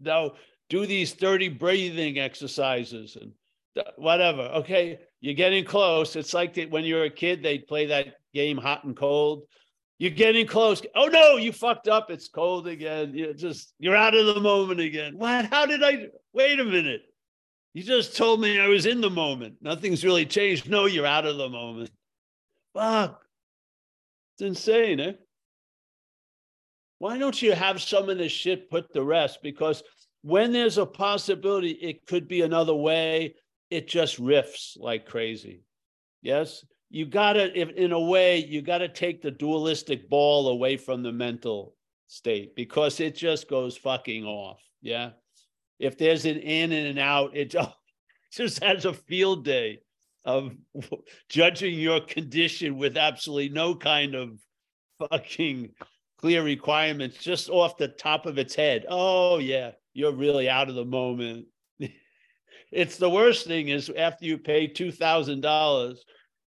Now 0.00 0.32
do 0.68 0.86
these 0.86 1.12
30 1.12 1.50
breathing 1.50 2.18
exercises 2.18 3.16
and 3.20 3.32
whatever. 3.96 4.42
Okay. 4.42 4.98
You're 5.20 5.34
getting 5.34 5.64
close. 5.64 6.16
It's 6.16 6.34
like 6.34 6.58
when 6.68 6.84
you 6.84 6.96
were 6.96 7.04
a 7.04 7.10
kid, 7.10 7.42
they'd 7.42 7.66
play 7.66 7.86
that 7.86 8.16
game 8.34 8.58
hot 8.58 8.84
and 8.84 8.96
cold. 8.96 9.44
You're 9.98 10.10
getting 10.10 10.46
close. 10.46 10.82
Oh 10.94 11.06
no, 11.06 11.36
you 11.36 11.52
fucked 11.52 11.88
up. 11.88 12.10
It's 12.10 12.28
cold 12.28 12.66
again. 12.66 13.14
You're 13.14 13.32
just 13.32 13.72
you're 13.78 13.96
out 13.96 14.14
of 14.14 14.26
the 14.26 14.40
moment 14.40 14.80
again. 14.80 15.16
What? 15.16 15.46
How 15.46 15.66
did 15.66 15.82
I 15.82 16.08
wait 16.32 16.60
a 16.60 16.64
minute? 16.64 17.02
You 17.72 17.82
just 17.82 18.16
told 18.16 18.40
me 18.40 18.60
I 18.60 18.68
was 18.68 18.86
in 18.86 19.00
the 19.00 19.10
moment. 19.10 19.56
Nothing's 19.60 20.04
really 20.04 20.26
changed. 20.26 20.68
No, 20.68 20.86
you're 20.86 21.06
out 21.06 21.26
of 21.26 21.36
the 21.36 21.48
moment. 21.48 21.90
Fuck. 22.74 23.24
It's 24.34 24.46
insane, 24.46 25.00
eh? 25.00 25.12
Why 26.98 27.18
don't 27.18 27.40
you 27.40 27.52
have 27.52 27.80
some 27.80 28.08
of 28.10 28.18
this 28.18 28.32
shit 28.32 28.70
put 28.70 28.92
to 28.92 29.02
rest? 29.02 29.40
Because 29.42 29.82
when 30.22 30.52
there's 30.52 30.78
a 30.78 30.86
possibility 30.86 31.70
it 31.70 32.06
could 32.06 32.28
be 32.28 32.42
another 32.42 32.74
way, 32.74 33.34
it 33.74 33.88
just 33.88 34.22
riffs 34.22 34.78
like 34.78 35.04
crazy. 35.04 35.64
Yes? 36.22 36.64
You 36.90 37.06
gotta, 37.06 37.58
if 37.58 37.70
in 37.70 37.90
a 37.90 38.00
way, 38.00 38.38
you 38.38 38.62
gotta 38.62 38.88
take 38.88 39.20
the 39.20 39.32
dualistic 39.32 40.08
ball 40.08 40.48
away 40.48 40.76
from 40.76 41.02
the 41.02 41.10
mental 41.10 41.74
state 42.06 42.54
because 42.54 43.00
it 43.00 43.16
just 43.16 43.48
goes 43.48 43.76
fucking 43.76 44.24
off. 44.24 44.60
Yeah. 44.80 45.10
If 45.80 45.98
there's 45.98 46.24
an 46.24 46.38
in 46.38 46.70
and 46.70 46.86
an 46.86 46.98
out, 46.98 47.36
it 47.36 47.52
just 48.32 48.62
has 48.62 48.84
a 48.84 48.92
field 48.92 49.44
day 49.44 49.80
of 50.24 50.54
judging 51.28 51.74
your 51.74 52.00
condition 52.00 52.78
with 52.78 52.96
absolutely 52.96 53.48
no 53.48 53.74
kind 53.74 54.14
of 54.14 54.38
fucking 55.00 55.70
clear 56.18 56.44
requirements 56.44 57.18
just 57.18 57.50
off 57.50 57.76
the 57.76 57.88
top 57.88 58.24
of 58.24 58.38
its 58.38 58.54
head. 58.54 58.86
Oh, 58.88 59.38
yeah, 59.38 59.72
you're 59.94 60.14
really 60.14 60.48
out 60.48 60.68
of 60.68 60.76
the 60.76 60.84
moment. 60.84 61.46
It's 62.74 62.96
the 62.96 63.08
worst 63.08 63.46
thing 63.46 63.68
is 63.68 63.90
after 63.96 64.24
you 64.24 64.36
pay 64.36 64.66
$2,000 64.66 65.96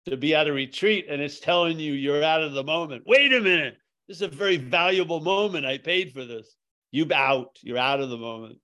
to 0.08 0.18
be 0.18 0.36
at 0.36 0.48
a 0.48 0.54
retreat 0.54 1.08
and 1.10 1.22
it's 1.22 1.40
telling 1.40 1.80
you 1.80 1.94
you're 1.94 2.24
out 2.24 2.44
of 2.44 2.54
the 2.54 2.64
moment. 2.64 3.04
Wait 3.08 3.34
a 3.34 3.42
minute. 3.42 3.76
This 4.08 4.18
is 4.18 4.22
a 4.22 4.28
very 4.28 4.58
valuable 4.58 5.20
moment. 5.20 5.66
I 5.66 5.80
paid 5.80 6.14
for 6.14 6.26
this. 6.26 6.56
You 6.92 7.08
out. 7.14 7.58
You're 7.62 7.78
out 7.78 8.02
of 8.02 8.10
the 8.10 8.18
moment. 8.18 8.60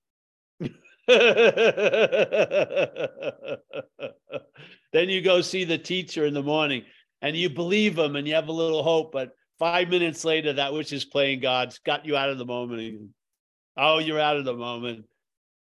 then 4.94 5.10
you 5.10 5.22
go 5.22 5.42
see 5.42 5.64
the 5.64 5.78
teacher 5.78 6.26
in 6.26 6.34
the 6.34 6.44
morning 6.44 6.84
and 7.22 7.36
you 7.36 7.50
believe 7.50 7.98
him 7.98 8.16
and 8.16 8.28
you 8.28 8.36
have 8.36 8.50
a 8.50 8.52
little 8.52 8.84
hope, 8.84 9.12
but 9.12 9.32
five 9.58 9.90
minutes 9.90 10.24
later, 10.24 10.54
that 10.54 10.74
which 10.74 10.94
is 10.94 11.06
playing 11.06 11.40
God's 11.40 11.80
got 11.80 12.06
you 12.06 12.16
out 12.16 12.30
of 12.30 12.38
the 12.38 12.46
moment. 12.46 13.10
Oh, 13.76 14.00
you're 14.00 14.20
out 14.20 14.38
of 14.38 14.46
the 14.46 14.54
moment. 14.54 15.06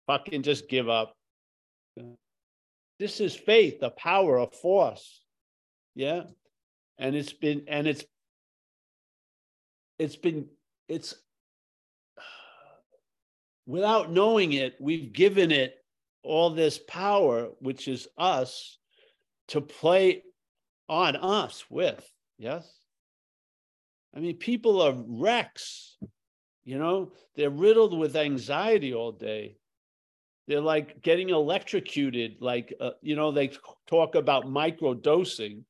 Fucking 0.07 0.43
just 0.43 0.69
give 0.69 0.89
up. 0.89 1.16
This 2.99 3.21
is 3.21 3.35
faith, 3.35 3.83
a 3.83 3.91
power, 3.91 4.39
a 4.39 4.47
force. 4.47 5.23
Yeah. 5.95 6.23
And 6.99 7.15
it's 7.15 7.33
been, 7.33 7.65
and 7.69 7.87
it's, 7.87 8.05
it's 9.99 10.17
been, 10.17 10.47
it's 10.89 11.15
without 13.67 14.11
knowing 14.11 14.53
it, 14.53 14.77
we've 14.81 15.13
given 15.13 15.51
it 15.51 15.75
all 16.23 16.51
this 16.51 16.79
power, 16.79 17.51
which 17.61 17.89
is 17.89 18.09
us, 18.17 18.79
to 19.49 19.61
play 19.61 20.23
on 20.89 21.17
us 21.17 21.65
with. 21.69 22.09
Yes. 22.39 22.67
I 24.15 24.21
mean, 24.21 24.37
people 24.37 24.81
are 24.81 24.95
wrecks, 24.97 25.99
you 26.65 26.79
know, 26.79 27.13
they're 27.37 27.51
riddled 27.51 27.97
with 27.97 28.17
anxiety 28.17 28.95
all 28.95 29.13
day. 29.13 29.57
They're 30.49 30.61
like 30.61 31.03
getting 31.03 31.31
electrocuted, 31.31 32.37
like, 32.41 32.73
uh, 32.81 32.91
you 33.03 33.17
know, 33.17 33.33
they 33.33 33.51
talk 33.87 34.15
about 34.15 34.49
micro 34.49 34.95
dosing. 34.95 35.65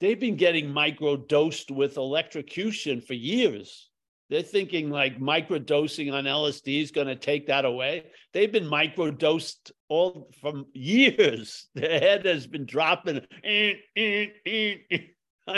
They've 0.00 0.20
been 0.20 0.36
getting 0.36 0.72
micro 0.72 1.16
dosed 1.16 1.70
with 1.70 1.96
electrocution 1.96 3.00
for 3.00 3.14
years. 3.14 3.90
They're 4.30 4.42
thinking 4.42 4.90
like 4.90 5.18
microdosing 5.18 6.12
on 6.12 6.24
LSD 6.24 6.80
is 6.80 6.92
going 6.92 7.08
to 7.08 7.16
take 7.16 7.48
that 7.48 7.64
away. 7.64 8.06
They've 8.32 8.50
been 8.50 8.70
microdosed 8.70 9.72
all 9.88 10.30
from 10.40 10.66
years. 10.72 11.66
Their 11.74 11.98
head 11.98 12.24
has 12.26 12.46
been 12.46 12.64
dropping. 12.64 13.22
I 13.44 13.74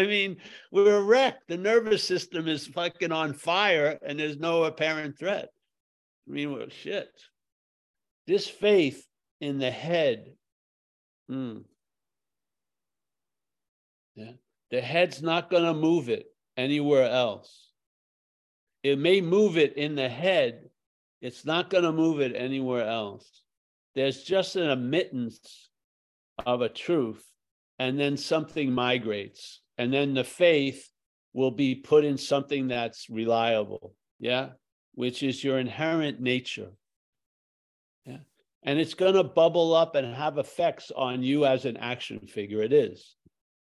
mean, 0.06 0.38
we're 0.70 0.96
a 0.96 1.02
wreck. 1.02 1.46
The 1.48 1.58
nervous 1.58 2.02
system 2.02 2.48
is 2.48 2.66
fucking 2.66 3.12
on 3.12 3.34
fire 3.34 3.98
and 4.02 4.18
there's 4.18 4.38
no 4.38 4.64
apparent 4.64 5.18
threat. 5.18 5.50
I 6.26 6.32
mean, 6.32 6.52
well, 6.52 6.68
shit. 6.70 7.10
This 8.26 8.48
faith 8.48 9.06
in 9.40 9.58
the 9.58 9.70
head, 9.70 10.32
mm, 11.30 11.64
yeah, 14.14 14.32
the 14.70 14.80
head's 14.80 15.22
not 15.22 15.50
going 15.50 15.64
to 15.64 15.74
move 15.74 16.08
it 16.08 16.26
anywhere 16.56 17.10
else. 17.10 17.70
It 18.82 18.98
may 18.98 19.20
move 19.20 19.56
it 19.56 19.76
in 19.76 19.94
the 19.94 20.08
head, 20.08 20.70
it's 21.20 21.44
not 21.44 21.70
going 21.70 21.84
to 21.84 21.92
move 21.92 22.20
it 22.20 22.34
anywhere 22.34 22.86
else. 22.86 23.42
There's 23.94 24.22
just 24.22 24.56
an 24.56 24.70
admittance 24.70 25.68
of 26.44 26.62
a 26.62 26.68
truth, 26.68 27.24
and 27.78 27.98
then 27.98 28.16
something 28.16 28.72
migrates, 28.72 29.60
and 29.78 29.92
then 29.92 30.14
the 30.14 30.24
faith 30.24 30.88
will 31.32 31.50
be 31.50 31.74
put 31.74 32.04
in 32.04 32.18
something 32.18 32.68
that's 32.68 33.08
reliable, 33.08 33.94
yeah, 34.18 34.50
which 34.94 35.22
is 35.22 35.42
your 35.42 35.58
inherent 35.58 36.20
nature. 36.20 36.70
And 38.64 38.78
it's 38.78 38.94
going 38.94 39.14
to 39.14 39.24
bubble 39.24 39.74
up 39.74 39.96
and 39.96 40.14
have 40.14 40.38
effects 40.38 40.92
on 40.94 41.22
you 41.22 41.46
as 41.46 41.64
an 41.64 41.76
action 41.78 42.20
figure. 42.26 42.62
It 42.62 42.72
is 42.72 43.16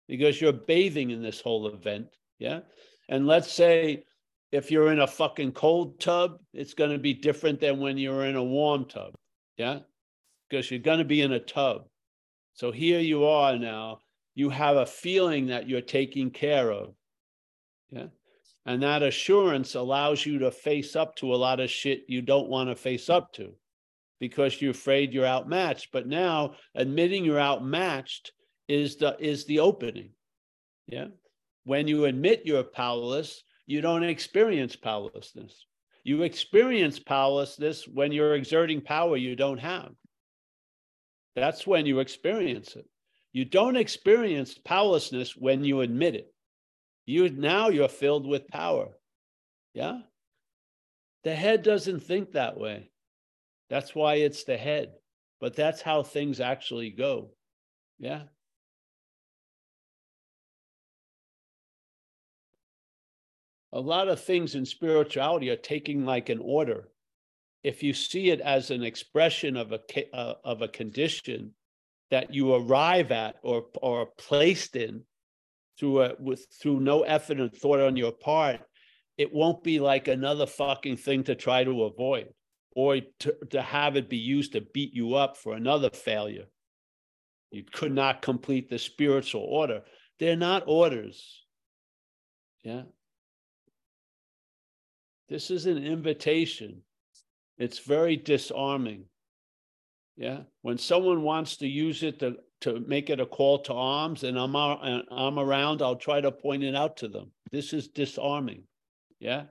because 0.09 0.41
you're 0.41 0.53
bathing 0.53 1.11
in 1.11 1.23
this 1.23 1.41
whole 1.41 1.69
event. 1.69 2.09
Yeah. 2.39 2.61
And 3.09 3.27
let's 3.27 3.51
say 3.51 4.05
if 4.53 4.71
you're 4.71 4.93
in 4.93 5.01
a 5.01 5.07
fucking 5.07 5.53
cold 5.53 6.01
tub, 6.01 6.39
it's 6.53 6.75
going 6.75 6.91
to 6.91 6.99
be 6.99 7.15
different 7.15 7.61
than 7.61 7.81
when 7.81 7.97
you're 7.97 8.27
in 8.27 8.37
a 8.37 8.45
warm 8.45 8.85
tub. 8.87 9.15
Yeah. 9.57 9.81
Because 10.49 10.71
you're 10.71 10.81
going 10.81 10.99
to 10.99 11.05
be 11.05 11.23
in 11.23 11.33
a 11.33 11.41
tub. 11.41 11.85
So 12.55 12.71
here 12.71 13.01
you 13.01 13.25
are 13.25 13.57
now. 13.57 14.01
You 14.35 14.51
have 14.51 14.77
a 14.77 14.87
feeling 14.87 15.47
that 15.47 15.69
you're 15.69 15.81
taking 15.81 16.31
care 16.31 16.71
of. 16.71 16.95
Yeah. 17.91 18.09
And 18.67 18.83
that 18.83 19.03
assurance 19.03 19.75
allows 19.75 20.27
you 20.27 20.41
to 20.41 20.51
face 20.51 20.95
up 20.95 21.17
to 21.17 21.35
a 21.35 21.37
lot 21.37 21.61
of 21.61 21.71
shit 21.71 22.05
you 22.09 22.21
don't 22.21 22.49
want 22.49 22.69
to 22.69 22.77
face 22.77 23.09
up 23.09 23.33
to 23.35 23.55
because 24.21 24.61
you're 24.61 24.71
afraid 24.71 25.13
you're 25.13 25.27
outmatched. 25.27 25.89
But 25.93 26.07
now 26.07 26.55
admitting 26.75 27.25
you're 27.25 27.41
outmatched 27.41 28.33
is 28.69 28.97
the 28.97 29.17
is 29.19 29.47
the 29.47 29.61
opening. 29.61 30.11
Yeah. 30.87 31.09
When 31.65 31.89
you 31.89 32.05
admit 32.05 32.43
you're 32.45 32.63
powerless, 32.63 33.43
you 33.67 33.81
don't 33.81 34.05
experience 34.05 34.77
powerlessness. 34.77 35.67
You 36.05 36.23
experience 36.23 36.99
powerlessness 36.99 37.87
when 37.87 38.13
you're 38.13 38.35
exerting 38.35 38.81
power 38.81 39.17
you 39.17 39.37
don't 39.37 39.59
have. 39.59 39.91
That's 41.37 41.67
when 41.67 41.87
you 41.87 42.01
experience 42.01 42.75
it. 42.77 42.87
You 43.33 43.45
don't 43.45 43.77
experience 43.77 44.59
powerlessness 44.59 45.37
when 45.37 45.63
you 45.65 45.83
admit 45.83 46.15
it. 46.15 46.33
You 47.07 47.29
now 47.29 47.69
you're 47.69 47.89
filled 47.89 48.27
with 48.27 48.49
power. 48.49 48.89
Yeah? 49.75 50.01
The 51.23 51.35
head 51.35 51.63
doesn't 51.63 52.01
think 52.01 52.33
that 52.33 52.59
way. 52.59 52.90
That's 53.71 53.95
why 53.95 54.17
it's 54.17 54.45
the 54.45 54.59
head. 54.59 54.91
But 55.41 55.57
that's 55.57 55.81
how 55.81 56.03
things 56.03 56.41
actually 56.41 56.91
go. 56.91 57.31
Yeah? 57.99 58.25
a 63.73 63.81
lot 63.81 64.09
of 64.09 64.21
things 64.21 64.55
in 64.55 64.67
spirituality 64.67 65.51
are 65.51 65.57
taking 65.57 66.05
like 66.05 66.29
an 66.29 66.41
order. 66.43 66.89
If 67.63 67.83
you 67.83 67.93
see 67.93 68.31
it 68.31 68.41
as 68.41 68.71
an 68.71 68.83
expression 68.83 69.57
of 69.57 69.73
a 69.73 70.17
uh, 70.17 70.35
of 70.45 70.63
a 70.63 70.69
condition 70.69 71.55
that 72.11 72.35
you 72.35 72.55
arrive 72.55 73.13
at 73.13 73.37
or 73.43 73.67
or 73.83 74.07
placed 74.19 74.77
in 74.77 75.03
through 75.79 76.03
a 76.03 76.15
with 76.19 76.47
through 76.61 76.81
no 76.81 77.03
effort 77.03 77.39
and 77.39 77.53
thought 77.53 77.81
on 77.81 77.97
your 77.97 78.13
part, 78.13 78.61
it 79.19 79.33
won't 79.33 79.63
be 79.63 79.79
like 79.79 80.09
another 80.09 80.47
fucking 80.47 80.97
thing 80.97 81.25
to 81.25 81.35
try 81.35 81.63
to 81.63 81.85
avoid 81.85 82.29
or 82.75 82.99
to, 83.21 83.35
to 83.51 83.63
have 83.63 83.97
it 83.97 84.09
be 84.09 84.17
used 84.17 84.53
to 84.53 84.61
beat 84.61 84.95
you 84.95 85.15
up 85.15 85.37
for 85.37 85.55
another 85.55 85.91
failure. 85.91 86.47
You 87.51 87.65
could 87.65 87.93
not 87.93 88.23
complete 88.23 88.71
the 88.71 88.79
spiritual 88.79 89.43
order. 89.43 89.83
They're 90.19 90.37
not 90.37 90.65
orders. 90.67 91.45
Yeah. 92.63 92.83
This 95.29 95.51
is 95.51 95.67
an 95.67 95.79
invitation. 95.85 96.83
It's 97.59 97.79
very 97.79 98.17
disarming. 98.17 99.05
Yeah. 100.17 100.41
When 100.63 100.79
someone 100.79 101.23
wants 101.23 101.57
to 101.59 101.69
use 101.69 102.03
it 102.03 102.21
to, 102.21 102.37
to 102.63 102.81
make 102.81 103.11
it 103.11 103.21
a 103.21 103.27
call 103.27 103.61
to 103.61 103.75
arms 103.75 104.23
and 104.23 104.39
I'm, 104.39 104.55
uh, 104.55 104.77
and 104.77 105.03
I'm 105.11 105.39
around, 105.39 105.83
I'll 105.83 105.97
try 105.97 106.21
to 106.21 106.31
point 106.31 106.63
it 106.63 106.77
out 106.77 106.99
to 106.99 107.09
them. 107.09 107.33
This 107.51 107.73
is 107.73 107.89
disarming. 107.89 108.65
Yeah. 109.19 109.45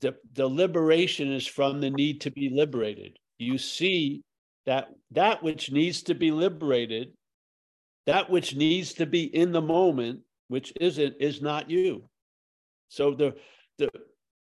The, 0.00 0.16
the 0.34 0.46
liberation 0.46 1.32
is 1.32 1.46
from 1.46 1.80
the 1.80 1.90
need 1.90 2.20
to 2.22 2.30
be 2.30 2.50
liberated. 2.50 3.18
You 3.38 3.58
see 3.58 4.22
that 4.66 4.88
that 5.12 5.42
which 5.42 5.72
needs 5.72 6.02
to 6.04 6.14
be 6.14 6.30
liberated, 6.30 7.12
that 8.06 8.30
which 8.30 8.54
needs 8.54 8.94
to 8.94 9.06
be 9.06 9.24
in 9.24 9.52
the 9.52 9.62
moment, 9.62 10.20
which 10.48 10.72
isn't, 10.80 11.16
is 11.20 11.40
not 11.42 11.70
you. 11.70 12.04
So 12.88 13.14
the 13.14 13.36
the 13.78 13.90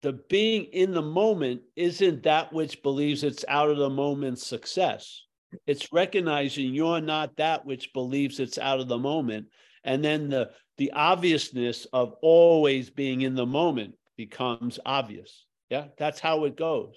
the 0.03 0.12
being 0.28 0.64
in 0.64 0.92
the 0.92 1.03
moment 1.03 1.61
isn't 1.76 2.22
that 2.22 2.53
which 2.53 2.82
believes 2.82 3.22
it's 3.22 3.44
out 3.48 3.70
of 3.70 3.76
the 3.76 3.90
moment 3.90 4.38
success. 4.38 5.24
It's 5.66 5.92
recognizing 5.92 6.74
you're 6.74 7.01
not 7.01 7.36
that 7.36 7.66
which 7.66 7.92
believes 7.92 8.40
it's 8.40 8.59
out 8.59 8.80
of 8.80 8.88
the 8.88 8.98
moment. 8.98 9.46
And 9.84 10.05
then 10.05 10.30
the, 10.30 10.51
the 10.78 10.92
obviousness 10.92 11.86
of 11.92 12.14
always 12.22 12.88
being 12.88 13.22
in 13.22 13.34
the 13.34 13.46
moment 13.46 13.94
becomes 14.27 14.79
obvious. 14.85 15.47
Yeah, 15.71 15.87
that's 15.97 16.21
how 16.21 16.45
it 16.45 16.55
goes. 16.55 16.95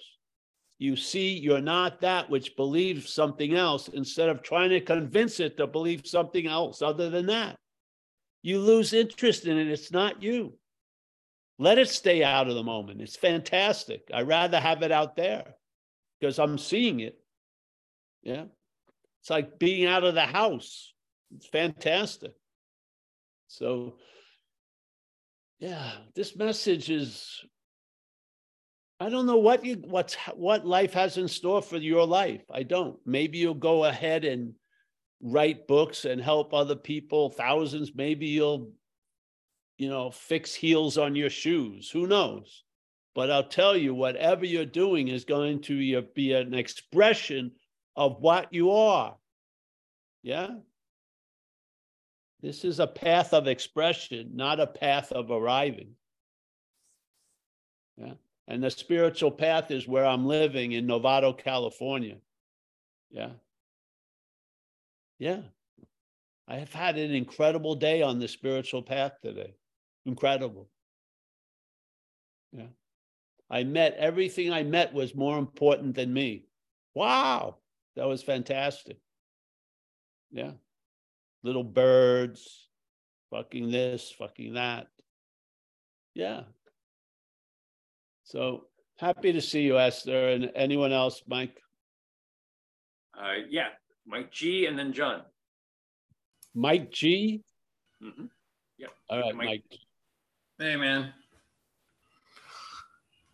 You 0.78 0.94
see, 0.94 1.38
you're 1.38 1.62
not 1.62 2.02
that 2.02 2.28
which 2.28 2.54
believes 2.54 3.10
something 3.10 3.54
else 3.54 3.88
instead 3.88 4.28
of 4.28 4.42
trying 4.42 4.68
to 4.70 4.80
convince 4.80 5.40
it 5.40 5.56
to 5.56 5.66
believe 5.66 6.06
something 6.06 6.46
else 6.46 6.82
other 6.82 7.08
than 7.08 7.26
that. 7.26 7.56
You 8.42 8.58
lose 8.58 8.92
interest 8.92 9.46
in 9.46 9.56
it. 9.56 9.68
It's 9.68 9.90
not 9.90 10.22
you. 10.22 10.58
Let 11.58 11.78
it 11.78 11.88
stay 11.88 12.22
out 12.22 12.48
of 12.48 12.56
the 12.56 12.62
moment. 12.62 13.00
It's 13.00 13.16
fantastic. 13.16 14.10
I 14.12 14.20
rather 14.20 14.60
have 14.60 14.82
it 14.82 14.92
out 14.92 15.16
there 15.16 15.54
because 16.20 16.38
I'm 16.38 16.58
seeing 16.58 17.00
it. 17.00 17.16
Yeah. 18.22 18.44
It's 19.22 19.30
like 19.30 19.58
being 19.58 19.86
out 19.86 20.04
of 20.04 20.14
the 20.14 20.26
house. 20.26 20.92
It's 21.34 21.46
fantastic. 21.46 22.32
So, 23.48 23.94
yeah, 25.64 25.92
this 26.14 26.36
message 26.36 26.90
is 26.90 27.44
I 29.00 29.08
don't 29.08 29.26
know 29.26 29.38
what 29.38 29.64
you 29.64 29.82
what's 29.84 30.14
what 30.34 30.66
life 30.66 30.92
has 30.92 31.16
in 31.16 31.28
store 31.28 31.62
for 31.62 31.78
your 31.78 32.06
life. 32.06 32.42
I 32.52 32.62
don't. 32.62 32.98
Maybe 33.06 33.38
you'll 33.38 33.54
go 33.54 33.84
ahead 33.84 34.24
and 34.24 34.54
write 35.22 35.66
books 35.66 36.04
and 36.04 36.20
help 36.20 36.52
other 36.52 36.76
people, 36.76 37.30
thousands. 37.30 37.92
Maybe 37.94 38.26
you'll 38.26 38.72
you 39.76 39.88
know, 39.88 40.10
fix 40.10 40.54
heels 40.54 40.98
on 40.98 41.16
your 41.16 41.30
shoes. 41.30 41.90
Who 41.90 42.06
knows? 42.06 42.62
But 43.14 43.30
I'll 43.30 43.48
tell 43.48 43.76
you, 43.76 43.94
whatever 43.94 44.44
you're 44.44 44.64
doing 44.64 45.08
is 45.08 45.24
going 45.24 45.62
to 45.62 46.02
be 46.14 46.32
an 46.32 46.54
expression 46.54 47.52
of 47.96 48.20
what 48.20 48.52
you 48.52 48.72
are. 48.72 49.16
Yeah? 50.22 50.48
This 52.44 52.62
is 52.62 52.78
a 52.78 52.86
path 52.86 53.32
of 53.32 53.48
expression, 53.48 54.32
not 54.34 54.60
a 54.60 54.66
path 54.66 55.12
of 55.12 55.30
arriving. 55.30 55.94
Yeah. 57.96 58.12
And 58.46 58.62
the 58.62 58.70
spiritual 58.70 59.30
path 59.30 59.70
is 59.70 59.88
where 59.88 60.04
I'm 60.04 60.26
living 60.26 60.72
in 60.72 60.86
Novato, 60.86 61.32
California. 61.38 62.16
Yeah. 63.10 63.30
Yeah. 65.18 65.40
I 66.46 66.56
have 66.56 66.74
had 66.74 66.98
an 66.98 67.12
incredible 67.12 67.76
day 67.76 68.02
on 68.02 68.18
the 68.18 68.28
spiritual 68.28 68.82
path 68.82 69.12
today. 69.22 69.54
Incredible. 70.04 70.68
Yeah. 72.52 72.66
I 73.48 73.64
met 73.64 73.94
everything 73.94 74.52
I 74.52 74.64
met 74.64 74.92
was 74.92 75.14
more 75.14 75.38
important 75.38 75.94
than 75.94 76.12
me. 76.12 76.44
Wow. 76.94 77.56
That 77.96 78.06
was 78.06 78.22
fantastic. 78.22 78.98
Yeah. 80.30 80.52
Little 81.44 81.62
birds, 81.62 82.68
fucking 83.30 83.70
this, 83.70 84.10
fucking 84.18 84.54
that. 84.54 84.86
Yeah. 86.14 86.44
So 88.24 88.64
happy 88.98 89.32
to 89.34 89.42
see 89.42 89.60
you, 89.60 89.78
Esther. 89.78 90.30
And 90.30 90.50
anyone 90.56 90.90
else, 90.90 91.22
Mike? 91.28 91.60
Uh, 93.16 93.44
yeah, 93.50 93.68
Mike 94.06 94.32
G 94.32 94.64
and 94.64 94.78
then 94.78 94.94
John. 94.94 95.22
Mike 96.54 96.90
G? 96.90 97.42
Mhm. 98.02 98.30
Yeah. 98.78 98.86
All 99.10 99.20
right, 99.20 99.34
Mike. 99.34 99.46
Mike. 99.46 99.80
Hey, 100.58 100.76
man. 100.76 101.12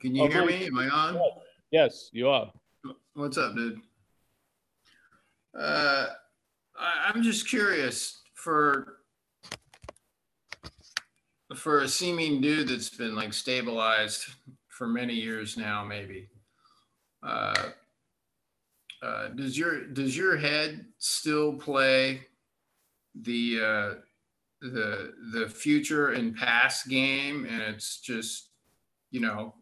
Can 0.00 0.16
you 0.16 0.24
Oh, 0.24 0.28
hear 0.28 0.40
Mike. 0.46 0.60
me? 0.60 0.66
Am 0.66 0.78
I 0.78 0.88
on? 0.88 1.20
Yes, 1.70 2.10
you 2.12 2.28
are. 2.28 2.52
What's 3.12 3.38
up, 3.38 3.54
dude? 3.54 3.80
Uh, 5.54 6.08
I, 6.80 7.12
I'm 7.12 7.22
just 7.22 7.48
curious 7.48 8.22
for 8.34 8.96
for 11.54 11.80
a 11.80 11.88
seeming 11.88 12.40
dude 12.40 12.68
that's 12.68 12.90
been 12.90 13.14
like 13.14 13.32
stabilized 13.32 14.26
for 14.68 14.86
many 14.86 15.14
years 15.14 15.56
now, 15.56 15.84
maybe. 15.84 16.28
Uh, 17.22 17.70
uh, 19.02 19.28
does 19.28 19.58
your 19.58 19.86
does 19.86 20.16
your 20.16 20.36
head 20.36 20.86
still 20.98 21.54
play 21.54 22.22
the 23.22 23.58
uh, 23.60 23.94
the 24.62 25.12
the 25.32 25.48
future 25.48 26.12
and 26.12 26.36
past 26.36 26.88
game, 26.88 27.46
and 27.46 27.60
it's 27.62 28.00
just 28.00 28.50
you 29.10 29.20
know 29.20 29.54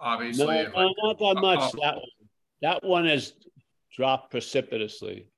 obviously 0.00 0.46
No, 0.46 0.70
no, 0.74 0.94
not 1.02 1.18
that 1.18 1.40
much. 1.40 1.74
Oh. 1.74 1.78
That, 1.82 1.94
that 2.62 2.84
one 2.84 3.06
has 3.06 3.34
dropped 3.94 4.30
precipitously. 4.30 5.28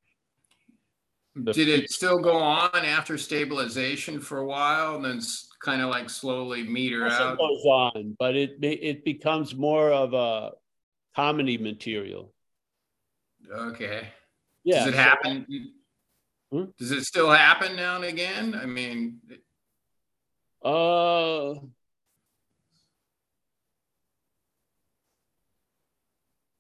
The 1.44 1.52
Did 1.52 1.68
it 1.68 1.90
still 1.90 2.18
go 2.20 2.36
on 2.36 2.84
after 2.84 3.16
stabilization 3.18 4.20
for 4.20 4.38
a 4.38 4.46
while 4.46 4.96
and 4.96 5.04
then 5.04 5.20
kind 5.62 5.80
of 5.82 5.90
like 5.90 6.08
slowly 6.10 6.62
meter 6.62 7.06
Yes, 7.06 7.18
it 7.20 7.22
out? 7.22 7.38
goes 7.38 7.64
on, 7.64 8.16
but 8.18 8.36
it 8.36 8.58
it 8.62 9.04
becomes 9.04 9.54
more 9.54 9.90
of 9.92 10.14
a 10.14 10.52
comedy 11.16 11.58
material. 11.58 12.32
Okay. 13.50 14.08
Yeah. 14.64 14.80
Does 14.80 14.88
it 14.88 14.92
so- 14.92 14.98
happen? 14.98 15.46
Hmm? 16.52 16.64
Does 16.78 16.90
it 16.92 17.04
still 17.04 17.30
happen 17.30 17.76
now 17.76 17.96
and 17.96 18.04
again? 18.04 18.54
I 18.54 18.66
mean, 18.66 19.20
Uh. 20.64 21.54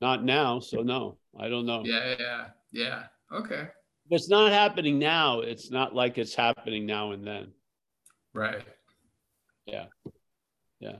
Not 0.00 0.24
now, 0.24 0.60
so 0.60 0.82
no, 0.82 1.18
I 1.38 1.48
don't 1.48 1.66
know. 1.66 1.82
yeah, 1.84 2.14
yeah, 2.18 2.44
yeah. 2.70 3.02
Okay. 3.32 3.68
If 4.10 4.20
it's 4.20 4.30
not 4.30 4.52
happening 4.52 4.98
now, 4.98 5.40
it's 5.40 5.70
not 5.70 5.94
like 5.94 6.16
it's 6.16 6.34
happening 6.34 6.86
now 6.86 7.12
and 7.12 7.26
then. 7.26 7.48
Right. 8.32 8.62
Yeah. 9.66 9.86
Yeah. 10.80 10.96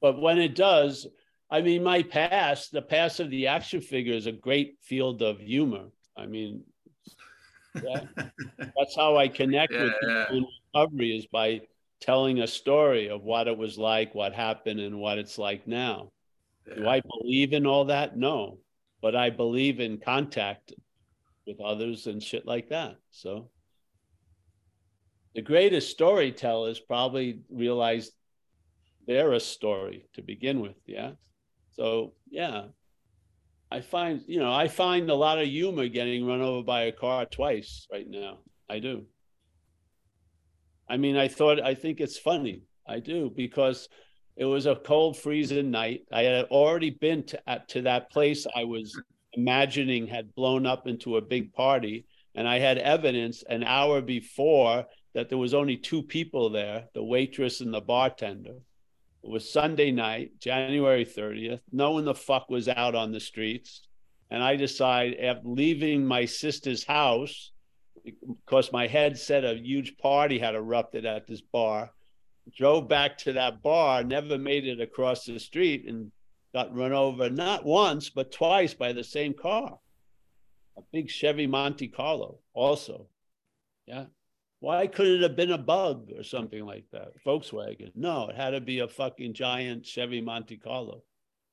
But 0.00 0.20
when 0.20 0.38
it 0.38 0.56
does, 0.56 1.06
I 1.48 1.60
mean, 1.60 1.84
my 1.84 2.02
past, 2.02 2.72
the 2.72 2.82
past 2.82 3.20
of 3.20 3.30
the 3.30 3.46
action 3.46 3.80
figure 3.80 4.14
is 4.14 4.26
a 4.26 4.32
great 4.32 4.78
field 4.82 5.22
of 5.22 5.38
humor. 5.38 5.90
I 6.16 6.26
mean, 6.26 6.64
yeah, 7.80 8.02
that's 8.58 8.96
how 8.96 9.16
I 9.16 9.28
connect 9.28 9.72
with 9.72 9.92
Yeah, 10.02 10.24
people 10.24 10.36
in 10.38 10.46
recovery 10.74 11.16
is 11.16 11.26
by 11.26 11.60
telling 12.00 12.40
a 12.40 12.48
story 12.48 13.10
of 13.10 13.22
what 13.22 13.46
it 13.46 13.56
was 13.56 13.78
like, 13.78 14.12
what 14.12 14.32
happened, 14.32 14.80
and 14.80 14.98
what 14.98 15.18
it's 15.18 15.38
like 15.38 15.68
now. 15.68 16.10
Do 16.74 16.88
I 16.88 17.00
believe 17.00 17.52
in 17.52 17.66
all 17.66 17.84
that? 17.86 18.16
No, 18.16 18.58
but 19.00 19.14
I 19.14 19.30
believe 19.30 19.80
in 19.80 19.98
contact 19.98 20.72
with 21.50 21.60
others 21.60 22.06
and 22.06 22.22
shit 22.22 22.46
like 22.46 22.68
that. 22.68 22.96
So 23.10 23.50
the 25.34 25.42
greatest 25.42 25.90
storytellers 25.90 26.78
probably 26.78 27.40
realized 27.50 28.12
they're 29.06 29.32
a 29.32 29.40
story 29.40 30.08
to 30.14 30.22
begin 30.22 30.60
with. 30.60 30.76
Yeah. 30.86 31.12
So, 31.72 32.12
yeah. 32.30 32.66
I 33.72 33.80
find, 33.80 34.22
you 34.26 34.38
know, 34.38 34.52
I 34.52 34.68
find 34.68 35.10
a 35.10 35.14
lot 35.14 35.38
of 35.38 35.48
humor 35.48 35.88
getting 35.88 36.26
run 36.26 36.40
over 36.40 36.62
by 36.62 36.82
a 36.82 36.92
car 36.92 37.24
twice 37.26 37.86
right 37.90 38.08
now. 38.08 38.38
I 38.68 38.78
do. 38.78 39.06
I 40.88 40.96
mean, 40.96 41.16
I 41.16 41.28
thought, 41.28 41.60
I 41.60 41.74
think 41.74 42.00
it's 42.00 42.18
funny. 42.18 42.62
I 42.86 42.98
do 43.00 43.32
because 43.36 43.88
it 44.36 44.44
was 44.44 44.66
a 44.66 44.76
cold, 44.76 45.16
freezing 45.16 45.70
night. 45.70 46.02
I 46.12 46.22
had 46.22 46.46
already 46.46 46.90
been 46.90 47.24
to, 47.26 47.40
to 47.68 47.82
that 47.82 48.10
place 48.10 48.46
I 48.56 48.64
was 48.64 49.00
imagining 49.32 50.06
had 50.06 50.34
blown 50.34 50.66
up 50.66 50.86
into 50.86 51.16
a 51.16 51.22
big 51.22 51.52
party. 51.52 52.06
And 52.34 52.48
I 52.48 52.58
had 52.58 52.78
evidence 52.78 53.42
an 53.48 53.64
hour 53.64 54.00
before 54.00 54.86
that 55.14 55.28
there 55.28 55.38
was 55.38 55.54
only 55.54 55.76
two 55.76 56.02
people 56.02 56.50
there 56.50 56.88
the 56.94 57.02
waitress 57.02 57.60
and 57.60 57.74
the 57.74 57.80
bartender. 57.80 58.56
It 59.22 59.30
was 59.30 59.52
Sunday 59.52 59.90
night, 59.90 60.38
January 60.40 61.04
30th. 61.04 61.60
No 61.72 61.92
one 61.92 62.04
the 62.04 62.14
fuck 62.14 62.48
was 62.48 62.68
out 62.68 62.94
on 62.94 63.12
the 63.12 63.20
streets. 63.20 63.82
And 64.30 64.42
I 64.42 64.56
decide 64.56 65.14
after 65.16 65.48
leaving 65.48 66.06
my 66.06 66.24
sister's 66.24 66.84
house, 66.84 67.50
because 68.04 68.72
my 68.72 68.86
head 68.86 69.18
said 69.18 69.44
a 69.44 69.56
huge 69.56 69.98
party 69.98 70.38
had 70.38 70.54
erupted 70.54 71.04
at 71.04 71.26
this 71.26 71.42
bar, 71.42 71.92
drove 72.56 72.88
back 72.88 73.18
to 73.18 73.34
that 73.34 73.62
bar, 73.62 74.02
never 74.04 74.38
made 74.38 74.66
it 74.66 74.80
across 74.80 75.24
the 75.24 75.38
street, 75.38 75.84
and 75.86 76.12
got 76.52 76.74
run 76.74 76.92
over 76.92 77.30
not 77.30 77.64
once, 77.64 78.10
but 78.10 78.32
twice 78.32 78.74
by 78.74 78.92
the 78.92 79.04
same 79.04 79.34
car. 79.34 79.78
a 80.76 80.82
big 80.92 81.10
Chevy 81.10 81.46
Monte 81.46 81.88
Carlo 81.88 82.38
also. 82.54 83.08
Yeah. 83.86 84.06
Why 84.60 84.86
couldn't 84.86 85.16
it 85.16 85.22
have 85.22 85.36
been 85.36 85.52
a 85.52 85.58
bug 85.58 86.10
or 86.16 86.22
something 86.22 86.64
like 86.64 86.84
that? 86.92 87.12
Volkswagen. 87.24 87.92
No, 87.94 88.28
it 88.28 88.36
had 88.36 88.50
to 88.50 88.60
be 88.60 88.80
a 88.80 88.88
fucking 88.88 89.34
giant 89.34 89.86
Chevy 89.86 90.20
Monte 90.20 90.58
Carlo. 90.58 91.02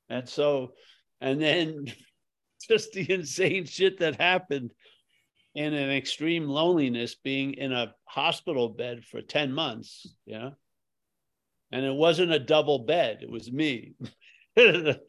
And 0.10 0.28
so, 0.28 0.74
and 1.22 1.42
then 1.42 1.86
just 2.68 2.92
the 2.92 3.10
insane 3.12 3.66
shit 3.66 4.00
that 4.00 4.20
happened 4.20 4.72
in 5.56 5.74
an 5.74 5.90
extreme 5.90 6.48
loneliness, 6.48 7.16
being 7.16 7.54
in 7.54 7.72
a 7.72 7.96
hospital 8.06 8.70
bed 8.70 9.04
for 9.04 9.22
10 9.22 9.52
months, 9.52 10.16
yeah. 10.26 10.52
And 11.72 11.84
it 11.84 11.96
wasn't 11.96 12.32
a 12.32 12.40
double 12.40 12.80
bed, 12.80 13.20
it 13.22 13.32
was 13.32 13.52
me. 13.52 13.96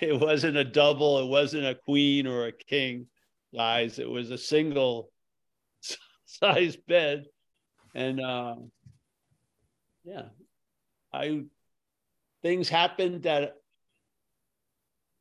it 0.00 0.20
wasn't 0.20 0.56
a 0.56 0.64
double, 0.64 1.18
it 1.18 1.26
wasn't 1.26 1.66
a 1.66 1.74
queen 1.74 2.28
or 2.28 2.46
a 2.46 2.52
king 2.52 3.06
size, 3.52 3.98
it 3.98 4.08
was 4.08 4.30
a 4.30 4.38
single 4.38 5.10
size 6.26 6.76
bed. 6.76 7.24
And 7.92 8.20
uh, 8.20 8.54
yeah, 10.04 10.26
I 11.12 11.42
things 12.42 12.68
happened 12.68 13.24
that 13.24 13.56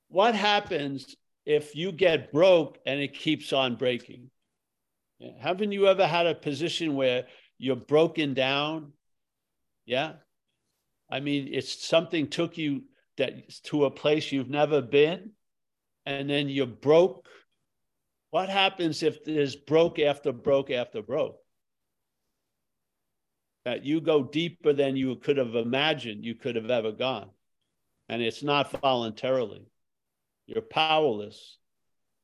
what 0.10 0.36
happens 0.36 1.16
if 1.44 1.76
you 1.76 1.92
get 1.92 2.32
broke 2.32 2.78
and 2.86 3.00
it 3.00 3.16
keeps 3.16 3.54
on 3.54 3.76
breaking? 3.76 4.30
Haven't 5.40 5.72
you 5.72 5.88
ever 5.88 6.06
had 6.06 6.28
a 6.28 6.36
position 6.36 6.96
where 6.96 7.26
you're 7.58 7.76
broken 7.76 8.36
down? 8.36 8.92
Yeah. 9.86 10.14
I 11.10 11.22
mean, 11.22 11.50
it's 11.52 11.88
something 11.88 12.28
took 12.28 12.58
you 12.58 12.84
that 13.18 13.50
to 13.64 13.86
a 13.86 13.92
place 13.92 14.32
you've 14.32 14.50
never 14.50 14.82
been, 14.82 15.32
and 16.06 16.30
then 16.30 16.50
you're 16.50 16.66
broke. 16.66 17.28
What 18.32 18.50
happens 18.50 19.04
if 19.04 19.24
there's 19.24 19.56
broke 19.56 20.00
after 20.00 20.32
broke 20.32 20.72
after 20.72 21.02
broke? 21.02 21.38
That 23.66 23.86
you 23.86 24.02
go 24.02 24.24
deeper 24.24 24.74
than 24.74 24.96
you 24.96 25.16
could 25.16 25.38
have 25.38 25.56
imagined 25.56 26.26
you 26.26 26.36
could 26.36 26.56
have 26.56 26.70
ever 26.70 26.92
gone. 26.92 27.30
And 28.10 28.22
it's 28.22 28.44
not 28.44 28.72
voluntarily. 28.82 29.66
You're 30.48 30.62
powerless. 30.62 31.58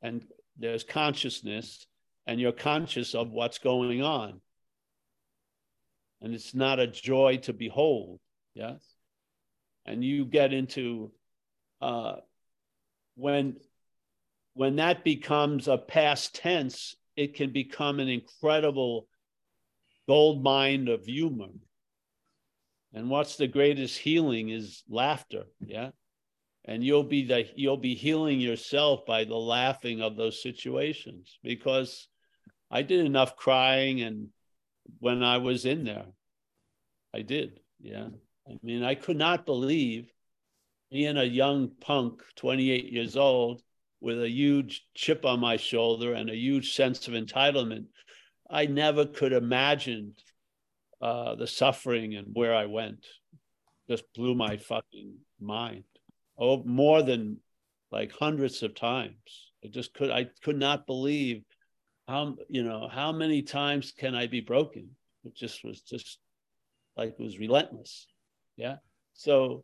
And 0.01 0.25
there's 0.57 0.83
consciousness 0.83 1.87
and 2.27 2.39
you're 2.39 2.51
conscious 2.51 3.15
of 3.15 3.31
what's 3.31 3.57
going 3.57 4.03
on. 4.03 4.41
And 6.21 6.33
it's 6.33 6.53
not 6.53 6.79
a 6.79 6.87
joy 6.87 7.37
to 7.43 7.53
behold, 7.53 8.19
yes? 8.53 8.83
And 9.89 10.03
you 10.03 10.25
get 10.25 10.53
into 10.53 11.11
uh, 11.81 12.17
when 13.15 13.57
when 14.53 14.75
that 14.75 15.03
becomes 15.03 15.67
a 15.67 15.77
past 15.77 16.35
tense, 16.35 16.95
it 17.15 17.33
can 17.33 17.51
become 17.51 17.99
an 17.99 18.07
incredible 18.07 19.07
gold 20.07 20.43
mine 20.43 20.87
of 20.89 21.05
humor. 21.05 21.49
And 22.93 23.09
what's 23.09 23.35
the 23.35 23.47
greatest 23.47 23.97
healing 23.97 24.49
is 24.49 24.83
laughter, 24.87 25.45
yeah? 25.65 25.89
And 26.65 26.83
you'll 26.83 27.03
be 27.03 27.25
the 27.25 27.47
you'll 27.55 27.77
be 27.77 27.95
healing 27.95 28.39
yourself 28.39 29.07
by 29.07 29.23
the 29.23 29.37
laughing 29.37 30.01
of 30.01 30.15
those 30.15 30.41
situations 30.43 31.39
because 31.41 32.07
I 32.69 32.83
did 32.83 33.05
enough 33.05 33.35
crying 33.35 34.01
and 34.01 34.27
when 34.99 35.23
I 35.23 35.37
was 35.37 35.65
in 35.65 35.83
there. 35.83 36.05
I 37.11 37.23
did. 37.23 37.59
Yeah. 37.81 38.09
I 38.49 38.57
mean, 38.63 38.83
I 38.83 38.95
could 38.95 39.17
not 39.17 39.45
believe 39.45 40.11
being 40.91 41.17
a 41.17 41.23
young 41.23 41.69
punk, 41.81 42.23
28 42.35 42.91
years 42.91 43.15
old, 43.15 43.61
with 44.01 44.21
a 44.21 44.29
huge 44.29 44.85
chip 44.95 45.25
on 45.25 45.39
my 45.39 45.57
shoulder 45.57 46.13
and 46.13 46.29
a 46.29 46.35
huge 46.35 46.73
sense 46.73 47.07
of 47.07 47.13
entitlement. 47.13 47.85
I 48.49 48.65
never 48.65 49.05
could 49.05 49.33
imagine 49.33 50.15
uh, 51.01 51.35
the 51.35 51.47
suffering 51.47 52.15
and 52.15 52.27
where 52.33 52.55
I 52.55 52.65
went. 52.65 53.05
Just 53.89 54.05
blew 54.15 54.35
my 54.35 54.57
fucking 54.57 55.15
mind. 55.39 55.83
Oh, 56.37 56.63
more 56.63 57.03
than 57.03 57.37
like 57.91 58.11
hundreds 58.11 58.63
of 58.63 58.73
times. 58.73 59.51
I 59.63 59.67
just 59.67 59.93
could 59.93 60.09
I 60.09 60.27
could 60.41 60.57
not 60.57 60.87
believe 60.87 61.43
how 62.09 62.35
you 62.49 62.63
know 62.63 62.87
how 62.91 63.11
many 63.11 63.43
times 63.43 63.91
can 63.91 64.15
i 64.15 64.25
be 64.25 64.41
broken 64.41 64.89
it 65.25 65.35
just 65.35 65.63
was 65.63 65.81
just 65.81 66.17
like 66.97 67.09
it 67.19 67.23
was 67.23 67.37
relentless 67.37 68.07
yeah. 68.59 68.75
So 69.13 69.63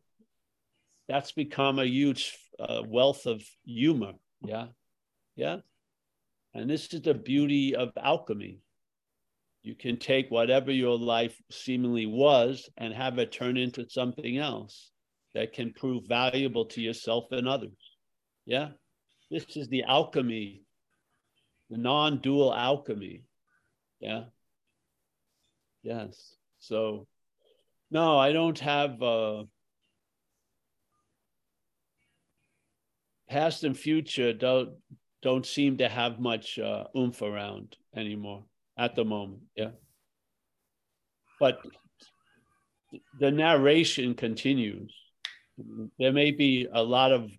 that's 1.08 1.32
become 1.32 1.80
a 1.80 1.86
huge 1.86 2.38
uh, 2.60 2.82
wealth 2.88 3.26
of 3.26 3.44
humor. 3.66 4.14
Yeah. 4.42 4.68
Yeah. 5.36 5.58
And 6.54 6.70
this 6.70 6.94
is 6.94 7.02
the 7.02 7.14
beauty 7.14 7.76
of 7.76 7.92
alchemy. 8.02 8.60
You 9.64 9.76
can 9.76 9.98
take 9.98 10.30
whatever 10.30 10.72
your 10.72 10.98
life 10.98 11.36
seemingly 11.52 12.06
was 12.06 12.70
and 12.78 12.94
have 12.94 13.20
it 13.20 13.32
turn 13.32 13.58
into 13.58 13.90
something 13.90 14.38
else 14.38 14.92
that 15.34 15.54
can 15.54 15.74
prove 15.74 16.08
valuable 16.08 16.66
to 16.68 16.82
yourself 16.82 17.26
and 17.32 17.48
others. 17.48 17.78
Yeah. 18.46 18.70
This 19.30 19.58
is 19.58 19.68
the 19.68 19.84
alchemy 19.84 20.66
the 21.70 21.78
non-dual 21.78 22.54
alchemy. 22.54 23.24
Yeah. 24.00 24.26
Yes. 25.84 26.36
So 26.60 27.08
no, 27.96 28.20
I 28.20 28.34
don't 28.34 28.60
have 28.60 29.02
uh 29.02 29.44
past 33.30 33.64
and 33.64 33.78
future 33.78 34.34
don't 34.34 34.72
don't 35.22 35.46
seem 35.46 35.78
to 35.78 35.88
have 35.88 36.20
much 36.20 36.60
uh, 36.60 36.84
oomph 36.96 37.22
around 37.22 37.78
anymore 37.96 38.44
at 38.78 38.96
the 38.96 39.06
moment. 39.06 39.44
Yeah. 39.56 39.72
But 41.40 41.60
the 43.20 43.32
narration 43.32 44.14
continues. 44.14 44.94
There 45.98 46.12
may 46.12 46.32
be 46.32 46.68
a 46.72 46.84
lot 46.84 47.14
of 47.14 47.32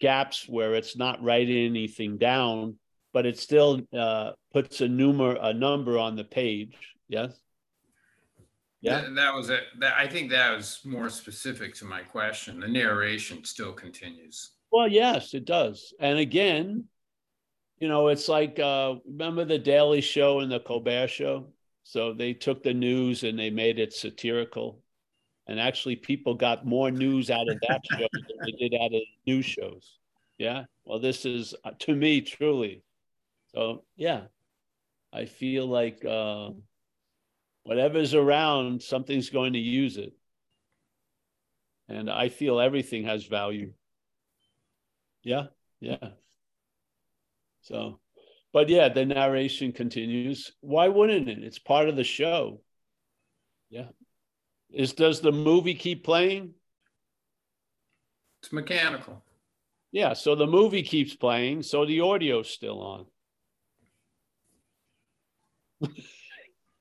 gaps 0.00 0.46
where 0.48 0.74
it's 0.74 0.96
not 0.96 1.22
writing 1.22 1.66
anything 1.66 2.16
down, 2.16 2.78
but 3.12 3.26
it 3.26 3.38
still 3.40 3.80
uh, 3.92 4.30
puts 4.52 4.80
a 4.80 4.88
number 4.88 5.36
a 5.50 5.52
number 5.52 5.98
on 5.98 6.14
the 6.14 6.24
page. 6.24 6.76
Yes. 7.08 7.32
Yeah, 8.84 9.00
that, 9.00 9.14
that 9.14 9.34
was 9.34 9.50
it. 9.50 9.62
That, 9.78 9.94
I 9.96 10.06
think 10.06 10.30
that 10.30 10.56
was 10.56 10.80
more 10.84 11.08
specific 11.08 11.74
to 11.76 11.84
my 11.84 12.02
question. 12.02 12.60
The 12.60 12.68
narration 12.68 13.44
still 13.44 13.72
continues. 13.72 14.52
Well, 14.70 14.88
yes, 14.88 15.34
it 15.34 15.44
does. 15.44 15.94
And 16.00 16.18
again, 16.18 16.84
you 17.78 17.88
know, 17.88 18.08
it's 18.08 18.28
like 18.28 18.58
uh, 18.58 18.96
remember 19.06 19.44
the 19.44 19.58
Daily 19.58 20.00
Show 20.00 20.40
and 20.40 20.50
the 20.50 20.60
Colbert 20.60 21.08
Show. 21.08 21.46
So 21.82 22.12
they 22.12 22.32
took 22.32 22.62
the 22.62 22.74
news 22.74 23.24
and 23.24 23.38
they 23.38 23.50
made 23.50 23.78
it 23.78 23.92
satirical, 23.92 24.80
and 25.46 25.60
actually, 25.60 25.96
people 25.96 26.34
got 26.34 26.66
more 26.66 26.90
news 26.90 27.30
out 27.30 27.48
of 27.48 27.58
that 27.68 27.82
show 27.90 28.08
than 28.12 28.36
they 28.46 28.52
did 28.52 28.74
out 28.80 28.94
of 28.94 29.02
news 29.26 29.44
shows. 29.44 29.98
Yeah. 30.38 30.64
Well, 30.84 30.98
this 30.98 31.26
is 31.26 31.54
uh, 31.64 31.72
to 31.80 31.94
me 31.94 32.22
truly 32.22 32.82
so 33.54 33.84
yeah, 33.96 34.22
I 35.12 35.26
feel 35.26 35.66
like 35.66 36.04
uh, 36.04 36.50
whatever's 37.64 38.14
around, 38.14 38.82
something's 38.82 39.30
going 39.30 39.54
to 39.54 39.58
use 39.58 39.96
it, 39.96 40.12
and 41.88 42.08
I 42.10 42.28
feel 42.28 42.60
everything 42.60 43.04
has 43.04 43.24
value. 43.24 43.72
Yeah, 45.22 45.46
yeah. 45.80 46.10
So, 47.62 47.98
but 48.52 48.68
yeah, 48.68 48.88
the 48.90 49.04
narration 49.04 49.72
continues. 49.72 50.52
Why 50.60 50.88
wouldn't 50.88 51.28
it? 51.28 51.42
It's 51.42 51.58
part 51.58 51.88
of 51.88 51.96
the 51.96 52.04
show. 52.04 52.60
Yeah. 53.70 53.88
Is 54.70 54.92
does 54.92 55.20
the 55.20 55.32
movie 55.32 55.74
keep 55.74 56.04
playing? 56.04 56.54
It's 58.42 58.52
mechanical. 58.52 59.22
Yeah, 59.92 60.12
so 60.12 60.34
the 60.34 60.46
movie 60.46 60.82
keeps 60.82 61.14
playing, 61.14 61.62
so 61.62 61.86
the 61.86 62.00
audio's 62.00 62.50
still 62.50 63.06
on. 65.80 65.90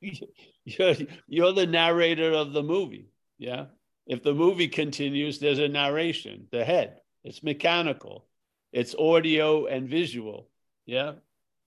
you're, 0.66 0.96
you're 1.28 1.54
the 1.54 1.68
narrator 1.68 2.32
of 2.34 2.54
the 2.54 2.64
movie. 2.64 3.10
Yeah. 3.38 3.66
If 4.06 4.24
the 4.24 4.34
movie 4.34 4.68
continues, 4.68 5.40
there's 5.40 5.60
a 5.60 5.68
narration, 5.68 6.48
the 6.52 6.66
head. 6.66 6.98
It's 7.24 7.42
mechanical, 7.42 8.26
it's 8.74 8.96
audio 8.96 9.68
and 9.68 9.88
visual. 9.88 10.50
Yeah. 10.86 11.14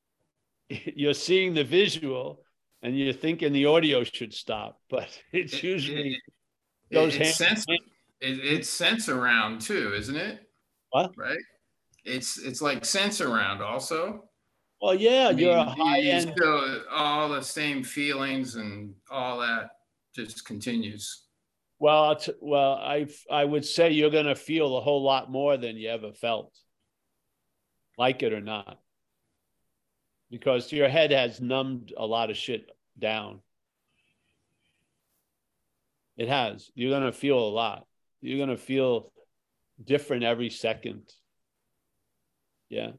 You're 0.69 1.15
seeing 1.15 1.55
the 1.55 1.65
visual 1.65 2.43
and 2.83 2.99
you're 2.99 3.13
thinking 3.13 3.53
the 3.53 3.67
audio 3.67 4.05
should 4.05 4.35
stop, 4.35 4.81
but 4.91 5.09
it's 5.33 5.63
usually 5.63 6.11
it, 6.11 6.21
it, 6.91 6.95
goes 6.95 7.17
it, 7.17 7.35
sense, 7.35 7.65
it, 7.69 7.81
it's 8.21 8.81
Sensurround 8.81 9.65
too, 9.65 9.93
isn't 9.95 10.17
it? 10.17 10.41
What? 10.91 11.13
Right. 11.17 11.39
It's 12.05 12.39
it's 12.39 12.63
like 12.63 12.85
sense 12.85 13.21
around 13.21 13.61
also. 13.61 14.25
Well, 14.81 14.95
yeah, 14.95 15.29
I 15.29 15.33
mean, 15.33 15.39
you're 15.39 15.57
a 15.57 15.65
high 15.65 16.01
end. 16.01 16.33
Still, 16.37 16.83
all 16.91 17.29
the 17.31 17.43
same 17.43 17.83
feelings 17.83 18.57
and 18.57 18.95
all 19.11 19.41
that 19.41 19.71
just 20.15 20.45
continues. 20.45 21.25
Well, 21.79 22.19
well, 22.41 22.73
I 22.75 23.07
I 23.31 23.45
would 23.45 23.65
say 23.65 23.91
you're 23.93 24.11
going 24.11 24.27
to 24.27 24.35
feel 24.35 24.77
a 24.77 24.81
whole 24.81 25.03
lot 25.03 25.31
more 25.31 25.57
than 25.57 25.77
you 25.77 25.89
ever 25.91 26.13
felt, 26.13 26.55
like 27.99 28.23
it 28.23 28.33
or 28.33 28.41
not. 28.41 28.79
because 30.31 30.73
your 30.73 30.89
head 30.89 31.11
has 31.13 31.41
numbed 31.41 31.93
a 31.97 32.07
lot 32.07 32.31
of 32.31 32.37
shit 32.37 32.71
down. 32.99 33.41
It 36.17 36.29
has. 36.29 36.71
You're 36.75 36.91
going 36.91 37.11
to 37.11 37.13
feel 37.19 37.39
a 37.39 37.51
lot. 37.51 37.87
You're 38.21 38.39
going 38.39 38.57
to 38.57 38.63
feel 38.63 39.13
different 39.83 40.25
every 40.25 40.51
second. 40.51 41.03
Yeah. 42.69 42.93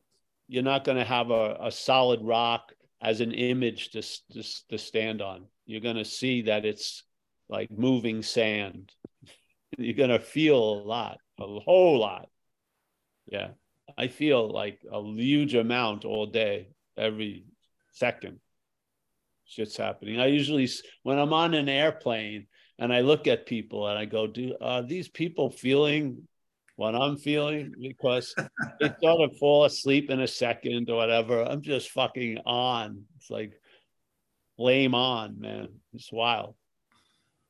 You're 0.48 0.64
not 0.64 0.84
going 0.84 0.98
to 0.98 1.04
have 1.04 1.30
a, 1.30 1.58
a 1.62 1.72
solid 1.72 2.22
rock 2.22 2.74
as 3.02 3.22
an 3.22 3.32
image 3.32 3.91
to, 3.91 4.02
to, 4.34 4.43
to 4.70 4.78
stand 4.78 5.22
on. 5.22 5.45
You're 5.66 5.82
going 5.82 5.98
to 5.98 6.06
see 6.06 6.43
that 6.43 6.66
it's 6.66 7.04
like 7.50 7.70
moving 7.72 8.24
sand. 8.24 8.91
You're 9.78 9.93
going 9.93 10.10
to 10.10 10.20
feel 10.20 10.58
a 10.58 10.84
lot, 10.84 11.20
a 11.39 11.60
whole 11.60 12.00
lot. 12.00 12.30
Yeah. 13.26 13.50
I 13.98 14.08
feel 14.08 14.50
like 14.50 14.80
a 14.91 15.02
huge 15.02 15.56
amount 15.56 16.06
all 16.06 16.26
day, 16.26 16.70
every 16.98 17.45
second. 17.91 18.39
Shit's 19.45 19.78
happening. 19.78 20.20
I 20.20 20.28
usually, 20.28 20.68
when 21.04 21.18
I'm 21.18 21.34
on 21.34 21.54
an 21.54 21.70
airplane 21.70 22.48
and 22.80 22.93
I 22.93 23.02
look 23.02 23.28
at 23.28 23.45
people 23.45 23.88
and 23.88 23.98
I 23.98 24.06
go, 24.06 24.28
do 24.28 24.56
are 24.60 24.84
these 24.84 25.08
people 25.08 25.50
feeling 25.50 26.28
what 26.78 26.95
I'm 26.95 27.17
feeling? 27.17 27.73
Because 27.82 28.34
they 28.80 28.93
sort 29.01 29.30
of 29.30 29.38
fall 29.38 29.65
asleep 29.65 30.09
in 30.09 30.21
a 30.21 30.28
second 30.28 30.89
or 30.89 30.95
whatever. 30.95 31.43
I'm 31.43 31.61
just 31.61 31.89
fucking 31.89 32.38
on. 32.45 33.03
It's 33.17 33.30
like 33.30 33.59
blame 34.57 34.93
on, 34.93 35.39
man. 35.39 35.69
It's 35.93 36.11
wild. 36.11 36.55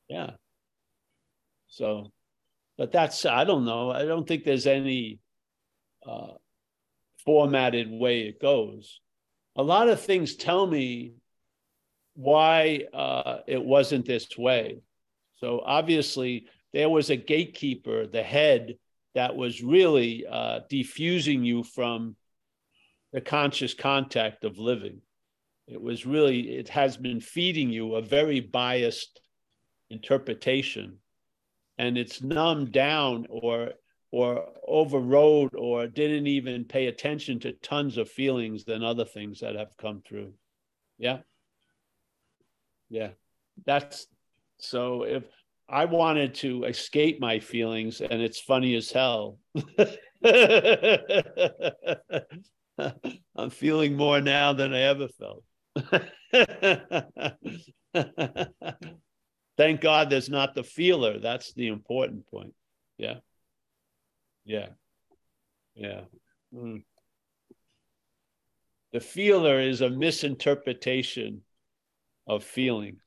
Yeah. 0.08 0.30
So, 1.68 2.10
but 2.78 2.90
that's, 2.90 3.26
I 3.26 3.44
don't 3.44 3.66
know. 3.66 3.90
I 3.90 4.06
don't 4.06 4.26
think 4.26 4.44
there's 4.44 4.66
any 4.66 5.18
uh, 6.06 6.32
formatted 7.26 7.90
way 7.90 8.22
it 8.22 8.40
goes. 8.40 8.98
A 9.56 9.62
lot 9.62 9.90
of 9.90 10.00
things 10.00 10.36
tell 10.36 10.66
me 10.66 11.12
why 12.14 12.84
uh, 12.94 13.40
it 13.46 13.62
wasn't 13.62 14.06
this 14.06 14.38
way. 14.38 14.78
So 15.36 15.60
obviously, 15.62 16.46
there 16.72 16.88
was 16.88 17.10
a 17.10 17.16
gatekeeper, 17.16 18.06
the 18.06 18.22
head, 18.22 18.76
that 19.18 19.34
was 19.34 19.64
really 19.64 20.24
uh, 20.30 20.60
defusing 20.70 21.44
you 21.44 21.64
from 21.64 22.14
the 23.12 23.20
conscious 23.20 23.74
contact 23.74 24.44
of 24.44 24.58
living. 24.58 25.00
It 25.66 25.82
was 25.82 26.06
really, 26.06 26.56
it 26.56 26.68
has 26.68 26.96
been 26.96 27.20
feeding 27.20 27.68
you 27.68 27.96
a 27.96 28.00
very 28.00 28.38
biased 28.38 29.20
interpretation. 29.90 30.98
And 31.78 31.98
it's 31.98 32.22
numbed 32.22 32.70
down 32.70 33.26
or 33.28 33.72
or 34.12 34.46
overrode 34.66 35.56
or 35.56 35.88
didn't 35.88 36.28
even 36.28 36.64
pay 36.64 36.86
attention 36.86 37.40
to 37.40 37.52
tons 37.54 37.98
of 37.98 38.08
feelings 38.08 38.64
than 38.64 38.84
other 38.84 39.04
things 39.04 39.40
that 39.40 39.56
have 39.56 39.76
come 39.76 40.00
through. 40.06 40.32
Yeah. 40.96 41.18
Yeah. 42.88 43.10
That's 43.66 44.06
so 44.58 45.02
if 45.02 45.24
I 45.68 45.84
wanted 45.84 46.34
to 46.36 46.64
escape 46.64 47.20
my 47.20 47.40
feelings, 47.40 48.00
and 48.00 48.22
it's 48.22 48.40
funny 48.40 48.74
as 48.74 48.90
hell. 48.90 49.38
I'm 53.36 53.50
feeling 53.50 53.96
more 53.96 54.20
now 54.20 54.52
than 54.54 54.72
I 54.72 54.80
ever 54.80 55.08
felt. 55.08 55.44
Thank 59.56 59.80
God 59.80 60.08
there's 60.08 60.30
not 60.30 60.54
the 60.54 60.62
feeler. 60.62 61.18
That's 61.18 61.52
the 61.52 61.68
important 61.68 62.26
point. 62.28 62.54
Yeah. 62.96 63.16
Yeah. 64.44 64.68
Yeah. 65.74 66.02
Mm. 66.54 66.84
The 68.92 69.00
feeler 69.00 69.60
is 69.60 69.82
a 69.82 69.90
misinterpretation 69.90 71.42
of 72.26 72.42
feeling. 72.42 73.00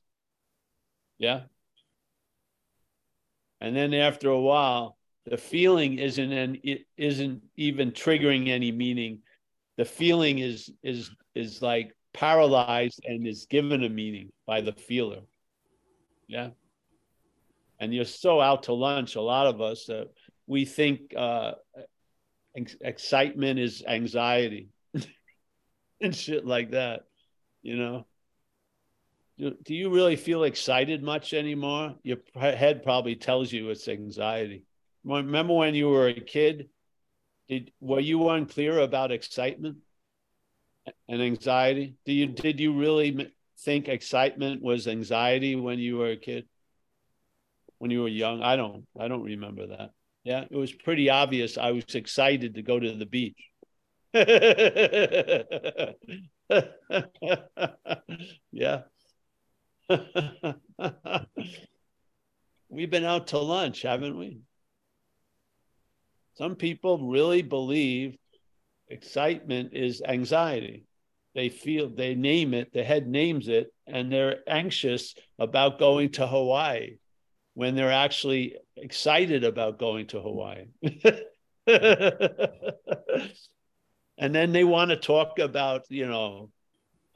Yeah. 1.18 1.42
And 3.62 3.76
then 3.76 3.94
after 3.94 4.28
a 4.28 4.40
while, 4.40 4.98
the 5.24 5.36
feeling 5.36 6.00
isn't 6.00 6.32
an, 6.32 6.58
it 6.64 6.84
isn't 6.96 7.42
even 7.56 7.92
triggering 7.92 8.48
any 8.48 8.72
meaning. 8.72 9.20
The 9.76 9.84
feeling 9.84 10.40
is 10.40 10.68
is 10.82 11.12
is 11.36 11.62
like 11.62 11.94
paralyzed 12.12 13.00
and 13.04 13.24
is 13.24 13.46
given 13.46 13.84
a 13.84 13.88
meaning 13.88 14.32
by 14.46 14.62
the 14.62 14.72
feeler. 14.72 15.20
Yeah. 16.26 16.50
And 17.78 17.94
you're 17.94 18.04
so 18.04 18.40
out 18.40 18.64
to 18.64 18.72
lunch, 18.72 19.14
a 19.14 19.20
lot 19.20 19.46
of 19.46 19.60
us, 19.60 19.88
uh, 19.88 20.06
we 20.48 20.64
think 20.64 21.14
uh, 21.16 21.52
ex- 22.56 22.76
excitement 22.80 23.60
is 23.60 23.84
anxiety 23.86 24.70
and 26.00 26.14
shit 26.14 26.44
like 26.44 26.72
that. 26.72 27.02
You 27.62 27.76
know, 27.76 28.06
do, 29.38 29.54
do 29.62 29.74
you 29.74 29.90
really 29.90 30.16
feel 30.16 30.44
excited 30.44 31.02
much 31.02 31.32
anymore? 31.32 31.94
Your 32.02 32.18
head 32.34 32.82
probably 32.82 33.16
tells 33.16 33.52
you 33.52 33.70
it's 33.70 33.88
anxiety. 33.88 34.64
Remember 35.04 35.54
when 35.54 35.74
you 35.74 35.88
were 35.88 36.08
a 36.08 36.20
kid? 36.20 36.68
Did 37.48 37.72
were 37.80 38.00
you 38.00 38.28
unclear 38.28 38.78
about 38.78 39.10
excitement 39.10 39.78
and 41.08 41.22
anxiety? 41.22 41.96
Do 42.06 42.12
you 42.12 42.26
did 42.26 42.60
you 42.60 42.78
really 42.78 43.32
think 43.60 43.88
excitement 43.88 44.62
was 44.62 44.86
anxiety 44.86 45.56
when 45.56 45.78
you 45.78 45.98
were 45.98 46.10
a 46.10 46.16
kid? 46.16 46.46
When 47.78 47.90
you 47.90 48.02
were 48.02 48.08
young? 48.08 48.42
I 48.42 48.56
don't 48.56 48.86
I 48.98 49.08
don't 49.08 49.24
remember 49.24 49.66
that. 49.68 49.90
Yeah, 50.24 50.44
it 50.48 50.56
was 50.56 50.72
pretty 50.72 51.10
obvious 51.10 51.58
I 51.58 51.72
was 51.72 51.94
excited 51.94 52.54
to 52.54 52.62
go 52.62 52.78
to 52.78 52.94
the 52.94 53.06
beach. 53.06 53.38
yeah. 58.52 58.82
We've 62.68 62.90
been 62.90 63.04
out 63.04 63.28
to 63.28 63.38
lunch, 63.38 63.82
haven't 63.82 64.18
we? 64.18 64.40
Some 66.34 66.56
people 66.56 67.10
really 67.10 67.42
believe 67.42 68.16
excitement 68.88 69.74
is 69.74 70.02
anxiety. 70.06 70.86
They 71.34 71.48
feel 71.48 71.88
they 71.88 72.14
name 72.14 72.54
it, 72.54 72.72
the 72.72 72.84
head 72.84 73.06
names 73.06 73.48
it, 73.48 73.72
and 73.86 74.12
they're 74.12 74.40
anxious 74.46 75.14
about 75.38 75.78
going 75.78 76.12
to 76.12 76.26
Hawaii 76.26 76.96
when 77.54 77.74
they're 77.74 77.92
actually 77.92 78.56
excited 78.76 79.44
about 79.44 79.78
going 79.78 80.06
to 80.08 80.20
Hawaii. 80.20 80.66
and 84.18 84.34
then 84.34 84.52
they 84.52 84.64
want 84.64 84.90
to 84.90 84.96
talk 84.96 85.38
about, 85.38 85.82
you 85.88 86.06
know, 86.06 86.50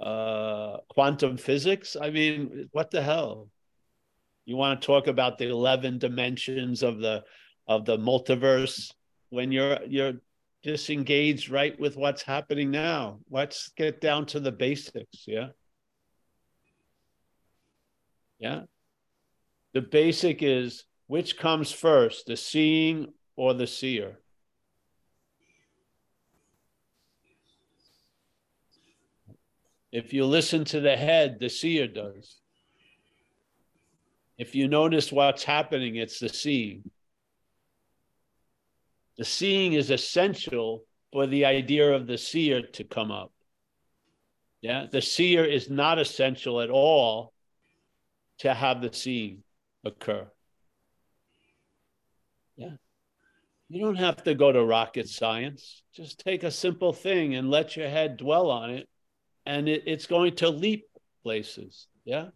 uh, 0.01 0.78
quantum 0.88 1.36
physics. 1.36 1.97
I 2.01 2.11
mean, 2.11 2.68
what 2.72 2.90
the 2.90 3.03
hell? 3.03 3.49
You 4.44 4.57
want 4.57 4.80
to 4.80 4.86
talk 4.86 5.07
about 5.07 5.38
the 5.38 5.49
11 5.49 5.99
dimensions 5.99 6.82
of 6.82 6.99
the 6.99 7.24
of 7.68 7.84
the 7.84 7.99
multiverse 7.99 8.92
when 9.30 9.51
you're 9.51 9.78
you're 9.86 10.14
disengaged 10.62 11.51
right 11.51 11.78
with 11.78 11.97
what's 11.97 12.22
happening 12.22 12.70
now. 12.70 13.20
Let's 13.30 13.70
get 13.76 14.01
down 14.01 14.26
to 14.26 14.40
the 14.40 14.53
basics, 14.53 15.24
yeah? 15.26 15.49
Yeah. 18.38 18.62
The 19.74 19.82
basic 19.82 20.42
is 20.42 20.84
which 21.07 21.38
comes 21.38 21.70
first, 21.70 22.26
the 22.26 22.36
seeing 22.36 23.12
or 23.36 23.55
the 23.55 23.66
seer? 23.66 24.20
If 29.97 30.12
you 30.12 30.26
listen 30.26 30.66
to 30.66 30.80
the 30.80 30.94
head, 30.94 31.38
the 31.40 31.49
seer 31.49 31.88
does. 31.88 32.36
If 34.36 34.55
you 34.55 34.68
notice 34.68 35.11
what's 35.11 35.42
happening, 35.42 35.97
it's 35.97 36.18
the 36.18 36.28
seeing. 36.28 36.90
The 39.16 39.24
seeing 39.24 39.72
is 39.72 39.90
essential 39.90 40.84
for 41.14 41.26
the 41.26 41.47
idea 41.47 41.94
of 41.94 42.07
the 42.07 42.18
seer 42.18 42.61
to 42.74 42.84
come 42.84 43.11
up. 43.11 43.32
Yeah, 44.61 44.84
the 44.92 45.01
seer 45.01 45.47
is 45.47 45.70
not 45.70 45.99
essential 45.99 46.61
at 46.61 46.68
all 46.68 47.32
to 48.40 48.53
have 48.53 48.82
the 48.82 48.92
seeing 48.92 49.44
occur. 49.82 50.30
Yeah. 52.59 52.76
You 53.70 53.80
don't 53.80 53.97
have 53.97 54.24
to 54.24 54.34
go 54.34 54.53
to 54.53 54.62
rocket 54.62 55.09
science. 55.09 55.82
Just 55.94 56.20
take 56.20 56.42
a 56.42 56.51
simple 56.51 56.92
thing 56.92 57.34
and 57.34 57.51
let 57.51 57.78
your 57.78 57.88
head 57.88 58.18
dwell 58.18 58.51
on 58.51 58.68
it, 58.68 58.90
and 59.47 59.68
it, 59.68 59.84
it's 59.86 60.07
going 60.07 60.36
to 60.36 60.51
leap 60.51 60.86
places. 61.22 61.86
Yeah. 62.05 62.28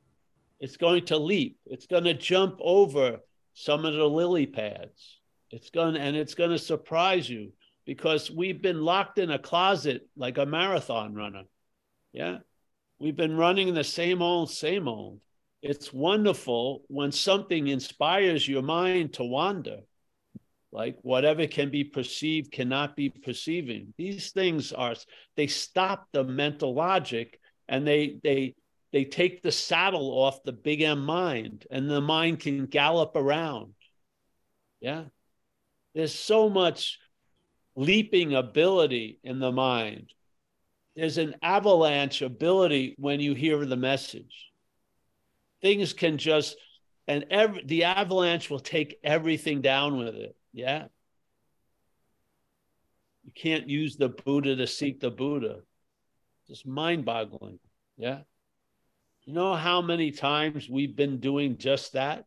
It's 0.61 0.77
going 0.77 1.07
to 1.07 1.17
leap. 1.17 1.59
It's 1.67 1.87
going 1.87 2.05
to 2.05 2.15
jump 2.15 2.59
over 2.61 3.19
some 3.55 3.85
of 3.85 3.95
the 3.95 4.05
lily 4.05 4.47
pads. 4.47 5.19
It's 5.51 5.71
going 5.71 5.97
and 5.97 6.17
it's 6.17 6.35
going 6.35 6.51
to 6.51 6.59
surprise 6.59 7.29
you 7.29 7.53
because 7.85 8.31
we've 8.31 8.63
been 8.63 8.83
locked 8.83 9.19
in 9.19 9.31
a 9.31 9.39
closet 9.39 10.09
like 10.17 10.39
a 10.39 10.47
marathon 10.47 11.15
runner. 11.15 11.45
Yeah. 12.13 12.39
We've 12.99 13.17
been 13.17 13.37
running 13.37 13.75
the 13.75 13.85
same 13.85 14.23
old, 14.23 14.51
same 14.51 14.87
old 14.87 15.21
it's 15.63 15.93
wonderful 15.93 16.85
when 16.89 17.13
something 17.13 17.69
inspires 17.69 18.49
your 18.49 18.63
mind 18.63 19.15
to 19.15 19.25
wander. 19.25 19.81
Like 20.73 20.97
whatever 21.03 21.47
can 21.47 21.71
be 21.71 21.85
perceived 21.85 22.53
cannot 22.53 22.97
be 22.97 23.11
perceiving. 23.11 23.93
These 23.97 24.31
things 24.31 24.73
are 24.73 24.95
they 25.37 25.49
stop 25.49 26.07
the 26.13 26.25
mental 26.25 26.75
logic 26.75 27.41
and 27.69 27.87
they 27.87 28.19
they 28.23 28.55
they 28.93 29.05
take 29.05 29.43
the 29.43 29.53
saddle 29.53 30.11
off 30.11 30.43
the 30.43 30.53
big 30.53 30.83
M 30.83 31.05
mind 31.05 31.67
and 31.71 31.89
the 31.89 32.01
mind 32.01 32.41
can 32.41 32.67
gallop 32.67 33.17
around. 33.17 33.75
Yeah. 34.81 35.05
There's 35.95 36.15
so 36.15 36.49
much 36.49 36.99
leaping 37.77 38.35
ability 38.35 39.19
in 39.23 39.39
the 39.39 39.53
mind. 39.53 40.13
There's 40.97 41.19
an 41.19 41.37
avalanche 41.43 42.23
ability 42.23 42.95
when 42.99 43.21
you 43.21 43.35
hear 43.35 43.65
the 43.65 43.77
message. 43.77 44.51
Things 45.63 45.93
can 45.93 46.19
just, 46.19 46.57
and 47.07 47.27
every, 47.31 47.65
the 47.65 47.85
avalanche 47.85 48.51
will 48.51 48.61
take 48.61 48.99
everything 49.05 49.61
down 49.61 49.99
with 49.99 50.15
it. 50.15 50.37
Yeah. 50.53 50.87
You 53.25 53.33
can't 53.35 53.69
use 53.69 53.97
the 53.97 54.09
Buddha 54.09 54.57
to 54.57 54.67
seek 54.67 55.01
the 55.01 55.11
Buddha. 55.11 55.61
It's 56.49 56.67
mind 56.67 57.05
boggling. 57.05 57.61
Yeah. 57.97 58.21
You 59.25 59.35
know 59.35 59.55
how 59.55 59.83
many 59.83 60.11
times 60.11 60.69
we've 60.69 60.97
been 60.97 61.21
doing 61.21 61.59
just 61.59 61.93
that? 61.93 62.25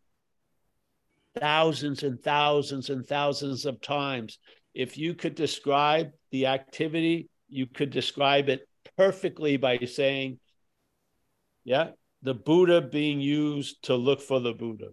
Thousands 1.38 2.04
and 2.04 2.22
thousands 2.22 2.90
and 2.90 3.06
thousands 3.06 3.66
of 3.66 3.82
times. 3.82 4.38
If 4.74 4.98
you 4.98 5.14
could 5.14 5.36
describe 5.36 6.12
the 6.32 6.48
activity, 6.48 7.30
you 7.50 7.66
could 7.66 7.90
describe 7.90 8.50
it 8.50 8.68
perfectly 8.98 9.58
by 9.58 9.80
saying, 9.80 10.40
yeah, 11.64 11.90
the 12.22 12.34
Buddha 12.34 12.82
being 12.82 13.20
used 13.20 13.84
to 13.84 13.96
look 13.96 14.22
for 14.22 14.40
the 14.40 14.54
Buddha. 14.54 14.90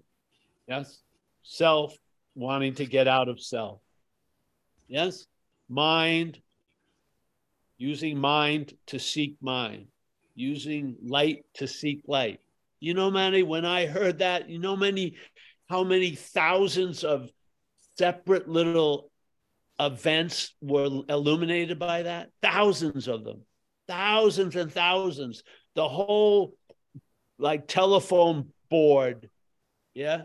Yes. 0.66 1.00
Self 1.42 1.94
wanting 2.40 2.74
to 2.74 2.86
get 2.86 3.06
out 3.06 3.28
of 3.28 3.40
self. 3.40 3.80
Yes. 4.88 5.26
Mind, 5.68 6.40
using 7.78 8.18
mind 8.18 8.74
to 8.86 8.98
seek 8.98 9.36
mind 9.40 9.86
using 10.40 10.96
light 11.02 11.44
to 11.54 11.66
seek 11.66 12.02
light. 12.06 12.40
You 12.80 12.94
know, 12.94 13.10
Manny, 13.10 13.42
when 13.42 13.64
I 13.64 13.86
heard 13.86 14.18
that, 14.20 14.48
you 14.48 14.58
know, 14.58 14.76
many, 14.76 15.16
how 15.68 15.84
many 15.84 16.14
thousands 16.14 17.04
of 17.04 17.30
separate 17.98 18.48
little 18.48 19.10
events 19.78 20.54
were 20.62 21.02
illuminated 21.08 21.78
by 21.78 22.04
that? 22.04 22.30
Thousands 22.42 23.06
of 23.06 23.24
them, 23.24 23.42
thousands 23.86 24.56
and 24.56 24.72
thousands. 24.72 25.42
The 25.74 25.88
whole 25.88 26.54
like 27.38 27.68
telephone 27.68 28.48
board, 28.70 29.28
yeah, 29.94 30.22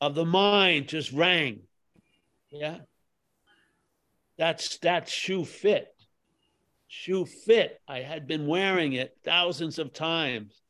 of 0.00 0.14
the 0.14 0.24
mind 0.24 0.88
just 0.88 1.12
rang. 1.12 1.60
Yeah. 2.50 2.78
That's 4.36 4.78
that 4.78 5.08
shoe 5.08 5.44
fit 5.44 5.88
shoe 6.88 7.26
fit. 7.26 7.80
I 7.86 8.00
had 8.00 8.26
been 8.26 8.46
wearing 8.46 8.94
it 8.94 9.16
thousands 9.24 9.78
of 9.78 9.92
times. 9.92 10.60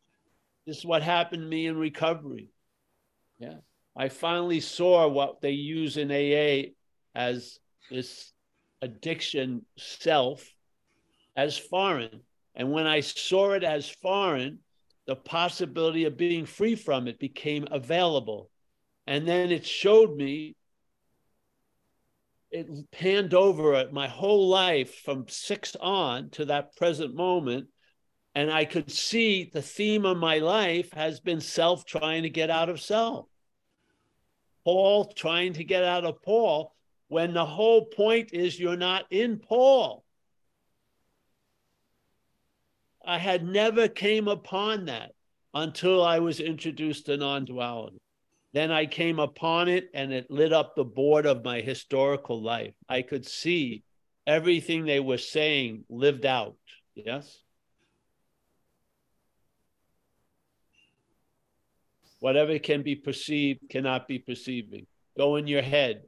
This 0.66 0.78
is 0.78 0.84
what 0.84 1.02
happened 1.02 1.42
to 1.42 1.48
me 1.48 1.66
in 1.66 1.76
recovery. 1.76 2.50
Yeah. 3.38 3.58
I 3.96 4.08
finally 4.08 4.60
saw 4.60 5.08
what 5.08 5.40
they 5.40 5.52
use 5.52 5.96
in 5.96 6.10
AA 6.10 6.72
as 7.14 7.58
this 7.90 8.32
addiction 8.82 9.64
self 9.78 10.46
as 11.36 11.56
foreign. 11.56 12.20
And 12.54 12.72
when 12.72 12.86
I 12.86 13.00
saw 13.00 13.52
it 13.52 13.64
as 13.64 13.88
foreign, 13.88 14.58
the 15.06 15.16
possibility 15.16 16.04
of 16.04 16.16
being 16.16 16.44
free 16.44 16.74
from 16.74 17.08
it 17.08 17.18
became 17.18 17.66
available. 17.70 18.50
And 19.08 19.26
then 19.26 19.50
it 19.50 19.66
showed 19.66 20.14
me 20.14 20.54
it 22.50 22.90
panned 22.90 23.32
over 23.32 23.88
my 23.90 24.06
whole 24.06 24.48
life 24.48 24.96
from 24.96 25.24
six 25.28 25.74
on 25.80 26.28
to 26.32 26.44
that 26.44 26.76
present 26.76 27.14
moment. 27.14 27.68
And 28.34 28.52
I 28.52 28.66
could 28.66 28.90
see 28.90 29.48
the 29.50 29.62
theme 29.62 30.04
of 30.04 30.18
my 30.18 30.40
life 30.40 30.92
has 30.92 31.20
been 31.20 31.40
self 31.40 31.86
trying 31.86 32.24
to 32.24 32.28
get 32.28 32.50
out 32.50 32.68
of 32.68 32.82
self. 32.82 33.24
Paul 34.62 35.06
trying 35.06 35.54
to 35.54 35.64
get 35.64 35.84
out 35.84 36.04
of 36.04 36.20
Paul 36.20 36.74
when 37.08 37.32
the 37.32 37.46
whole 37.46 37.86
point 37.86 38.34
is 38.34 38.60
you're 38.60 38.76
not 38.76 39.06
in 39.10 39.38
Paul. 39.38 40.04
I 43.02 43.16
had 43.16 43.42
never 43.42 43.88
came 43.88 44.28
upon 44.28 44.84
that 44.84 45.12
until 45.54 46.04
I 46.04 46.18
was 46.18 46.40
introduced 46.40 47.06
to 47.06 47.16
non-duality. 47.16 48.02
Then 48.52 48.70
I 48.70 48.86
came 48.86 49.18
upon 49.18 49.68
it 49.68 49.90
and 49.92 50.12
it 50.12 50.30
lit 50.30 50.52
up 50.52 50.74
the 50.74 50.84
board 50.84 51.26
of 51.26 51.44
my 51.44 51.60
historical 51.60 52.42
life. 52.42 52.74
I 52.88 53.02
could 53.02 53.26
see 53.26 53.82
everything 54.26 54.84
they 54.84 55.00
were 55.00 55.18
saying 55.18 55.84
lived 55.90 56.24
out. 56.24 56.56
Yes? 56.94 57.42
Whatever 62.20 62.58
can 62.58 62.82
be 62.82 62.96
perceived 62.96 63.60
cannot 63.68 64.08
be 64.08 64.18
perceiving. 64.18 64.86
Go 65.16 65.36
in 65.36 65.46
your 65.46 65.62
head. 65.62 66.02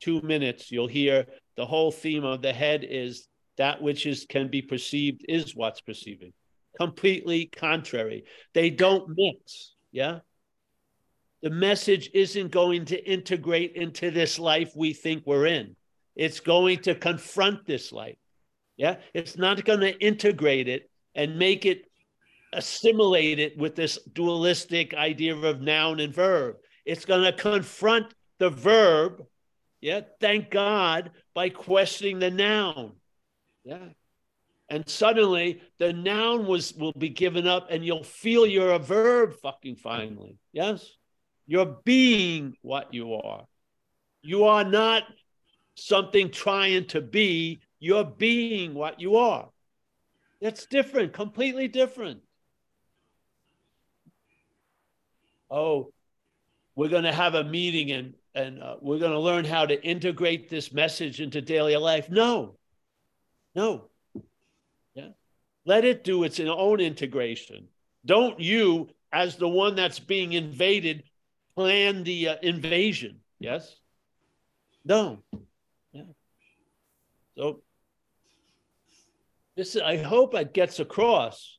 Two 0.00 0.20
minutes, 0.20 0.70
you'll 0.70 0.88
hear 0.88 1.26
the 1.56 1.64
whole 1.64 1.92
theme 1.92 2.24
of 2.24 2.42
the 2.42 2.52
head 2.52 2.84
is 2.86 3.28
that 3.56 3.80
which 3.80 4.04
is 4.04 4.26
can 4.28 4.48
be 4.48 4.60
perceived 4.60 5.24
is 5.28 5.54
what's 5.54 5.80
perceiving. 5.80 6.32
Completely 6.78 7.46
contrary. 7.46 8.24
They 8.52 8.68
don't 8.68 9.08
mix. 9.16 9.74
Yeah 9.92 10.18
the 11.44 11.50
message 11.50 12.08
isn't 12.14 12.50
going 12.50 12.86
to 12.86 13.04
integrate 13.04 13.76
into 13.76 14.10
this 14.10 14.38
life 14.38 14.74
we 14.74 14.94
think 14.94 15.24
we're 15.26 15.44
in. 15.44 15.76
It's 16.16 16.40
going 16.40 16.78
to 16.84 16.94
confront 16.94 17.66
this 17.66 17.92
life. 17.92 18.16
Yeah. 18.78 18.96
It's 19.12 19.36
not 19.36 19.62
going 19.62 19.80
to 19.80 19.94
integrate 20.00 20.68
it 20.68 20.90
and 21.14 21.38
make 21.38 21.66
it 21.66 21.82
assimilate 22.54 23.40
it 23.40 23.58
with 23.58 23.76
this 23.76 23.98
dualistic 24.10 24.94
idea 24.94 25.36
of 25.36 25.60
noun 25.60 26.00
and 26.00 26.14
verb. 26.14 26.56
It's 26.86 27.04
going 27.04 27.24
to 27.24 27.32
confront 27.38 28.14
the 28.38 28.48
verb. 28.48 29.22
Yeah. 29.82 30.00
Thank 30.22 30.50
God 30.50 31.10
by 31.34 31.50
questioning 31.50 32.20
the 32.20 32.30
noun. 32.30 32.92
Yeah. 33.64 33.88
And 34.70 34.88
suddenly 34.88 35.60
the 35.78 35.92
noun 35.92 36.46
was 36.46 36.72
will 36.72 36.94
be 36.96 37.10
given 37.10 37.46
up 37.46 37.66
and 37.68 37.84
you'll 37.84 38.02
feel 38.02 38.46
you're 38.46 38.72
a 38.72 38.78
verb 38.78 39.34
fucking 39.42 39.76
finally. 39.76 40.38
Yes. 40.50 40.90
You're 41.46 41.76
being 41.84 42.56
what 42.62 42.94
you 42.94 43.14
are. 43.14 43.46
You 44.22 44.44
are 44.44 44.64
not 44.64 45.04
something 45.74 46.30
trying 46.30 46.86
to 46.88 47.00
be, 47.00 47.60
you're 47.78 48.04
being 48.04 48.74
what 48.74 49.00
you 49.00 49.16
are. 49.16 49.50
That's 50.40 50.66
different, 50.66 51.12
completely 51.12 51.68
different. 51.68 52.20
Oh, 55.50 55.92
we're 56.74 56.88
going 56.88 57.04
to 57.04 57.12
have 57.12 57.34
a 57.34 57.44
meeting 57.44 57.92
and 57.92 58.14
and 58.34 58.60
uh, 58.60 58.76
we're 58.80 58.98
going 58.98 59.12
to 59.12 59.20
learn 59.20 59.44
how 59.44 59.64
to 59.64 59.80
integrate 59.80 60.48
this 60.50 60.72
message 60.72 61.20
into 61.20 61.40
daily 61.40 61.76
life. 61.76 62.10
No, 62.10 62.56
no. 63.54 63.90
Yeah. 64.94 65.10
Let 65.64 65.84
it 65.84 66.02
do 66.02 66.24
its 66.24 66.40
own 66.40 66.80
integration. 66.80 67.68
Don't 68.04 68.40
you, 68.40 68.88
as 69.12 69.36
the 69.36 69.48
one 69.48 69.76
that's 69.76 70.00
being 70.00 70.32
invaded, 70.32 71.04
plan 71.56 72.04
the 72.04 72.28
uh, 72.28 72.36
invasion. 72.42 73.20
Yes? 73.38 73.76
No. 74.84 75.22
Yeah. 75.92 76.02
So 77.36 77.62
this 79.56 79.76
I 79.76 79.96
hope 79.96 80.34
it 80.34 80.52
gets 80.52 80.80
across. 80.80 81.58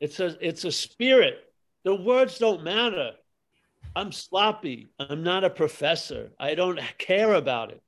It 0.00 0.12
says 0.12 0.36
it's 0.40 0.64
a 0.64 0.72
spirit. 0.72 1.38
The 1.84 1.94
words 1.94 2.38
don't 2.38 2.64
matter. 2.64 3.12
I'm 3.96 4.12
sloppy. 4.12 4.88
I'm 4.98 5.22
not 5.22 5.44
a 5.44 5.50
professor. 5.50 6.32
I 6.38 6.54
don't 6.54 6.80
care 6.98 7.34
about 7.34 7.70
it. 7.70 7.82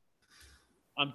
I'm, 0.97 1.13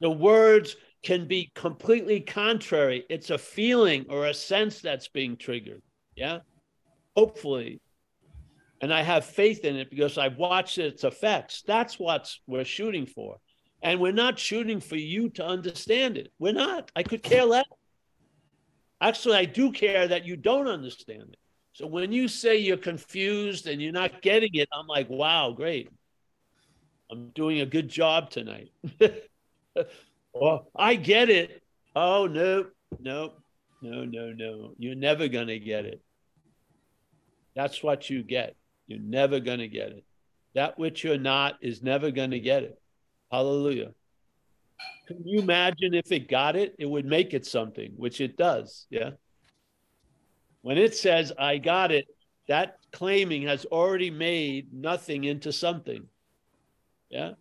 the 0.00 0.10
words 0.10 0.76
can 1.02 1.28
be 1.28 1.52
completely 1.54 2.20
contrary. 2.20 3.04
It's 3.08 3.30
a 3.30 3.38
feeling 3.38 4.06
or 4.08 4.26
a 4.26 4.34
sense 4.34 4.80
that's 4.80 5.08
being 5.08 5.36
triggered. 5.36 5.82
Yeah. 6.16 6.40
Hopefully, 7.16 7.80
and 8.84 8.92
I 8.92 9.00
have 9.00 9.24
faith 9.24 9.64
in 9.64 9.76
it 9.76 9.88
because 9.88 10.18
I've 10.18 10.36
watched 10.36 10.76
its 10.76 11.04
effects. 11.04 11.62
That's 11.66 11.98
what 11.98 12.30
we're 12.46 12.66
shooting 12.66 13.06
for. 13.06 13.38
And 13.82 13.98
we're 13.98 14.12
not 14.12 14.38
shooting 14.38 14.78
for 14.78 14.96
you 14.96 15.30
to 15.30 15.46
understand 15.46 16.18
it. 16.18 16.30
We're 16.38 16.52
not. 16.52 16.90
I 16.94 17.02
could 17.02 17.22
care 17.22 17.46
less. 17.46 17.64
Actually, 19.00 19.38
I 19.38 19.46
do 19.46 19.72
care 19.72 20.06
that 20.08 20.26
you 20.26 20.36
don't 20.36 20.68
understand 20.68 21.22
it. 21.30 21.38
So 21.72 21.86
when 21.86 22.12
you 22.12 22.28
say 22.28 22.58
you're 22.58 22.76
confused 22.76 23.66
and 23.66 23.80
you're 23.80 23.90
not 23.90 24.20
getting 24.20 24.50
it, 24.52 24.68
I'm 24.70 24.86
like, 24.86 25.08
wow, 25.08 25.52
great. 25.52 25.88
I'm 27.10 27.30
doing 27.30 27.62
a 27.62 27.66
good 27.66 27.88
job 27.88 28.28
tonight. 28.28 28.70
well, 30.34 30.68
I 30.76 30.96
get 30.96 31.30
it. 31.30 31.62
Oh, 31.96 32.26
no, 32.26 32.66
no, 33.00 33.32
no, 33.80 34.04
no, 34.04 34.32
no. 34.32 34.74
You're 34.76 34.94
never 34.94 35.28
going 35.28 35.46
to 35.46 35.58
get 35.58 35.86
it. 35.86 36.02
That's 37.56 37.82
what 37.82 38.10
you 38.10 38.22
get. 38.22 38.56
You're 38.86 39.00
never 39.00 39.40
going 39.40 39.60
to 39.60 39.68
get 39.68 39.88
it. 39.88 40.04
That 40.54 40.78
which 40.78 41.02
you're 41.04 41.18
not 41.18 41.56
is 41.60 41.82
never 41.82 42.10
going 42.10 42.30
to 42.30 42.40
get 42.40 42.62
it. 42.62 42.80
Hallelujah. 43.30 43.92
Can 45.06 45.26
you 45.26 45.40
imagine 45.40 45.94
if 45.94 46.10
it 46.12 46.28
got 46.28 46.56
it? 46.56 46.74
It 46.78 46.88
would 46.88 47.04
make 47.04 47.34
it 47.34 47.44
something, 47.46 47.92
which 47.96 48.20
it 48.20 48.36
does. 48.36 48.86
Yeah. 48.90 49.10
When 50.62 50.78
it 50.78 50.94
says, 50.94 51.32
I 51.38 51.58
got 51.58 51.92
it, 51.92 52.06
that 52.48 52.78
claiming 52.92 53.42
has 53.42 53.64
already 53.66 54.10
made 54.10 54.72
nothing 54.72 55.24
into 55.24 55.52
something. 55.52 56.04
Yeah. 57.10 57.32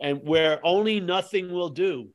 And 0.00 0.22
where 0.22 0.60
only 0.64 1.00
nothing 1.00 1.52
will 1.52 1.70
do, 1.70 2.08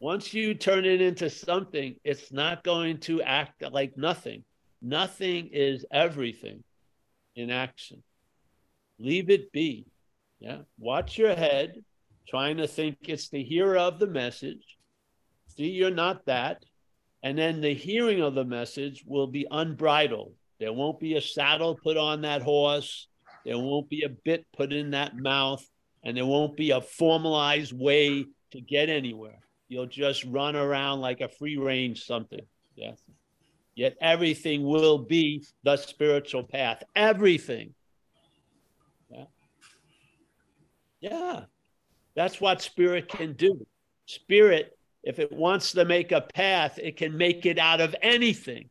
once 0.00 0.32
you 0.32 0.54
turn 0.54 0.84
it 0.84 1.00
into 1.00 1.28
something, 1.28 1.96
it's 2.04 2.30
not 2.32 2.62
going 2.62 2.98
to 3.00 3.20
act 3.22 3.62
like 3.72 3.96
nothing. 3.96 4.44
Nothing 4.80 5.50
is 5.52 5.84
everything 5.90 6.62
in 7.34 7.50
action. 7.50 8.02
Leave 8.98 9.30
it 9.30 9.52
be. 9.52 9.86
Yeah. 10.40 10.58
Watch 10.78 11.18
your 11.18 11.34
head, 11.34 11.74
trying 12.28 12.58
to 12.58 12.66
think 12.66 12.98
it's 13.02 13.28
the 13.28 13.42
hearer 13.42 13.76
of 13.76 13.98
the 13.98 14.06
message. 14.06 14.76
See, 15.56 15.70
you're 15.70 15.90
not 15.90 16.26
that. 16.26 16.64
And 17.22 17.36
then 17.36 17.60
the 17.60 17.74
hearing 17.74 18.20
of 18.20 18.34
the 18.34 18.44
message 18.44 19.02
will 19.06 19.26
be 19.26 19.46
unbridled. 19.50 20.34
There 20.60 20.72
won't 20.72 21.00
be 21.00 21.16
a 21.16 21.20
saddle 21.20 21.74
put 21.74 21.96
on 21.96 22.22
that 22.22 22.42
horse. 22.42 23.08
There 23.44 23.58
won't 23.58 23.88
be 23.88 24.04
a 24.04 24.08
bit 24.08 24.46
put 24.56 24.72
in 24.72 24.90
that 24.90 25.16
mouth. 25.16 25.64
And 26.04 26.16
there 26.16 26.26
won't 26.26 26.56
be 26.56 26.70
a 26.70 26.80
formalized 26.80 27.72
way 27.72 28.26
to 28.52 28.60
get 28.60 28.88
anywhere. 28.88 29.40
You'll 29.68 29.86
just 29.86 30.24
run 30.24 30.54
around 30.54 31.00
like 31.00 31.20
a 31.20 31.28
free 31.28 31.56
range 31.56 32.04
something. 32.04 32.40
Yes. 32.76 33.00
Yet 33.78 33.96
everything 34.00 34.64
will 34.64 34.98
be 34.98 35.44
the 35.62 35.76
spiritual 35.76 36.42
path. 36.42 36.82
Everything. 36.96 37.74
Yeah. 39.08 39.24
Yeah. 41.00 41.40
That's 42.16 42.40
what 42.40 42.60
spirit 42.60 43.08
can 43.08 43.34
do. 43.34 43.64
Spirit, 44.06 44.76
if 45.04 45.20
it 45.20 45.30
wants 45.30 45.70
to 45.72 45.84
make 45.84 46.10
a 46.10 46.22
path, 46.22 46.80
it 46.82 46.96
can 46.96 47.16
make 47.16 47.46
it 47.46 47.56
out 47.56 47.80
of 47.80 47.94
anything. 48.02 48.68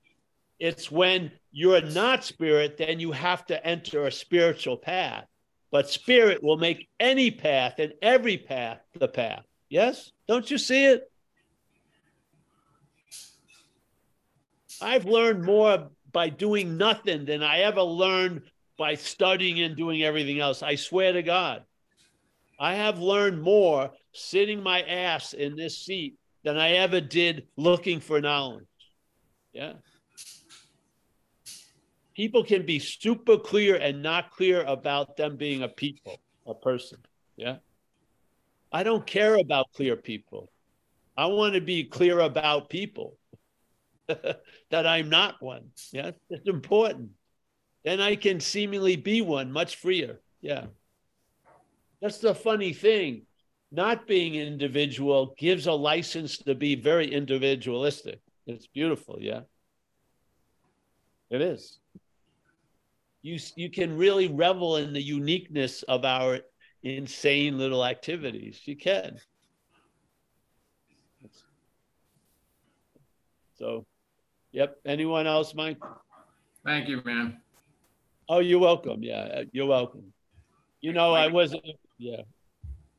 It's 0.60 0.92
when 0.92 1.32
you're 1.54 1.80
not 1.80 2.26
spirit, 2.26 2.76
then 2.76 3.00
you 3.00 3.14
have 3.14 3.46
to 3.46 3.66
enter 3.66 4.08
a 4.08 4.12
spiritual 4.12 4.76
path. 4.76 5.24
But 5.72 5.90
spirit 5.90 6.44
will 6.44 6.58
make 6.58 6.90
any 7.00 7.32
path 7.32 7.80
and 7.80 7.94
every 8.02 8.38
path 8.38 8.80
the 9.00 9.08
path. 9.08 9.46
Yes? 9.70 10.12
Don't 10.28 10.52
you 10.52 10.58
see 10.58 10.84
it? 10.84 11.10
I've 14.82 15.06
learned 15.06 15.44
more 15.44 15.90
by 16.12 16.30
doing 16.30 16.78
nothing 16.78 17.26
than 17.26 17.44
I 17.44 17.60
ever 17.60 17.82
learned 17.82 18.42
by 18.78 18.96
studying 18.96 19.62
and 19.62 19.76
doing 19.76 20.04
everything 20.04 20.40
else. 20.40 20.64
I 20.64 20.76
swear 20.76 21.14
to 21.14 21.24
God. 21.24 21.64
I 22.60 22.76
have 22.76 23.00
learned 23.00 23.42
more 23.42 23.92
sitting 24.14 24.64
my 24.64 24.82
ass 24.82 25.34
in 25.34 25.56
this 25.56 25.78
seat 25.78 26.16
than 26.44 26.58
I 26.58 26.74
ever 26.74 27.02
did 27.02 27.48
looking 27.56 28.00
for 28.00 28.22
knowledge. 28.22 28.66
Yeah. 29.54 29.74
People 32.16 32.44
can 32.44 32.66
be 32.66 32.80
super 32.80 33.38
clear 33.38 33.76
and 33.76 34.02
not 34.02 34.32
clear 34.32 34.64
about 34.64 35.18
them 35.18 35.38
being 35.38 35.62
a 35.62 35.68
people, 35.68 36.20
a 36.48 36.56
person. 36.56 36.98
Yeah. 37.36 37.58
I 38.72 38.84
don't 38.84 39.06
care 39.06 39.36
about 39.36 39.72
clear 39.76 39.96
people. 39.96 40.50
I 41.16 41.28
want 41.28 41.54
to 41.54 41.62
be 41.62 41.84
clear 41.84 42.20
about 42.20 42.70
people 42.70 43.18
that 44.70 44.88
I'm 44.88 45.10
not 45.10 45.42
one. 45.42 45.70
Yeah, 45.92 46.12
it's 46.30 46.48
important. 46.48 47.12
Then 47.84 48.00
I 48.00 48.16
can 48.16 48.40
seemingly 48.40 48.96
be 48.96 49.22
one 49.22 49.52
much 49.52 49.78
freer. 49.78 50.20
Yeah. 50.42 50.66
That's 52.02 52.20
the 52.20 52.36
funny 52.36 52.74
thing. 52.74 53.24
Not 53.72 54.08
being 54.08 54.38
an 54.38 54.48
individual 54.48 55.36
gives 55.38 55.68
a 55.68 55.74
license 55.74 56.38
to 56.40 56.56
be 56.56 56.76
very 56.76 57.12
individualistic. 57.12 58.22
It's 58.46 58.68
beautiful. 58.68 59.18
Yeah. 59.20 59.42
It 61.30 61.42
is. 61.42 61.80
You, 63.22 63.38
you 63.56 63.70
can 63.70 63.98
really 63.98 64.30
revel 64.30 64.78
in 64.78 64.94
the 64.94 65.02
uniqueness 65.02 65.84
of 65.84 66.06
our 66.06 66.40
insane 66.84 67.58
little 67.58 67.84
activities. 67.84 68.62
You 68.66 68.78
can. 68.78 69.20
So, 73.58 73.86
yep. 74.58 74.80
Anyone 74.86 75.28
else, 75.28 75.54
Mike? 75.54 75.78
Thank 76.66 76.90
you, 76.90 77.02
man. 77.06 77.38
Oh, 78.28 78.40
you're 78.40 78.60
welcome. 78.60 79.04
Yeah, 79.04 79.22
uh, 79.22 79.44
you're 79.52 79.68
welcome. 79.68 80.12
You 80.82 80.94
know, 80.94 81.14
I 81.14 81.28
wasn't. 81.28 81.64
Yeah. 81.98 82.22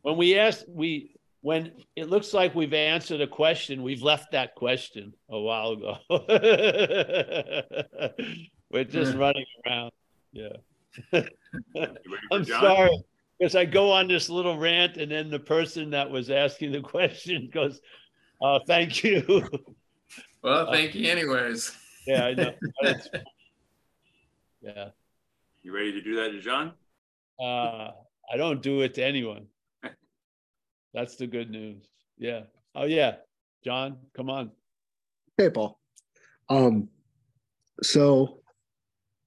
When 0.03 0.17
we 0.17 0.39
asked, 0.39 0.67
we 0.69 1.17
when 1.41 1.73
it 1.97 2.09
looks 2.09 2.33
like 2.33 2.55
we've 2.55 2.73
answered 2.73 3.21
a 3.21 3.27
question, 3.27 3.83
we've 3.83 4.03
left 4.03 4.31
that 4.33 4.55
question 4.55 5.13
a 5.29 5.39
while 5.39 5.73
ago. 5.73 5.99
We're 8.71 8.85
just 8.85 9.17
running 9.17 9.47
around. 9.67 9.93
Yeah. 10.33 10.57
I'm 12.33 12.45
sorry 12.45 13.03
because 13.39 13.55
I 13.55 13.65
go 13.65 13.93
on 13.93 14.09
this 14.09 14.29
little 14.29 14.59
rant, 14.59 14.97
and 14.97 15.11
then 15.11 15.31
the 15.31 15.39
person 15.39 15.91
that 15.91 16.11
was 16.11 16.31
asking 16.31 16.73
the 16.73 16.81
question 16.81 17.51
goes, 17.53 17.81
uh, 18.43 18.59
"Thank 18.67 19.05
you." 19.05 19.49
Well, 20.43 20.71
thank 20.71 20.95
uh, 20.95 20.99
you, 20.99 21.11
anyways. 21.11 21.73
yeah, 22.07 22.25
I 22.25 22.35
know. 22.35 22.53
yeah. 24.61 24.89
You 25.63 25.75
ready 25.75 25.93
to 25.93 26.01
do 26.01 26.17
that 26.17 26.31
to 26.31 26.41
John? 26.41 26.73
Uh, 27.41 27.91
I 28.33 28.37
don't 28.37 28.63
do 28.63 28.83
it 28.83 28.95
to 28.95 29.05
anyone. 29.05 29.47
That's 30.95 31.17
the 31.17 31.27
good 31.27 31.51
news. 31.51 31.89
Yeah. 32.19 32.43
Oh 32.75 32.85
yeah, 32.85 33.17
John, 33.65 33.99
come 34.17 34.31
on. 34.31 34.53
Hey, 35.37 35.51
Paul. 35.51 35.79
Um, 36.49 36.89
so, 37.83 38.41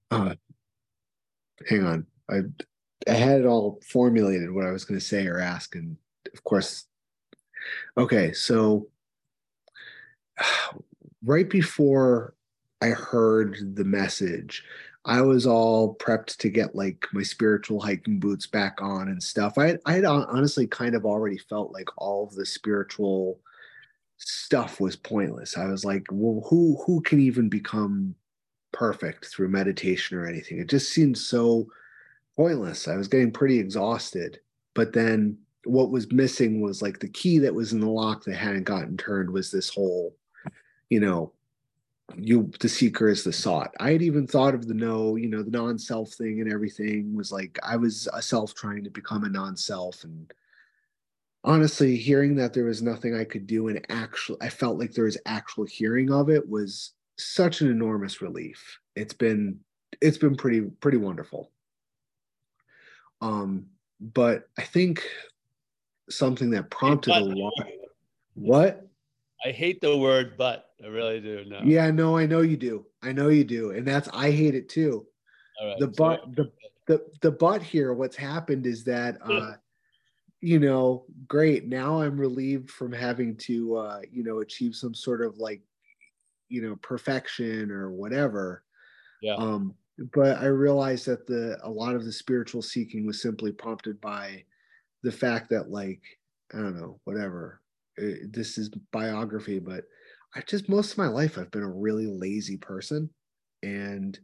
uh, 0.10 0.36
hang 1.68 1.86
on. 1.86 2.06
I 2.30 2.42
I 3.08 3.14
had 3.14 3.42
it 3.42 3.46
all 3.46 3.80
formulated 3.86 4.52
what 4.52 4.66
I 4.66 4.72
was 4.72 4.86
going 4.86 5.00
to 5.00 5.06
say 5.06 5.28
or 5.28 5.40
ask, 5.40 5.76
and 5.76 5.98
of 6.34 6.44
course, 6.44 6.86
okay. 7.98 8.32
So 8.32 8.88
right 11.24 11.50
before 11.50 12.34
I 12.82 12.90
heard 12.90 13.76
the 13.76 13.84
message, 13.86 14.64
I 15.06 15.22
was 15.22 15.48
all 15.48 15.96
prepped 15.96 16.38
to 16.38 16.50
get 16.50 16.76
like 16.76 17.08
my 17.14 17.24
spiritual 17.24 17.80
hiking 17.82 18.20
boots 18.20 18.46
back 18.48 18.82
on 18.82 19.08
and 19.08 19.22
stuff. 19.22 19.58
I 19.58 19.78
I 19.86 19.94
had 19.94 20.06
honestly 20.06 20.68
kind 20.68 20.96
of 20.96 21.06
already 21.06 21.38
felt 21.38 21.74
like 21.74 21.90
all 21.98 22.26
of 22.26 22.36
the 22.36 22.46
spiritual 22.46 23.40
stuff 24.18 24.80
was 24.80 24.96
pointless. 24.96 25.58
I 25.58 25.66
was 25.66 25.84
like, 25.84 26.06
well, 26.12 26.46
who 26.50 26.82
who 26.86 27.02
can 27.02 27.20
even 27.20 27.50
become 27.50 28.16
perfect 28.72 29.26
through 29.26 29.50
meditation 29.50 30.18
or 30.18 30.28
anything? 30.28 30.60
It 30.60 30.70
just 30.70 30.92
seemed 30.92 31.18
so 31.18 31.68
pointless. 32.38 32.88
I 32.88 32.96
was 32.96 33.08
getting 33.08 33.32
pretty 33.32 33.60
exhausted. 33.60 34.40
But 34.74 34.94
then 34.94 35.38
what 35.66 35.92
was 35.92 36.12
missing 36.12 36.62
was 36.62 36.82
like 36.82 37.00
the 37.00 37.10
key 37.10 37.40
that 37.40 37.54
was 37.54 37.74
in 37.74 37.80
the 37.80 37.90
lock 37.90 38.24
that 38.24 38.36
hadn't 38.36 38.64
gotten 38.64 38.98
turned 38.98 39.30
was 39.30 39.52
this 39.52 39.70
whole, 39.70 40.16
you 40.92 41.00
know, 41.00 41.32
you 42.18 42.52
the 42.60 42.68
seeker 42.68 43.08
is 43.08 43.24
the 43.24 43.32
sought. 43.32 43.74
I 43.80 43.94
had 43.94 44.02
even 44.02 44.28
thought 44.28 44.54
of 44.54 44.68
the 44.68 44.74
no, 44.74 45.16
you 45.16 45.30
know, 45.30 45.42
the 45.42 45.50
non-self 45.50 46.12
thing 46.12 46.42
and 46.42 46.52
everything 46.52 47.16
was 47.16 47.32
like 47.32 47.58
I 47.64 47.78
was 47.78 48.10
a 48.14 48.22
self 48.22 48.54
trying 48.54 48.84
to 48.84 48.90
become 48.90 49.24
a 49.24 49.30
non-self 49.30 50.04
and 50.04 50.32
honestly 51.46 51.96
hearing 51.96 52.36
that 52.36 52.54
there 52.54 52.66
was 52.66 52.82
nothing 52.82 53.16
I 53.16 53.24
could 53.24 53.48
do 53.48 53.70
and 53.70 53.84
actually 53.90 54.38
I 54.42 54.50
felt 54.50 54.78
like 54.78 54.92
there 54.92 55.06
was 55.06 55.18
actual 55.26 55.64
hearing 55.64 56.12
of 56.12 56.30
it 56.30 56.48
was 56.48 56.92
such 57.18 57.62
an 57.62 57.72
enormous 57.72 58.22
relief. 58.22 58.80
It's 58.98 59.14
been 59.14 59.62
it's 60.02 60.18
been 60.18 60.36
pretty 60.36 60.62
pretty 60.82 60.98
wonderful. 60.98 61.52
Um, 63.22 63.68
but 64.02 64.50
I 64.58 64.64
think 64.64 65.08
something 66.10 66.50
that 66.50 66.70
prompted 66.70 67.16
a 67.16 67.22
lot. 67.22 67.54
What? 68.34 68.91
I 69.44 69.52
hate 69.52 69.82
the 69.82 69.98
word 69.98 70.36
but. 70.38 70.68
I 70.84 70.88
really 70.88 71.22
do. 71.22 71.46
No. 71.46 71.62
Yeah, 71.64 71.92
no, 71.92 72.18
I 72.18 72.26
know 72.26 72.42
you 72.42 72.58
do. 72.58 72.86
I 73.04 73.12
know 73.12 73.30
you 73.30 73.44
do, 73.44 73.72
and 73.72 73.88
that's 73.88 74.10
I 74.14 74.32
hate 74.32 74.56
it 74.56 74.68
too. 74.68 75.06
the 75.80 75.88
but 75.88 76.36
the 76.36 76.52
the 76.88 77.06
the 77.22 77.32
but 77.32 77.62
here, 77.62 77.94
what's 77.94 78.16
happened 78.16 78.66
is 78.66 78.84
that 78.86 79.18
uh, 79.30 79.54
you 80.42 80.60
know, 80.60 81.06
great. 81.28 81.68
Now 81.68 82.02
I'm 82.02 82.20
relieved 82.20 82.72
from 82.72 82.92
having 82.92 83.36
to 83.38 83.78
uh, 83.78 84.02
you 84.12 84.24
know 84.24 84.40
achieve 84.40 84.76
some 84.76 84.96
sort 84.96 85.22
of 85.22 85.38
like 85.38 85.62
you 86.50 86.62
know 86.62 86.76
perfection 86.78 87.70
or 87.70 87.92
whatever. 87.92 88.64
Yeah. 89.22 89.36
Um, 89.36 89.76
but 90.16 90.40
I 90.40 90.46
realized 90.46 91.06
that 91.06 91.28
the 91.28 91.60
a 91.62 91.70
lot 91.70 91.94
of 91.94 92.06
the 92.06 92.12
spiritual 92.12 92.64
seeking 92.64 93.06
was 93.06 93.22
simply 93.22 93.52
prompted 93.52 94.02
by 94.02 94.46
the 95.04 95.12
fact 95.12 95.52
that 95.52 95.70
like 95.70 96.02
I 96.54 96.58
don't 96.58 96.80
know 96.80 97.00
whatever 97.04 97.61
this 98.32 98.58
is 98.58 98.70
biography, 98.92 99.60
but 99.60 99.86
I 100.36 100.42
just 100.42 100.70
most 100.70 100.94
of 100.94 100.98
my 100.98 101.08
life 101.08 101.38
I've 101.38 101.52
been 101.52 101.64
a 101.64 101.70
really 101.70 102.08
lazy 102.08 102.58
person, 102.58 103.10
and 103.64 104.18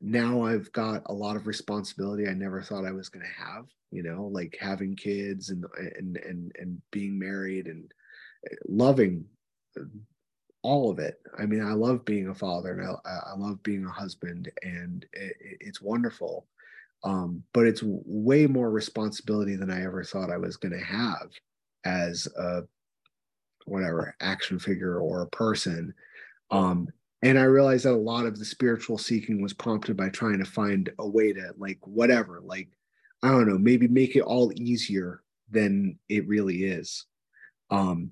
now 0.00 0.42
I've 0.42 0.70
got 0.72 1.02
a 1.06 1.12
lot 1.14 1.36
of 1.36 1.46
responsibility 1.46 2.28
I 2.28 2.34
never 2.34 2.62
thought 2.62 2.84
I 2.84 2.92
was 2.92 3.08
going 3.08 3.24
to 3.24 3.44
have, 3.44 3.66
you 3.90 4.02
know, 4.02 4.26
like 4.26 4.56
having 4.60 4.96
kids 4.96 5.50
and 5.50 5.64
and 5.98 6.16
and 6.18 6.52
and 6.58 6.82
being 6.90 7.18
married 7.18 7.66
and 7.66 7.90
eh, 8.50 8.56
loving 8.68 9.24
all 10.62 10.90
of 10.90 10.98
it. 10.98 11.20
I 11.38 11.46
mean, 11.46 11.62
I 11.64 11.72
love 11.72 12.04
being 12.04 12.28
a 12.28 12.34
father 12.34 12.72
and 12.72 12.96
I, 13.04 13.32
I 13.32 13.36
love 13.36 13.62
being 13.62 13.84
a 13.84 13.90
husband 13.90 14.50
and 14.62 15.04
it, 15.12 15.36
it's 15.60 15.82
wonderful. 15.82 16.46
Um, 17.04 17.42
but 17.52 17.66
it's 17.66 17.82
way 17.84 18.46
more 18.46 18.70
responsibility 18.70 19.56
than 19.56 19.70
I 19.70 19.84
ever 19.84 20.02
thought 20.02 20.30
I 20.30 20.38
was 20.38 20.56
going 20.56 20.72
to 20.72 20.84
have 20.84 21.28
as 21.84 22.26
a 22.38 22.62
whatever 23.64 24.14
action 24.20 24.58
figure 24.58 24.98
or 24.98 25.22
a 25.22 25.28
person. 25.28 25.94
Um, 26.50 26.88
and 27.22 27.38
I 27.38 27.44
realized 27.44 27.86
that 27.86 27.92
a 27.92 27.96
lot 27.96 28.26
of 28.26 28.38
the 28.38 28.44
spiritual 28.44 28.98
seeking 28.98 29.42
was 29.42 29.54
prompted 29.54 29.96
by 29.96 30.10
trying 30.10 30.38
to 30.38 30.44
find 30.44 30.90
a 30.98 31.08
way 31.08 31.32
to 31.32 31.54
like 31.56 31.78
whatever, 31.86 32.40
like 32.44 32.68
I 33.22 33.28
don't 33.28 33.48
know, 33.48 33.58
maybe 33.58 33.88
make 33.88 34.16
it 34.16 34.20
all 34.20 34.52
easier 34.54 35.22
than 35.50 35.98
it 36.08 36.28
really 36.28 36.64
is. 36.64 37.06
Um, 37.70 38.10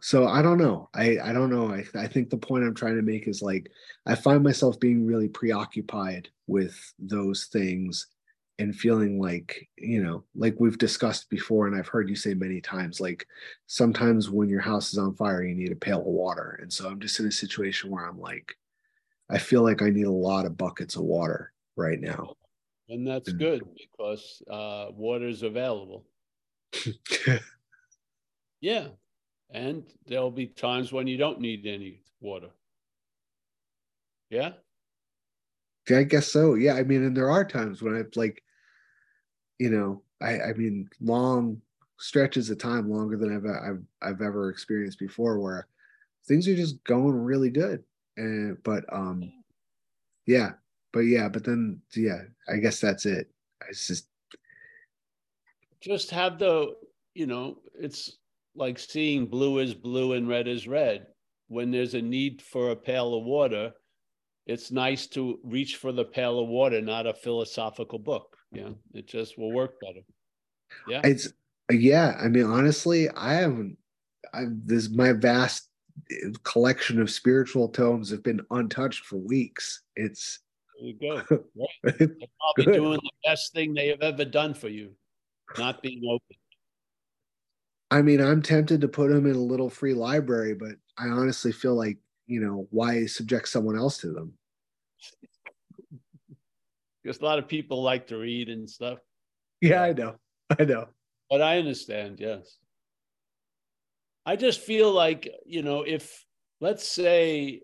so 0.00 0.28
I 0.28 0.42
don't 0.42 0.58
know. 0.58 0.90
I 0.94 1.18
I 1.22 1.32
don't 1.32 1.50
know. 1.50 1.72
I 1.72 1.84
I 1.98 2.06
think 2.06 2.30
the 2.30 2.36
point 2.36 2.64
I'm 2.64 2.74
trying 2.74 2.96
to 2.96 3.02
make 3.02 3.26
is 3.26 3.42
like 3.42 3.70
I 4.06 4.14
find 4.14 4.44
myself 4.44 4.78
being 4.78 5.06
really 5.06 5.28
preoccupied 5.28 6.28
with 6.46 6.76
those 6.98 7.46
things 7.46 8.06
and 8.58 8.74
feeling 8.74 9.20
like 9.20 9.68
you 9.76 10.02
know 10.02 10.24
like 10.34 10.56
we've 10.58 10.78
discussed 10.78 11.30
before 11.30 11.66
and 11.66 11.76
i've 11.76 11.86
heard 11.86 12.08
you 12.08 12.16
say 12.16 12.34
many 12.34 12.60
times 12.60 13.00
like 13.00 13.26
sometimes 13.66 14.30
when 14.30 14.48
your 14.48 14.60
house 14.60 14.92
is 14.92 14.98
on 14.98 15.14
fire 15.14 15.44
you 15.44 15.54
need 15.54 15.72
a 15.72 15.76
pail 15.76 16.00
of 16.00 16.06
water. 16.06 16.58
And 16.60 16.72
so 16.72 16.88
i'm 16.88 17.00
just 17.00 17.20
in 17.20 17.26
a 17.26 17.32
situation 17.32 17.90
where 17.90 18.06
i'm 18.06 18.20
like 18.20 18.54
i 19.30 19.38
feel 19.38 19.62
like 19.62 19.82
i 19.82 19.90
need 19.90 20.06
a 20.06 20.12
lot 20.12 20.46
of 20.46 20.56
buckets 20.56 20.96
of 20.96 21.02
water 21.02 21.52
right 21.76 22.00
now. 22.00 22.34
And 22.88 23.06
that's 23.06 23.28
and, 23.28 23.38
good 23.38 23.62
because 23.76 24.42
uh, 24.50 24.86
water 24.90 25.28
is 25.28 25.42
available. 25.42 26.04
Yeah. 28.60 28.88
And 29.50 29.84
there'll 30.06 30.30
be 30.30 30.46
times 30.46 30.92
when 30.92 31.06
you 31.06 31.16
don't 31.16 31.40
need 31.40 31.66
any 31.66 32.02
water. 32.20 32.48
Yeah 34.30 34.52
I 35.90 36.02
guess 36.02 36.30
so. 36.30 36.54
Yeah. 36.54 36.74
I 36.74 36.82
mean, 36.82 37.02
and 37.02 37.16
there 37.16 37.30
are 37.30 37.44
times 37.46 37.80
when 37.80 37.96
I've 37.96 38.14
like 38.14 38.42
you 39.58 39.70
know, 39.70 40.02
I, 40.20 40.40
I 40.40 40.52
mean, 40.54 40.88
long 41.00 41.60
stretches 41.98 42.50
of 42.50 42.58
time, 42.58 42.90
longer 42.90 43.16
than 43.16 43.34
I've, 43.34 43.44
I've 43.44 43.82
I've 44.00 44.22
ever 44.22 44.50
experienced 44.50 44.98
before, 44.98 45.38
where 45.38 45.66
things 46.26 46.48
are 46.48 46.56
just 46.56 46.82
going 46.84 47.14
really 47.14 47.50
good. 47.50 47.82
And 48.16 48.56
but 48.62 48.84
um, 48.92 49.32
yeah, 50.26 50.52
but 50.92 51.00
yeah, 51.00 51.28
but 51.28 51.44
then 51.44 51.80
yeah, 51.94 52.22
I 52.48 52.56
guess 52.56 52.80
that's 52.80 53.06
it. 53.06 53.30
It's 53.68 53.86
just 53.86 54.08
just 55.80 56.10
have 56.10 56.38
the 56.38 56.74
you 57.14 57.26
know, 57.26 57.58
it's 57.74 58.18
like 58.54 58.78
seeing 58.78 59.26
blue 59.26 59.58
is 59.58 59.74
blue 59.74 60.14
and 60.14 60.28
red 60.28 60.48
is 60.48 60.68
red. 60.68 61.06
When 61.48 61.70
there's 61.70 61.94
a 61.94 62.02
need 62.02 62.42
for 62.42 62.70
a 62.70 62.76
pail 62.76 63.14
of 63.14 63.24
water, 63.24 63.72
it's 64.46 64.70
nice 64.70 65.06
to 65.08 65.38
reach 65.42 65.76
for 65.76 65.92
the 65.92 66.04
pail 66.04 66.38
of 66.38 66.48
water, 66.48 66.80
not 66.80 67.06
a 67.06 67.14
philosophical 67.14 67.98
book. 67.98 68.37
Yeah, 68.52 68.70
it 68.94 69.06
just 69.06 69.38
will 69.38 69.52
work 69.52 69.80
better. 69.80 70.00
Yeah, 70.88 71.00
it's 71.04 71.28
yeah. 71.70 72.16
I 72.20 72.28
mean, 72.28 72.44
honestly, 72.44 73.08
I 73.10 73.34
haven't. 73.34 73.76
I, 74.32 74.44
this 74.48 74.90
my 74.90 75.12
vast 75.12 75.68
eh, 76.10 76.30
collection 76.44 77.00
of 77.00 77.10
spiritual 77.10 77.68
tomes 77.68 78.10
have 78.10 78.22
been 78.22 78.40
untouched 78.50 79.04
for 79.04 79.16
weeks. 79.16 79.82
It's 79.96 80.40
there 80.80 80.88
you 80.88 80.98
go. 81.00 81.44
Right. 81.84 81.98
They're 81.98 82.08
probably 82.08 82.64
good. 82.64 82.74
doing 82.74 83.00
the 83.02 83.10
best 83.24 83.52
thing 83.52 83.74
they 83.74 83.88
have 83.88 84.02
ever 84.02 84.24
done 84.24 84.54
for 84.54 84.68
you, 84.68 84.92
not 85.58 85.82
being 85.82 86.02
open. 86.08 86.36
I 87.90 88.02
mean, 88.02 88.20
I'm 88.20 88.42
tempted 88.42 88.82
to 88.82 88.88
put 88.88 89.10
them 89.10 89.26
in 89.26 89.34
a 89.34 89.40
little 89.40 89.70
free 89.70 89.94
library, 89.94 90.54
but 90.54 90.72
I 90.98 91.08
honestly 91.08 91.52
feel 91.52 91.74
like 91.74 91.98
you 92.26 92.40
know 92.40 92.66
why 92.70 93.06
subject 93.06 93.48
someone 93.48 93.76
else 93.76 93.98
to 93.98 94.12
them 94.12 94.32
because 97.02 97.20
a 97.20 97.24
lot 97.24 97.38
of 97.38 97.48
people 97.48 97.82
like 97.82 98.06
to 98.08 98.16
read 98.16 98.48
and 98.48 98.68
stuff. 98.68 98.98
Yeah, 99.60 99.82
I 99.82 99.92
know. 99.92 100.16
I 100.58 100.64
know. 100.64 100.86
But 101.30 101.42
I 101.42 101.58
understand, 101.58 102.20
yes. 102.20 102.58
I 104.24 104.36
just 104.36 104.60
feel 104.60 104.92
like, 104.92 105.28
you 105.46 105.62
know, 105.62 105.82
if 105.82 106.24
let's 106.60 106.86
say 106.86 107.62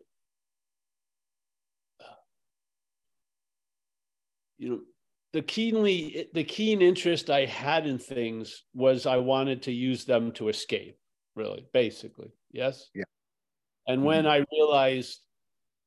you 4.57 4.69
know 4.69 4.81
the 5.33 5.43
keenly 5.43 6.29
the 6.33 6.45
keen 6.45 6.81
interest 6.81 7.29
I 7.29 7.45
had 7.45 7.87
in 7.87 7.99
things 7.99 8.63
was 8.73 9.05
I 9.05 9.17
wanted 9.17 9.63
to 9.63 9.73
use 9.73 10.05
them 10.05 10.33
to 10.33 10.49
escape, 10.49 10.97
really, 11.35 11.67
basically. 11.73 12.33
Yes? 12.53 12.89
Yeah. 12.95 13.05
And 13.87 13.99
mm-hmm. 13.99 14.07
when 14.07 14.27
I 14.27 14.45
realized 14.53 15.21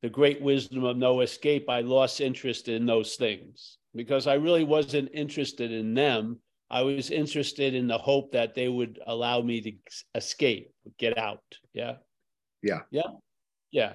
the 0.02 0.08
great 0.08 0.40
wisdom 0.40 0.84
of 0.84 0.96
no 0.96 1.20
escape, 1.20 1.68
I 1.68 1.80
lost 1.80 2.20
interest 2.20 2.68
in 2.68 2.86
those 2.86 3.16
things 3.16 3.78
because 3.94 4.26
I 4.26 4.34
really 4.34 4.64
wasn't 4.64 5.10
interested 5.12 5.72
in 5.72 5.94
them. 5.94 6.38
I 6.70 6.82
was 6.82 7.10
interested 7.10 7.74
in 7.74 7.88
the 7.88 7.98
hope 7.98 8.32
that 8.32 8.54
they 8.54 8.68
would 8.68 9.00
allow 9.06 9.40
me 9.40 9.60
to 9.62 9.72
escape, 10.14 10.70
get 10.98 11.18
out. 11.18 11.42
Yeah. 11.72 11.96
Yeah. 12.62 12.80
Yeah. 12.90 13.10
Yeah. 13.70 13.94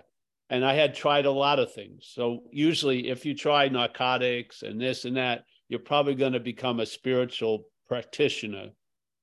And 0.50 0.66
I 0.66 0.74
had 0.74 0.94
tried 0.94 1.26
a 1.26 1.32
lot 1.32 1.60
of 1.60 1.74
things. 1.74 2.12
So 2.14 2.44
usually, 2.52 3.10
if 3.10 3.26
you 3.26 3.34
try 3.34 3.70
narcotics 3.70 4.62
and 4.62 4.80
this 4.80 5.06
and 5.06 5.18
that, 5.18 5.46
you're 5.70 5.80
probably 5.80 6.16
going 6.16 6.34
to 6.34 6.40
become 6.40 6.80
a 6.80 6.86
spiritual 6.86 7.66
practitioner 7.88 8.70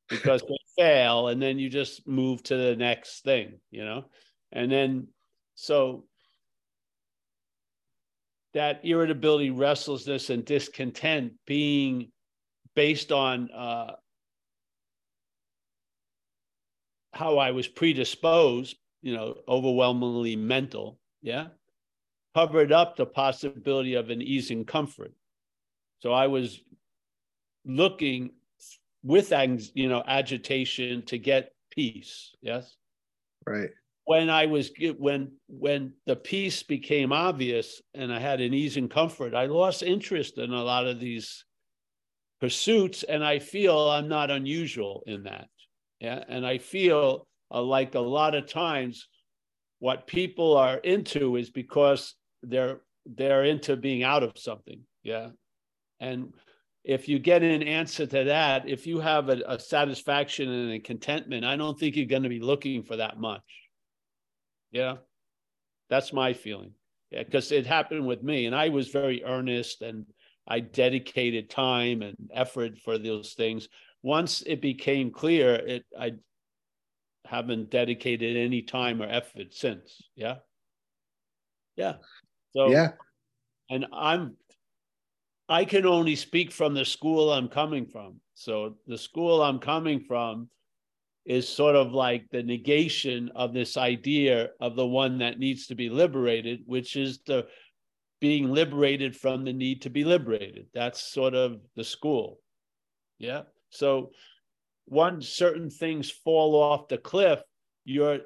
because 0.09 0.43
they 0.43 0.57
fail 0.82 1.28
and 1.28 1.40
then 1.40 1.59
you 1.59 1.69
just 1.69 2.07
move 2.07 2.43
to 2.44 2.57
the 2.57 2.74
next 2.77 3.23
thing, 3.23 3.59
you 3.70 3.85
know? 3.85 4.07
And 4.51 4.73
then, 4.73 5.09
so 5.55 6.05
that 8.55 8.81
irritability, 8.85 9.51
restlessness, 9.51 10.31
and 10.31 10.45
discontent 10.45 11.33
being 11.47 12.11
based 12.75 13.13
on 13.13 13.51
uh, 13.51 13.93
how 17.13 17.39
I 17.39 17.53
was 17.53 17.69
predisposed, 17.69 18.77
you 19.03 19.15
know, 19.15 19.37
overwhelmingly 19.49 20.37
mental, 20.37 20.99
yeah, 21.23 21.49
covered 22.35 22.73
up 22.73 22.97
the 22.97 23.07
possibility 23.07 23.95
of 23.95 24.11
an 24.11 24.23
ease 24.23 24.51
in 24.51 24.65
comfort. 24.65 25.13
So 26.01 26.13
I 26.13 26.27
was 26.27 26.61
looking 27.65 28.31
with 29.03 29.33
you 29.75 29.89
know 29.89 30.03
agitation 30.07 31.03
to 31.07 31.19
get 31.19 31.53
peace. 31.71 32.35
Yes. 32.43 32.77
Right 33.47 33.71
when 34.11 34.28
I 34.28 34.47
was 34.47 34.73
when 34.99 35.31
when 35.47 35.93
the 36.05 36.16
peace 36.16 36.65
became 36.65 37.12
obvious 37.12 37.81
and 37.95 38.12
I 38.12 38.19
had 38.19 38.41
an 38.41 38.53
ease 38.53 38.77
and 38.77 38.91
comfort, 38.91 39.37
I 39.37 39.47
lost 39.47 39.85
interest 39.85 40.37
in 40.37 40.53
a 40.53 40.65
lot 40.65 40.89
of 40.89 40.99
these 40.99 41.45
pursuits, 42.41 43.05
and 43.05 43.24
I 43.24 43.39
feel 43.39 43.78
I'm 43.78 44.09
not 44.09 44.32
unusual 44.32 45.05
in 45.07 45.23
that. 45.23 45.47
Yeah, 46.01 46.24
and 46.28 46.45
I 46.45 46.59
feel 46.59 47.28
uh, 47.55 47.62
like 47.62 47.95
a 47.95 48.01
lot 48.01 48.35
of 48.35 48.49
times 48.49 49.07
what 49.78 50.09
people 50.09 50.57
are 50.57 50.78
into 50.78 51.37
is 51.37 51.51
because 51.51 52.16
they're 52.43 52.81
they're 53.07 53.45
into 53.45 53.77
being 53.77 54.03
out 54.03 54.24
of 54.24 54.32
something. 54.35 54.81
Yeah, 55.05 55.28
and 56.01 56.35
if 56.82 57.09
you 57.09 57.20
get 57.20 57.45
an 57.45 57.62
answer 57.62 58.07
to 58.07 58.24
that, 58.24 58.69
if 58.69 58.89
you 58.89 58.99
have 58.99 59.28
a, 59.28 59.41
a 59.47 59.61
satisfaction 59.61 60.51
and 60.51 60.73
a 60.73 60.81
contentment, 60.81 61.45
I 61.45 61.55
don't 61.55 61.78
think 61.78 61.95
you're 61.95 62.07
going 62.07 62.24
to 62.24 62.28
be 62.28 62.41
looking 62.41 62.82
for 62.82 62.97
that 62.97 63.20
much. 63.20 63.70
Yeah. 64.71 64.97
That's 65.89 66.13
my 66.13 66.33
feeling. 66.33 66.73
Yeah, 67.11 67.25
because 67.25 67.51
it 67.51 67.67
happened 67.67 68.07
with 68.07 68.23
me. 68.23 68.47
And 68.47 68.55
I 68.55 68.69
was 68.69 68.89
very 68.89 69.25
earnest 69.25 69.83
and 69.83 70.07
I 70.47 70.61
dedicated 70.61 71.51
time 71.51 72.03
and 72.03 72.17
effort 72.33 72.79
for 72.79 72.99
those 72.99 73.35
things. 73.35 73.69
Once 74.03 74.43
it 74.43 74.61
became 74.61 75.11
clear, 75.11 75.55
it 75.55 75.85
I 75.99 76.13
haven't 77.27 77.71
dedicated 77.71 78.37
any 78.37 78.63
time 78.63 79.03
or 79.03 79.07
effort 79.07 79.53
since. 79.53 80.03
Yeah. 80.15 80.37
Yeah. 81.77 81.95
So 82.55 82.71
yeah. 82.71 82.93
And 83.69 83.87
I'm 83.93 84.37
I 85.49 85.65
can 85.65 85.85
only 85.85 86.15
speak 86.15 86.53
from 86.53 86.75
the 86.75 86.85
school 86.85 87.33
I'm 87.33 87.49
coming 87.49 87.87
from. 87.87 88.21
So 88.35 88.77
the 88.87 88.99
school 88.99 89.43
I'm 89.43 89.59
coming 89.59 90.01
from 90.01 90.49
is 91.27 91.49
sort 91.49 91.77
of 91.77 91.93
like 91.93 92.27
the 92.31 92.43
negation 92.43 93.31
of 93.35 93.53
this 93.53 93.77
idea 93.77 94.51
of 94.61 94.75
the 94.77 94.87
one 94.87 95.19
that 95.19 95.39
needs 95.39 95.67
to 95.67 95.75
be 95.75 95.89
liberated, 95.89 96.63
which 96.67 96.97
is 96.97 97.21
the 97.27 97.47
being 98.21 98.51
liberated 98.51 99.17
from 99.17 99.45
the 99.45 99.53
need 99.53 99.83
to 99.83 99.91
be 99.91 100.05
liberated. 100.05 100.67
That's 100.75 101.01
sort 101.03 101.35
of 101.35 101.61
the 101.77 101.85
school. 101.85 102.41
Yeah. 103.19 103.43
So 103.71 104.13
once 104.87 105.29
certain 105.29 105.71
things 105.71 106.11
fall 106.11 106.55
off 106.57 106.89
the 106.89 106.99
cliff, 106.99 107.41
your 107.85 108.21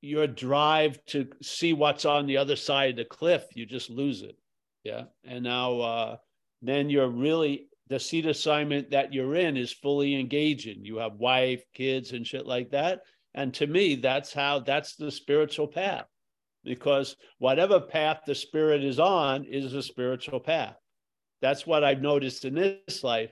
your 0.00 0.26
drive 0.26 0.98
to 1.06 1.28
see 1.42 1.72
what's 1.72 2.04
on 2.04 2.26
the 2.26 2.36
other 2.36 2.56
side 2.56 2.90
of 2.90 2.96
the 2.96 3.04
cliff, 3.04 3.44
you 3.54 3.66
just 3.66 3.88
lose 3.88 4.22
it. 4.22 4.36
Yeah. 4.84 5.04
And 5.24 5.44
now 5.44 5.80
uh 5.80 6.16
then 6.60 6.90
you're 6.90 7.08
really 7.08 7.68
the 7.92 8.00
seat 8.00 8.24
assignment 8.24 8.90
that 8.90 9.12
you're 9.12 9.34
in 9.34 9.54
is 9.54 9.70
fully 9.70 10.18
engaging. 10.18 10.82
You 10.82 10.96
have 10.96 11.16
wife, 11.16 11.62
kids, 11.74 12.12
and 12.12 12.26
shit 12.26 12.46
like 12.46 12.70
that. 12.70 13.00
And 13.34 13.52
to 13.54 13.66
me, 13.66 13.96
that's 13.96 14.32
how 14.32 14.60
that's 14.60 14.96
the 14.96 15.10
spiritual 15.10 15.68
path. 15.68 16.06
Because 16.64 17.16
whatever 17.38 17.80
path 17.80 18.20
the 18.26 18.34
spirit 18.34 18.82
is 18.82 18.98
on 18.98 19.44
is 19.44 19.74
a 19.74 19.82
spiritual 19.82 20.40
path. 20.40 20.74
That's 21.42 21.66
what 21.66 21.84
I've 21.84 22.00
noticed 22.00 22.46
in 22.46 22.54
this 22.54 23.04
life. 23.04 23.30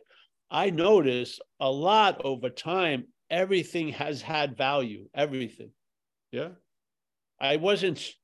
I 0.51 0.69
notice 0.69 1.39
a 1.59 1.70
lot 1.70 2.20
over 2.23 2.51
time, 2.51 3.05
everything 3.31 3.89
has 3.91 4.20
had 4.20 4.59
value, 4.59 5.09
everything. 5.15 5.70
Yeah. 6.32 6.49
I 7.41 7.57
wasn't 7.57 7.97
ch- 7.97 8.19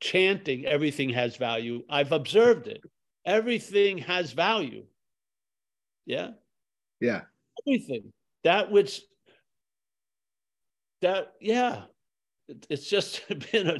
chanting 0.00 0.66
everything 0.66 1.10
has 1.10 1.36
value. 1.36 1.82
I've 1.88 2.12
observed 2.12 2.66
it. 2.66 2.82
Everything 3.24 3.98
has 3.98 4.32
value. 4.32 4.84
Yeah. 6.06 6.30
Yeah. 7.00 7.22
Everything. 7.66 8.12
That 8.44 8.70
which, 8.70 9.02
that, 11.00 11.32
yeah. 11.40 11.84
It- 12.48 12.66
It's 12.70 12.88
just 12.88 13.22
been 13.52 13.68
a, 13.68 13.78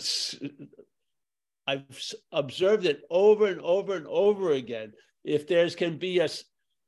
I've 1.66 2.12
observed 2.32 2.86
it 2.86 3.02
over 3.10 3.46
and 3.46 3.60
over 3.60 3.94
and 3.96 4.06
over 4.06 4.52
again. 4.52 4.92
If 5.24 5.46
there's 5.46 5.74
can 5.76 5.98
be 5.98 6.18
a 6.18 6.28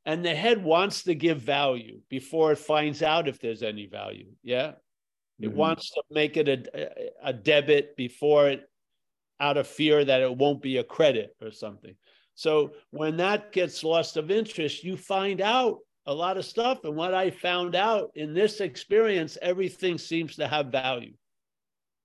and 0.07 0.23
the 0.25 0.35
head 0.35 0.63
wants 0.63 1.05
to 1.05 1.15
give 1.15 1.39
value 1.41 2.01
before 2.11 2.53
it 2.53 2.59
finds 2.59 3.03
out 3.03 3.27
if 3.29 3.41
there's 3.41 3.63
any 3.63 3.87
value. 3.87 4.27
Yeah. 4.43 4.73
It 5.41 5.51
Mhm. 5.51 5.55
wants 5.55 5.91
to 5.91 6.03
make 6.11 6.37
it 6.37 6.49
a, 6.49 7.09
a 7.23 7.33
debit 7.33 7.97
before 7.97 8.49
it, 8.49 8.69
out 9.41 9.57
of 9.57 9.67
fear 9.67 10.05
that 10.05 10.21
it 10.21 10.37
won't 10.37 10.63
be 10.63 10.77
a 10.77 10.85
credit 10.85 11.35
or 11.41 11.51
something. 11.51 11.97
So 12.35 12.73
when 12.91 13.17
that 13.19 13.53
gets 13.53 13.85
lost 13.85 14.17
of 14.17 14.31
interest, 14.31 14.85
you 14.85 14.97
find 14.97 15.41
out 15.41 15.79
a 16.07 16.15
lot 16.15 16.37
of 16.37 16.45
stuff. 16.45 16.85
And 16.85 16.97
what 16.97 17.15
I 17.15 17.31
found 17.31 17.75
out 17.75 18.11
in 18.15 18.35
this 18.35 18.61
experience, 18.61 19.39
everything 19.41 19.99
seems 19.99 20.37
to 20.37 20.49
have 20.49 20.67
value. 20.67 21.15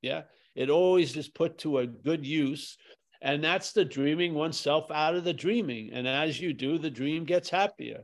Yeah. 0.01 0.23
It 0.55 0.69
always 0.69 1.15
is 1.17 1.27
put 1.27 1.57
to 1.59 1.79
a 1.79 1.87
good 1.87 2.25
use. 2.25 2.77
And 3.21 3.43
that's 3.43 3.73
the 3.73 3.83
dreaming 3.83 4.33
oneself 4.33 4.89
out 4.91 5.15
of 5.15 5.23
the 5.23 5.33
dreaming. 5.33 5.91
And 5.91 6.07
as 6.07 6.39
you 6.39 6.53
do, 6.53 6.77
the 6.77 6.89
dream 6.89 7.25
gets 7.25 7.49
happier. 7.49 8.03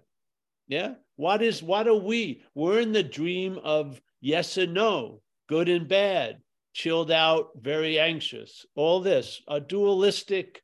Yeah. 0.68 0.96
What 1.16 1.42
is, 1.42 1.64
what 1.64 1.88
are 1.88 1.96
we? 1.96 2.44
We're 2.54 2.82
in 2.82 2.92
the 2.92 3.04
dream 3.04 3.60
of 3.64 4.02
yes 4.20 4.58
and 4.58 4.74
no, 4.74 5.22
good 5.48 5.70
and 5.70 5.88
bad, 5.88 6.40
chilled 6.74 7.12
out, 7.12 7.52
very 7.56 8.00
anxious, 8.00 8.66
all 8.76 9.00
this, 9.00 9.42
a 9.48 9.62
dualistic 9.62 10.62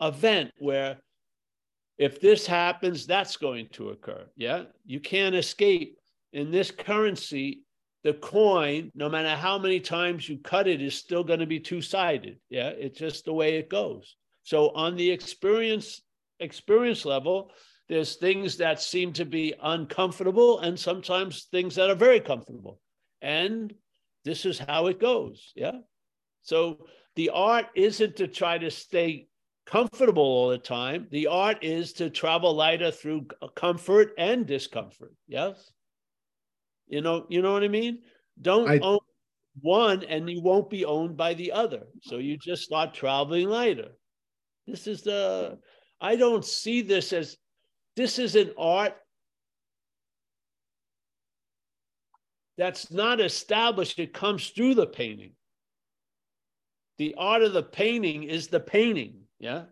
event 0.00 0.50
where 0.58 0.98
if 1.98 2.20
this 2.20 2.46
happens, 2.46 3.06
that's 3.06 3.36
going 3.36 3.68
to 3.72 3.90
occur. 3.90 4.24
Yeah. 4.36 4.64
You 4.86 5.00
can't 5.00 5.34
escape. 5.34 5.98
In 6.32 6.50
this 6.50 6.70
currency, 6.70 7.62
the 8.04 8.14
coin, 8.14 8.90
no 8.94 9.08
matter 9.08 9.36
how 9.36 9.58
many 9.58 9.80
times 9.80 10.28
you 10.28 10.38
cut 10.38 10.66
it, 10.66 10.80
is 10.80 10.94
still 10.94 11.24
going 11.24 11.40
to 11.40 11.46
be 11.46 11.60
two 11.60 11.82
sided. 11.82 12.38
Yeah. 12.48 12.68
It's 12.68 12.98
just 12.98 13.24
the 13.24 13.34
way 13.34 13.56
it 13.56 13.68
goes. 13.68 14.16
So 14.44 14.70
on 14.70 14.96
the 14.96 15.10
experience 15.10 16.00
experience 16.40 17.04
level, 17.04 17.50
there's 17.88 18.16
things 18.16 18.56
that 18.56 18.80
seem 18.80 19.12
to 19.14 19.24
be 19.24 19.52
uncomfortable 19.62 20.60
and 20.60 20.78
sometimes 20.78 21.48
things 21.50 21.74
that 21.74 21.90
are 21.90 21.96
very 21.96 22.20
comfortable. 22.20 22.80
And 23.20 23.74
this 24.24 24.46
is 24.46 24.58
how 24.58 24.86
it 24.86 25.00
goes. 25.00 25.52
Yeah. 25.54 25.78
So 26.42 26.86
the 27.16 27.30
art 27.30 27.66
isn't 27.74 28.16
to 28.16 28.28
try 28.28 28.58
to 28.58 28.70
stay 28.70 29.26
comfortable 29.66 30.22
all 30.22 30.48
the 30.48 30.58
time. 30.58 31.06
The 31.10 31.28
art 31.28 31.62
is 31.62 31.92
to 31.94 32.10
travel 32.10 32.54
lighter 32.54 32.90
through 32.90 33.26
uh, 33.40 33.48
comfort 33.48 34.12
and 34.18 34.46
discomfort. 34.46 35.14
Yes. 35.28 35.72
You 36.88 37.00
know, 37.00 37.26
you 37.28 37.40
know 37.42 37.52
what 37.52 37.64
I 37.64 37.68
mean? 37.68 38.00
Don't 38.40 38.68
I- 38.68 38.78
own 38.78 38.98
one 39.60 40.04
and 40.04 40.28
you 40.30 40.40
won't 40.40 40.70
be 40.70 40.84
owned 40.84 41.16
by 41.16 41.34
the 41.34 41.52
other. 41.52 41.82
So 42.02 42.18
you 42.18 42.36
just 42.38 42.62
start 42.62 42.94
traveling 42.94 43.48
lighter. 43.48 43.92
This 44.66 44.86
is 44.86 45.02
the 45.02 45.58
I 46.00 46.16
don't 46.16 46.44
see 46.44 46.82
this 46.82 47.12
as 47.12 47.36
this 47.96 48.18
is 48.18 48.36
an 48.36 48.52
art 48.56 48.96
that's 52.56 52.90
not 52.90 53.20
established. 53.20 53.98
It 53.98 54.12
comes 54.12 54.48
through 54.48 54.74
the 54.74 54.86
painting. 54.86 55.32
The 56.98 57.14
art 57.18 57.42
of 57.42 57.52
the 57.52 57.62
painting 57.62 58.24
is 58.24 58.48
the 58.48 58.60
painting. 58.60 59.19
Yeah. 59.40 59.64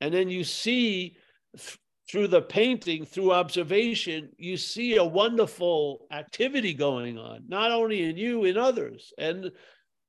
And 0.00 0.14
then 0.14 0.30
you 0.30 0.44
see 0.44 1.16
th- 1.56 1.78
through 2.08 2.28
the 2.28 2.42
painting, 2.42 3.04
through 3.04 3.32
observation, 3.32 4.30
you 4.38 4.56
see 4.56 4.96
a 4.96 5.04
wonderful 5.04 6.06
activity 6.12 6.72
going 6.72 7.18
on, 7.18 7.44
not 7.48 7.72
only 7.72 8.04
in 8.04 8.16
you, 8.16 8.44
in 8.44 8.56
others. 8.56 9.12
And 9.18 9.50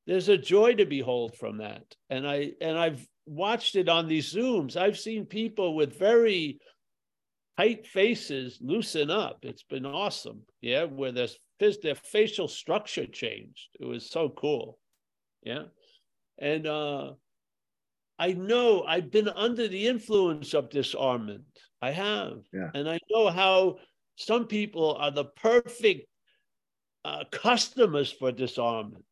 there's 0.06 0.30
a 0.30 0.38
joy 0.38 0.76
to 0.76 0.86
behold 0.86 1.36
from 1.36 1.58
that. 1.58 1.84
And 2.10 2.28
I 2.28 2.52
and 2.62 2.78
I've 2.78 3.06
watched 3.26 3.76
it 3.76 3.90
on 3.90 4.08
these 4.08 4.34
Zooms. 4.34 4.78
I've 4.78 5.00
seen 5.00 5.26
people 5.26 5.76
with 5.76 6.00
very 6.00 6.60
tight 7.58 7.88
faces 7.88 8.60
loosen 8.62 9.10
up. 9.10 9.40
It's 9.42 9.64
been 9.64 9.86
awesome. 9.86 10.44
Yeah, 10.62 10.84
where 10.84 11.12
their, 11.12 11.28
their 11.60 11.96
facial 11.96 12.48
structure 12.48 13.08
changed. 13.08 13.70
It 13.80 13.86
was 13.86 14.10
so 14.10 14.30
cool. 14.30 14.78
Yeah. 15.44 15.64
And 16.40 16.68
uh 16.68 17.14
I 18.20 18.34
know 18.34 18.84
I've 18.84 19.12
been 19.12 19.30
under 19.30 19.68
the 19.68 19.88
influence 19.88 20.54
of 20.54 20.70
disarmament. 20.70 21.44
I 21.82 21.92
have. 21.92 22.40
Yeah. 22.52 22.72
And 22.74 22.90
I 22.90 23.00
know 23.10 23.30
how 23.30 23.78
some 24.16 24.48
people 24.48 24.96
are 25.00 25.12
the 25.12 25.26
perfect 25.26 26.08
uh, 27.06 27.24
customers 27.32 28.12
for 28.12 28.32
disarmament. 28.32 29.06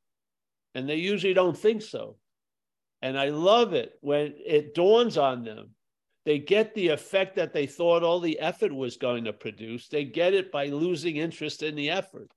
And 0.74 0.90
they 0.90 0.96
usually 0.96 1.34
don't 1.34 1.58
think 1.58 1.82
so. 1.82 2.18
And 3.02 3.18
I 3.18 3.30
love 3.30 3.74
it 3.74 3.94
when 4.02 4.34
it 4.46 4.74
dawns 4.74 5.18
on 5.18 5.44
them. 5.44 5.70
They 6.26 6.40
get 6.40 6.74
the 6.74 6.88
effect 6.88 7.36
that 7.36 7.54
they 7.54 7.68
thought 7.68 8.02
all 8.02 8.20
the 8.20 8.40
effort 8.40 8.74
was 8.74 8.98
going 8.98 9.26
to 9.26 9.34
produce. 9.34 9.88
They 9.88 10.06
get 10.06 10.34
it 10.34 10.52
by 10.52 10.68
losing 10.68 11.18
interest 11.18 11.62
in 11.62 11.76
the 11.76 11.92
effort. 11.92 12.32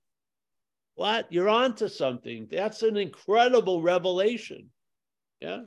What? 0.93 1.31
You're 1.31 1.49
onto 1.49 1.87
something. 1.87 2.47
That's 2.51 2.83
an 2.83 2.97
incredible 2.97 3.81
revelation. 3.81 4.69
Yeah. 5.41 5.61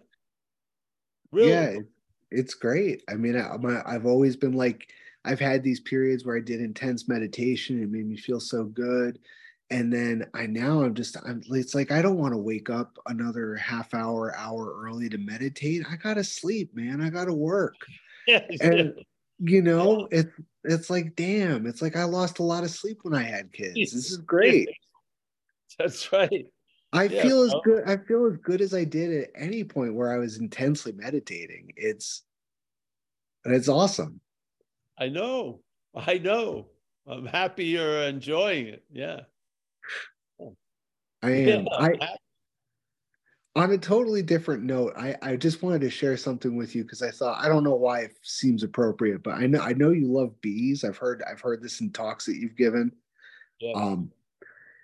Really? 1.33 1.51
Yeah, 1.51 1.79
it's 2.31 2.55
great. 2.55 3.03
I 3.09 3.15
mean, 3.15 3.37
I, 3.37 3.57
my, 3.57 3.83
I've 3.87 4.07
always 4.07 4.37
been 4.37 4.53
like, 4.53 4.89
I've 5.25 5.41
had 5.41 5.63
these 5.63 5.81
periods 5.81 6.25
where 6.25 6.37
I 6.37 6.41
did 6.41 6.61
intense 6.61 7.09
meditation. 7.09 7.83
It 7.83 7.91
made 7.91 8.07
me 8.07 8.17
feel 8.17 8.41
so 8.41 8.65
good. 8.65 9.19
And 9.71 9.91
then 9.91 10.27
I 10.35 10.47
now 10.47 10.83
I'm 10.83 10.95
just, 10.95 11.17
I'm, 11.25 11.43
it's 11.51 11.75
like, 11.75 11.91
I 11.91 12.03
don't 12.03 12.19
want 12.19 12.35
to 12.35 12.39
wake 12.39 12.69
up 12.69 12.99
another 13.07 13.55
half 13.55 13.95
hour, 13.95 14.37
hour 14.37 14.75
early 14.85 15.09
to 15.09 15.19
meditate. 15.19 15.85
I 15.91 15.97
got 15.97 16.15
to 16.15 16.25
sleep, 16.25 16.75
man. 16.75 17.01
I 17.01 17.09
got 17.11 17.27
to 17.27 17.35
work. 17.35 17.75
Yes. 18.25 18.61
And, 18.61 18.95
you 19.41 19.63
know, 19.63 20.07
it's, 20.13 20.31
it's 20.63 20.89
like, 20.89 21.17
damn, 21.17 21.67
it's 21.67 21.83
like 21.83 21.97
I 21.97 22.05
lost 22.05 22.39
a 22.39 22.45
lot 22.45 22.63
of 22.63 22.71
sleep 22.71 23.01
when 23.03 23.17
I 23.17 23.25
had 23.25 23.53
kids. 23.53 23.75
This 23.75 23.95
is 23.95 24.19
great. 24.19 24.69
That's 25.79 26.13
right. 26.13 26.47
I 26.93 27.05
Yeah, 27.05 27.23
feel 27.23 27.43
as 27.43 27.55
good. 27.65 27.85
I 27.87 27.97
feel 27.97 28.27
as 28.27 28.37
good 28.39 28.61
as 28.61 28.75
I 28.75 28.85
did 28.85 29.25
at 29.25 29.31
any 29.35 29.65
point 29.65 29.95
where 29.95 30.13
I 30.13 30.19
was 30.19 30.39
intensely 30.39 30.93
meditating. 30.93 31.73
It's, 31.77 32.25
it's 33.45 33.69
awesome. 33.69 34.21
I 34.99 35.09
know. 35.09 35.61
I 35.95 36.19
know. 36.19 36.69
I'm 37.07 37.27
happy 37.27 37.65
you're 37.67 38.03
enjoying 38.03 38.69
it. 38.69 38.85
Yeah. 38.93 39.21
I 41.23 41.31
am. 41.31 41.47
Yeah, 41.47 41.65
I 41.79 42.17
on 43.55 43.71
a 43.71 43.79
totally 43.79 44.23
different 44.23 44.63
note. 44.63 44.95
I 44.97 45.15
I 45.23 45.37
just 45.37 45.63
wanted 45.63 45.83
to 45.83 45.91
share 45.91 46.17
something 46.17 46.57
with 46.57 46.75
you 46.75 46.83
because 46.85 47.03
I 47.03 47.11
thought 47.11 47.43
I 47.43 47.49
don't 47.49 47.65
know 47.65 47.75
why 47.75 48.01
it 48.01 48.17
seems 48.23 48.63
appropriate, 48.63 49.23
but 49.23 49.35
I 49.35 49.47
know 49.47 49.61
I 49.61 49.73
know 49.73 49.91
you 49.91 50.07
love 50.09 50.41
bees. 50.41 50.85
I've 50.85 50.97
heard 50.97 51.23
I've 51.31 51.41
heard 51.41 51.63
this 51.63 51.81
in 51.81 51.93
talks 51.93 52.27
that 52.27 52.37
you've 52.37 52.57
given. 52.57 52.93
Yeah. 53.61 53.73
Um, 53.75 54.11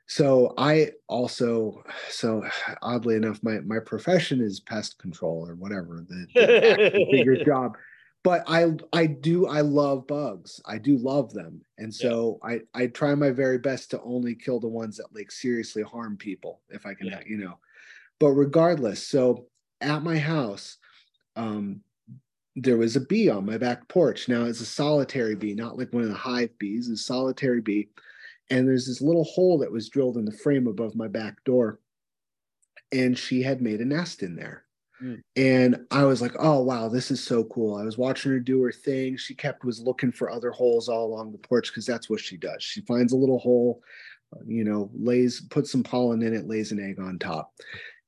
so 0.08 0.54
I 0.56 0.92
also 1.06 1.84
so 2.08 2.42
oddly 2.82 3.14
enough, 3.14 3.40
my 3.42 3.60
my 3.60 3.78
profession 3.78 4.40
is 4.40 4.58
pest 4.58 4.98
control 4.98 5.46
or 5.48 5.54
whatever 5.54 6.04
the, 6.08 6.26
the 6.34 7.06
figure 7.10 7.36
job. 7.44 7.76
But 8.24 8.42
I 8.48 8.72
I 8.92 9.06
do 9.06 9.46
I 9.46 9.60
love 9.60 10.06
bugs. 10.06 10.60
I 10.66 10.78
do 10.78 10.96
love 10.96 11.32
them, 11.32 11.62
and 11.78 11.94
so 11.94 12.40
I 12.42 12.60
I 12.74 12.88
try 12.88 13.14
my 13.14 13.30
very 13.30 13.58
best 13.58 13.90
to 13.92 14.02
only 14.02 14.34
kill 14.34 14.58
the 14.58 14.66
ones 14.68 14.96
that 14.96 15.14
like 15.14 15.30
seriously 15.30 15.82
harm 15.82 16.16
people 16.16 16.60
if 16.70 16.84
I 16.84 16.94
can, 16.94 17.06
Yeah. 17.06 17.20
you 17.24 17.38
know. 17.38 17.58
But 18.18 18.30
regardless, 18.30 19.06
so 19.06 19.46
at 19.80 20.02
my 20.02 20.18
house, 20.18 20.78
um, 21.36 21.82
there 22.56 22.76
was 22.76 22.96
a 22.96 23.00
bee 23.00 23.30
on 23.30 23.46
my 23.46 23.56
back 23.56 23.86
porch. 23.86 24.28
Now 24.28 24.44
it's 24.44 24.60
a 24.60 24.66
solitary 24.66 25.36
bee, 25.36 25.54
not 25.54 25.78
like 25.78 25.92
one 25.92 26.02
of 26.02 26.08
the 26.08 26.14
hive 26.16 26.58
bees. 26.58 26.88
A 26.88 26.96
solitary 26.96 27.60
bee, 27.60 27.88
and 28.50 28.66
there's 28.66 28.86
this 28.86 29.00
little 29.00 29.24
hole 29.24 29.58
that 29.58 29.72
was 29.72 29.88
drilled 29.88 30.16
in 30.16 30.24
the 30.24 30.32
frame 30.32 30.66
above 30.66 30.94
my 30.94 31.08
back 31.08 31.42
door, 31.44 31.80
and 32.92 33.18
she 33.18 33.42
had 33.42 33.60
made 33.60 33.80
a 33.80 33.84
nest 33.84 34.22
in 34.22 34.36
there. 34.36 34.64
Mm. 35.02 35.22
And 35.36 35.86
I 35.90 36.04
was 36.04 36.20
like, 36.20 36.32
oh 36.38 36.62
wow, 36.62 36.88
this 36.88 37.10
is 37.10 37.22
so 37.22 37.44
cool. 37.44 37.76
I 37.76 37.84
was 37.84 37.98
watching 37.98 38.32
her 38.32 38.40
do 38.40 38.62
her 38.62 38.72
thing. 38.72 39.16
She 39.16 39.34
kept 39.34 39.64
was 39.64 39.80
looking 39.80 40.12
for 40.12 40.30
other 40.30 40.50
holes 40.50 40.88
all 40.88 41.06
along 41.06 41.32
the 41.32 41.38
porch 41.38 41.68
because 41.68 41.86
that's 41.86 42.10
what 42.10 42.20
she 42.20 42.36
does. 42.36 42.62
She 42.62 42.80
finds 42.82 43.12
a 43.12 43.16
little 43.16 43.38
hole, 43.38 43.80
uh, 44.34 44.40
you 44.46 44.64
know, 44.64 44.90
lays, 44.98 45.40
puts 45.50 45.70
some 45.70 45.82
pollen 45.82 46.22
in 46.22 46.34
it, 46.34 46.48
lays 46.48 46.72
an 46.72 46.80
egg 46.80 46.98
on 46.98 47.18
top. 47.18 47.52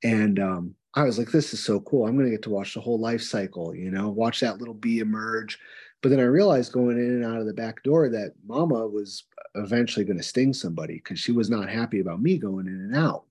And 0.03 0.39
um, 0.39 0.75
I 0.95 1.03
was 1.03 1.17
like, 1.17 1.31
this 1.31 1.53
is 1.53 1.63
so 1.63 1.79
cool. 1.81 2.05
I'm 2.05 2.17
gonna 2.17 2.29
get 2.29 2.41
to 2.43 2.49
watch 2.49 2.73
the 2.73 2.81
whole 2.81 2.99
life 2.99 3.21
cycle, 3.21 3.73
you 3.73 3.91
know, 3.91 4.09
watch 4.09 4.41
that 4.41 4.57
little 4.57 4.73
bee 4.73 4.99
emerge. 4.99 5.59
But 6.01 6.09
then 6.09 6.19
I 6.19 6.23
realized 6.23 6.71
going 6.71 6.97
in 6.97 7.23
and 7.23 7.25
out 7.25 7.39
of 7.39 7.45
the 7.45 7.53
back 7.53 7.83
door 7.83 8.09
that 8.09 8.33
mama 8.45 8.87
was 8.87 9.23
eventually 9.55 10.05
going 10.05 10.17
to 10.17 10.23
sting 10.23 10.53
somebody 10.53 10.95
because 10.95 11.19
she 11.19 11.31
was 11.31 11.49
not 11.49 11.69
happy 11.69 11.99
about 11.99 12.21
me 12.21 12.37
going 12.37 12.67
in 12.67 12.73
and 12.73 12.95
out. 12.95 13.25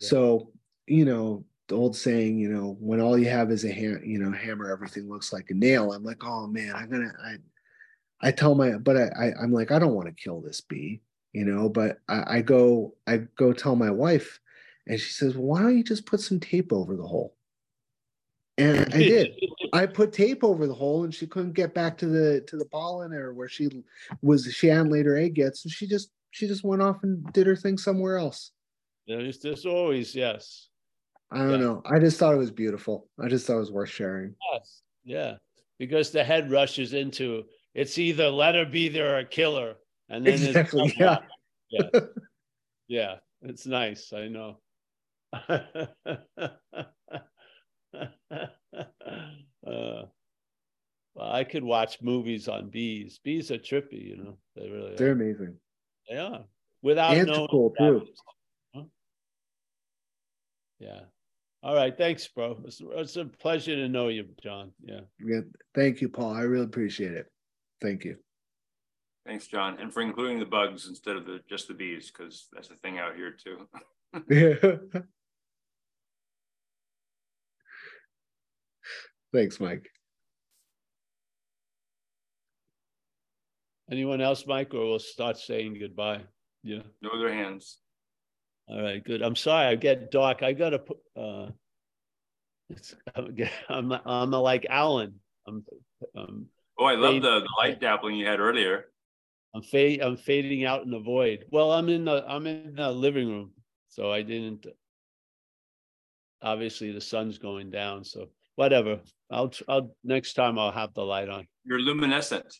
Yeah. 0.00 0.08
So, 0.08 0.52
you 0.86 1.04
know, 1.04 1.44
the 1.68 1.74
old 1.74 1.96
saying, 1.96 2.38
you 2.38 2.48
know, 2.48 2.76
when 2.80 3.00
all 3.00 3.18
you 3.18 3.28
have 3.28 3.50
is 3.50 3.64
a 3.64 3.72
ham, 3.72 4.00
you 4.04 4.18
know, 4.18 4.30
hammer, 4.30 4.70
everything 4.70 5.08
looks 5.08 5.32
like 5.32 5.50
a 5.50 5.54
nail. 5.54 5.92
I'm 5.92 6.04
like, 6.04 6.22
oh 6.24 6.46
man, 6.46 6.74
I'm 6.74 6.90
gonna, 6.90 7.12
I, 7.24 7.36
I 8.20 8.30
tell 8.30 8.54
my, 8.54 8.72
but 8.72 8.96
I, 8.96 9.08
I 9.18 9.32
I'm 9.42 9.52
like, 9.52 9.70
I 9.70 9.78
don't 9.78 9.94
want 9.94 10.08
to 10.08 10.22
kill 10.22 10.40
this 10.40 10.60
bee, 10.60 11.00
you 11.32 11.44
know, 11.44 11.68
but 11.68 11.98
I, 12.08 12.36
I 12.36 12.40
go, 12.42 12.94
I 13.06 13.22
go 13.36 13.52
tell 13.52 13.74
my 13.74 13.90
wife, 13.90 14.38
and 14.86 15.00
she 15.00 15.10
says, 15.10 15.34
well, 15.34 15.46
why 15.46 15.62
don't 15.62 15.76
you 15.76 15.82
just 15.82 16.06
put 16.06 16.20
some 16.20 16.40
tape 16.40 16.72
over 16.72 16.94
the 16.94 17.06
hole? 17.06 17.34
And 18.58 18.94
I 18.94 18.98
did. 18.98 19.32
I 19.72 19.86
put 19.86 20.12
tape 20.12 20.44
over 20.44 20.66
the 20.66 20.74
hole, 20.74 21.04
and 21.04 21.14
she 21.14 21.26
couldn't 21.26 21.52
get 21.52 21.74
back 21.74 21.96
to 21.98 22.06
the 22.06 22.42
to 22.48 22.56
the 22.56 22.64
pollen 22.64 23.12
or 23.12 23.34
where 23.34 23.48
she 23.48 23.68
was. 24.22 24.46
She 24.52 24.68
hadn't 24.68 24.90
laid 24.90 25.06
her 25.06 25.16
egg 25.16 25.38
yet, 25.38 25.56
so 25.56 25.68
she 25.68 25.86
just 25.86 26.10
she 26.30 26.46
just 26.46 26.64
went 26.64 26.82
off 26.82 27.02
and 27.02 27.24
did 27.32 27.46
her 27.46 27.56
thing 27.56 27.78
somewhere 27.78 28.18
else. 28.18 28.52
There's 29.06 29.38
just 29.38 29.66
always 29.66 30.14
yes. 30.14 30.68
I 31.30 31.38
don't 31.38 31.50
yeah. 31.52 31.56
know. 31.58 31.82
I 31.86 31.98
just 31.98 32.18
thought 32.18 32.34
it 32.34 32.38
was 32.38 32.50
beautiful. 32.50 33.08
I 33.20 33.28
just 33.28 33.46
thought 33.46 33.56
it 33.56 33.60
was 33.60 33.72
worth 33.72 33.90
sharing. 33.90 34.34
Yes. 34.52 34.82
Yeah. 35.04 35.36
Because 35.78 36.10
the 36.10 36.24
head 36.24 36.50
rushes 36.50 36.92
into 36.92 37.44
it's 37.74 37.98
either 37.98 38.28
let 38.28 38.54
her 38.54 38.64
be 38.64 38.88
there 38.88 39.18
or 39.18 39.24
kill 39.24 39.56
her. 39.56 39.74
And 40.08 40.24
then 40.24 40.34
exactly. 40.34 40.94
yeah. 40.98 41.18
yeah. 41.70 41.88
Yeah. 42.88 43.16
It's 43.42 43.66
nice. 43.66 44.12
I 44.12 44.28
know. 44.28 44.58
uh, 49.66 50.06
well, 51.14 51.32
I 51.32 51.44
could 51.44 51.64
watch 51.64 52.02
movies 52.02 52.46
on 52.46 52.68
bees. 52.68 53.20
Bees 53.24 53.50
are 53.50 53.58
trippy, 53.58 54.08
you 54.08 54.16
know. 54.16 54.38
They 54.54 54.68
really 54.68 54.94
They're 54.96 55.08
are. 55.08 55.12
amazing. 55.12 55.56
They 56.08 56.18
are. 56.18 56.44
Without 56.82 57.14
Ants 57.14 57.32
knowing 57.32 57.48
cool 57.48 57.72
too. 57.78 58.06
Huh? 58.74 58.82
Yeah. 60.78 61.00
All 61.62 61.74
right. 61.74 61.96
Thanks, 61.96 62.28
bro. 62.28 62.60
It's, 62.64 62.80
it's, 62.82 63.16
a 63.16 63.24
pleasure 63.24 63.74
to 63.74 63.88
know 63.88 64.08
you, 64.08 64.26
John. 64.42 64.72
Yeah. 64.84 65.00
Yeah. 65.24 65.40
Thank 65.74 66.00
you, 66.00 66.08
Paul. 66.08 66.34
I 66.34 66.42
really 66.42 66.66
appreciate 66.66 67.12
it. 67.12 67.26
Thank 67.80 68.04
you. 68.04 68.16
Thanks, 69.26 69.48
John, 69.48 69.78
and 69.80 69.92
for 69.92 70.02
including 70.02 70.38
the 70.38 70.46
bugs 70.46 70.86
instead 70.86 71.16
of 71.16 71.26
the 71.26 71.40
just 71.48 71.66
the 71.66 71.74
bees, 71.74 72.12
because 72.12 72.46
that's 72.52 72.68
the 72.68 72.76
thing 72.76 72.98
out 72.98 73.16
here 73.16 73.32
too. 73.32 73.66
yeah. 74.30 75.00
Thanks, 79.36 79.60
Mike. 79.60 79.90
Anyone 83.90 84.22
else, 84.22 84.46
Mike, 84.46 84.72
or 84.72 84.86
we'll 84.86 84.98
start 84.98 85.36
saying 85.36 85.76
goodbye? 85.78 86.22
Yeah. 86.62 86.80
No 87.02 87.10
other 87.10 87.30
hands. 87.30 87.76
All 88.66 88.80
right, 88.80 89.04
good. 89.04 89.20
I'm 89.20 89.36
sorry, 89.36 89.66
I 89.66 89.74
get 89.74 90.10
dark. 90.10 90.42
I 90.42 90.54
gotta 90.54 90.78
put. 90.78 90.96
Uh, 91.14 91.50
it's, 92.70 92.96
I'm 93.68 93.92
I'm 94.06 94.30
like 94.30 94.64
Alan. 94.70 95.16
I'm. 95.46 95.66
Um, 96.16 96.46
oh, 96.78 96.86
I 96.86 96.94
love 96.94 97.20
the, 97.20 97.40
the 97.40 97.48
light 97.58 97.78
dappling 97.78 98.16
you 98.16 98.24
had 98.24 98.40
earlier. 98.40 98.86
I'm 99.54 99.60
fade. 99.60 100.00
I'm 100.00 100.16
fading 100.16 100.64
out 100.64 100.82
in 100.82 100.90
the 100.90 100.98
void. 100.98 101.44
Well, 101.50 101.72
I'm 101.72 101.90
in 101.90 102.06
the 102.06 102.24
I'm 102.26 102.46
in 102.46 102.74
the 102.76 102.90
living 102.90 103.28
room, 103.28 103.50
so 103.90 104.10
I 104.10 104.22
didn't. 104.22 104.66
Obviously, 106.40 106.90
the 106.90 107.02
sun's 107.02 107.36
going 107.36 107.70
down, 107.70 108.02
so 108.02 108.30
whatever. 108.56 109.00
I'll 109.30 109.52
I'll 109.68 109.94
next 110.02 110.34
time 110.34 110.58
I'll 110.58 110.72
have 110.72 110.92
the 110.94 111.04
light 111.04 111.28
on. 111.28 111.46
You're 111.64 111.78
luminescent. 111.78 112.52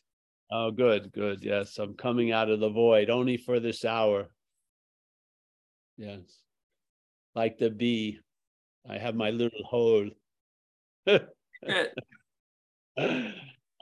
Oh, 0.50 0.70
good, 0.70 1.12
good. 1.12 1.42
Yes, 1.42 1.78
I'm 1.78 1.94
coming 1.94 2.30
out 2.30 2.48
of 2.50 2.60
the 2.60 2.70
void 2.70 3.10
only 3.10 3.36
for 3.36 3.58
this 3.58 3.84
hour. 3.84 4.28
Yes. 5.96 6.20
Like 7.34 7.58
the 7.58 7.70
bee. 7.70 8.20
I 8.88 8.98
have 8.98 9.16
my 9.16 9.30
little 9.30 9.64
hole. 9.64 10.08
All 11.08 11.18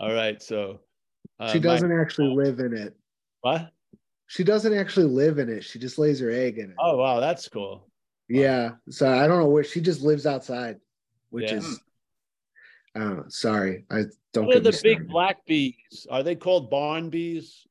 right. 0.01 0.43
So 0.43 0.81
uh, 1.39 1.53
she 1.53 1.59
doesn't 1.61 1.95
my, 1.95 2.01
actually 2.01 2.35
live 2.35 2.61
in 2.61 2.75
it. 2.75 2.97
What? 3.43 3.71
She 4.27 4.43
doesn't 4.43 4.73
actually 4.73 5.07
live 5.07 5.39
in 5.39 5.51
it. 5.51 5.65
She 5.65 5.79
just 5.79 5.99
lays 5.99 6.19
her 6.21 6.31
egg 6.31 6.57
in 6.59 6.71
it. 6.71 6.77
Oh 6.79 6.97
wow, 6.97 7.21
that's 7.21 7.47
cool. 7.49 7.91
Yeah. 8.29 8.71
So 8.89 9.13
I 9.13 9.27
don't 9.27 9.41
know 9.41 9.49
where 9.49 9.65
she 9.65 9.83
just 9.83 10.01
lives 10.01 10.25
outside, 10.25 10.77
which 11.29 11.51
yeah. 11.51 11.59
is 11.59 11.81
I. 12.95 13.17
Sorry. 13.29 13.85
I 13.91 14.05
don't 14.33 14.47
What 14.47 14.57
are 14.57 14.61
the 14.61 14.81
big 14.83 15.09
black 15.09 15.45
bees? 15.47 16.07
Are 16.11 16.23
they 16.23 16.35
called 16.35 16.71
barn 16.71 17.11
bees? 17.11 17.67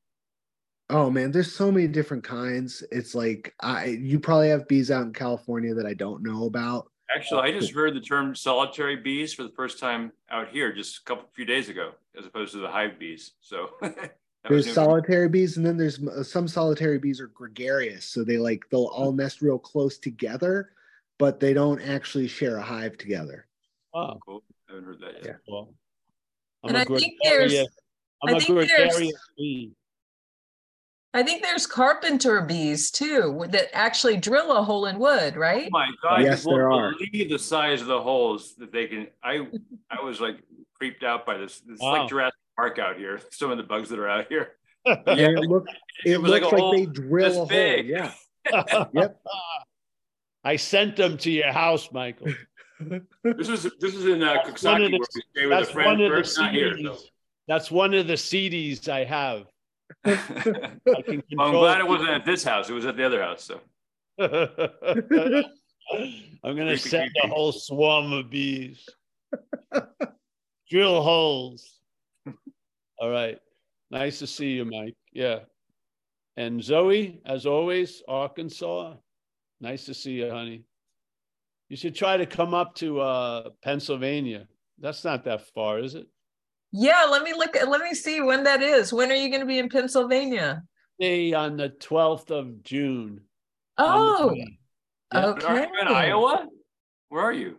Oh 0.90 1.10
man, 1.10 1.30
there's 1.30 1.54
so 1.54 1.72
many 1.72 1.88
different 1.88 2.24
kinds. 2.24 2.84
It's 2.92 3.14
like 3.14 3.54
I 3.60 3.86
you 3.86 4.20
probably 4.20 4.50
have 4.50 4.68
bees 4.68 4.90
out 4.90 5.02
in 5.02 5.12
California 5.12 5.74
that 5.74 5.86
I 5.86 5.94
don't 5.94 6.22
know 6.22 6.44
about. 6.44 6.90
Actually, 7.14 7.42
I 7.42 7.52
just 7.52 7.72
heard 7.72 7.94
the 7.94 8.00
term 8.00 8.34
solitary 8.34 8.96
bees 8.96 9.32
for 9.32 9.44
the 9.44 9.52
first 9.56 9.78
time 9.78 10.12
out 10.30 10.48
here 10.48 10.72
just 10.72 10.98
a 10.98 11.04
couple 11.04 11.28
few 11.34 11.44
days 11.44 11.68
ago, 11.68 11.92
as 12.18 12.26
opposed 12.26 12.52
to 12.52 12.58
the 12.58 12.68
hive 12.68 12.98
bees. 12.98 13.32
So 13.40 13.70
there's 14.48 14.72
solitary 14.72 15.28
bees, 15.28 15.56
and 15.56 15.64
then 15.64 15.76
there's 15.76 16.02
uh, 16.02 16.22
some 16.22 16.48
solitary 16.48 16.98
bees 16.98 17.20
are 17.20 17.28
gregarious, 17.28 18.04
so 18.04 18.24
they 18.24 18.36
like 18.36 18.64
they'll 18.70 18.86
all 18.86 19.10
hmm. 19.10 19.18
nest 19.18 19.40
real 19.40 19.58
close 19.58 19.96
together, 19.98 20.70
but 21.18 21.40
they 21.40 21.54
don't 21.54 21.80
actually 21.80 22.28
share 22.28 22.56
a 22.56 22.62
hive 22.62 22.98
together. 22.98 23.46
Oh, 23.94 24.18
cool! 24.24 24.42
I 24.74 24.78
haven't 24.78 24.88
heard 24.88 25.00
that 25.00 25.24
yet. 25.24 25.24
Yeah. 25.24 25.52
Well, 25.52 25.74
I'm 26.64 26.74
and 26.74 26.76
a 26.78 26.94
I 26.94 26.98
think 26.98 27.14
there's, 27.22 27.54
I'm 28.22 28.34
I 28.34 28.38
a 28.38 28.40
gregarious 28.40 29.12
bee. 29.36 29.72
I 31.12 31.22
think 31.22 31.42
there's 31.42 31.64
carpenter 31.64 32.40
bees 32.40 32.90
too 32.90 33.44
that 33.50 33.68
actually 33.72 34.16
drill 34.16 34.50
a 34.50 34.64
hole 34.64 34.86
in 34.86 34.98
wood, 34.98 35.36
right? 35.36 35.66
Oh 35.66 35.70
my 35.70 35.88
god! 36.02 36.22
Yes, 36.22 36.44
you 36.44 36.52
there 36.52 36.72
are. 36.72 36.92
Believe 36.98 37.30
the 37.30 37.38
size 37.38 37.80
of 37.80 37.86
the 37.86 38.02
holes 38.02 38.56
that 38.56 38.72
they 38.72 38.88
can. 38.88 39.06
I 39.22 39.46
I 39.90 40.02
was 40.02 40.20
like 40.20 40.38
creeped 40.74 41.04
out 41.04 41.24
by 41.24 41.36
this. 41.36 41.62
It's 41.68 41.80
wow. 41.80 42.00
like 42.00 42.08
Jurassic 42.08 42.34
Park 42.56 42.80
out 42.80 42.96
here. 42.96 43.20
Some 43.30 43.52
of 43.52 43.58
the 43.58 43.62
bugs 43.62 43.88
that 43.90 43.98
are 44.00 44.08
out 44.08 44.26
here. 44.28 44.54
yeah, 44.86 44.94
it, 45.06 45.48
look, 45.48 45.66
it, 46.04 46.14
it 46.14 46.18
looks 46.18 46.52
like, 46.52 46.52
like 46.52 46.76
they 46.76 46.86
drill 46.86 47.42
a 47.44 47.46
big. 47.46 47.96
hole. 47.96 48.10
Yeah. 48.50 48.86
yep. 48.92 49.20
I 50.42 50.56
sent 50.56 50.96
them 50.96 51.16
to 51.18 51.30
your 51.30 51.52
house, 51.52 51.90
Michael. 51.92 52.34
This 53.22 53.48
is 53.48 53.62
this 53.80 53.94
is 53.94 54.06
in 54.06 54.22
uh, 54.22 54.42
Coxsackie 54.44 54.90
where 54.90 54.90
we 54.90 55.00
stay 55.34 55.46
with 55.46 55.68
a 55.68 55.72
friend. 55.72 55.98
First, 55.98 56.38
not 56.38 56.52
here, 56.52 56.76
so. 56.78 56.98
That's 57.46 57.70
one 57.70 57.94
of 57.94 58.06
the 58.06 58.14
CDs 58.14 58.88
I 58.88 59.04
have. 59.04 59.46
well, 60.04 60.18
I'm 61.38 61.52
glad 61.52 61.80
it 61.80 61.88
wasn't 61.88 62.10
at 62.10 62.24
this 62.24 62.42
house. 62.42 62.70
It 62.70 62.72
was 62.72 62.86
at 62.86 62.96
the 62.96 63.04
other 63.04 63.22
house. 63.22 63.44
So 63.44 63.60
I'm 64.18 65.44
gonna 66.56 66.78
send 66.78 67.10
a 67.22 67.28
whole 67.28 67.52
swarm 67.52 68.12
of 68.12 68.30
bees. 68.30 68.88
Drill 70.70 71.02
holes. 71.02 71.80
All 72.98 73.10
right. 73.10 73.38
Nice 73.90 74.20
to 74.20 74.26
see 74.26 74.52
you, 74.52 74.64
Mike. 74.64 74.96
Yeah. 75.12 75.40
And 76.36 76.62
Zoe, 76.62 77.20
as 77.26 77.46
always, 77.46 78.02
Arkansas. 78.08 78.94
Nice 79.60 79.84
to 79.86 79.94
see 79.94 80.12
you, 80.12 80.30
honey. 80.30 80.64
You 81.74 81.78
should 81.78 81.96
try 81.96 82.16
to 82.16 82.24
come 82.24 82.54
up 82.54 82.76
to 82.76 83.00
uh, 83.00 83.50
Pennsylvania. 83.60 84.46
That's 84.78 85.02
not 85.02 85.24
that 85.24 85.44
far, 85.56 85.80
is 85.80 85.96
it? 85.96 86.06
Yeah, 86.70 87.08
let 87.10 87.24
me 87.24 87.32
look. 87.32 87.56
Let 87.66 87.80
me 87.80 87.94
see 87.94 88.20
when 88.20 88.44
that 88.44 88.62
is. 88.62 88.92
When 88.92 89.10
are 89.10 89.16
you 89.16 89.28
going 89.28 89.40
to 89.40 89.46
be 89.46 89.58
in 89.58 89.68
Pennsylvania? 89.68 90.62
Hey, 91.00 91.32
on 91.32 91.56
the 91.56 91.70
twelfth 91.70 92.30
of 92.30 92.62
June. 92.62 93.22
Oh, 93.76 94.32
yeah. 94.36 95.26
okay. 95.26 95.46
Are 95.48 95.56
you 95.56 95.80
in 95.80 95.88
Iowa? 95.88 96.46
Where 97.08 97.24
are 97.24 97.32
you? 97.32 97.56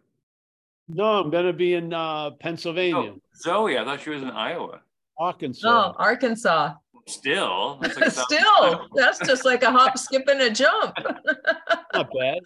No, 0.87 1.19
I'm 1.19 1.29
going 1.29 1.47
to 1.47 1.51
be 1.51 1.73
in 1.73 1.91
uh, 1.91 2.31
Pennsylvania. 2.39 3.15
Oh, 3.15 3.19
Zoe, 3.35 3.77
I 3.77 3.83
thought 3.83 3.99
she 3.99 4.11
was 4.11 4.21
in 4.21 4.29
Iowa. 4.29 4.79
Arkansas. 5.19 5.67
Oh, 5.67 5.93
Arkansas. 6.01 6.75
Still, 7.05 7.79
that's 7.81 7.99
like 7.99 8.11
still, 8.29 8.87
that's 8.95 9.19
just 9.27 9.43
like 9.43 9.63
a 9.63 9.71
hop, 9.71 9.97
skip, 9.97 10.25
and 10.29 10.39
a 10.39 10.51
jump. 10.51 10.95
Not 11.93 12.09
bad. 12.17 12.39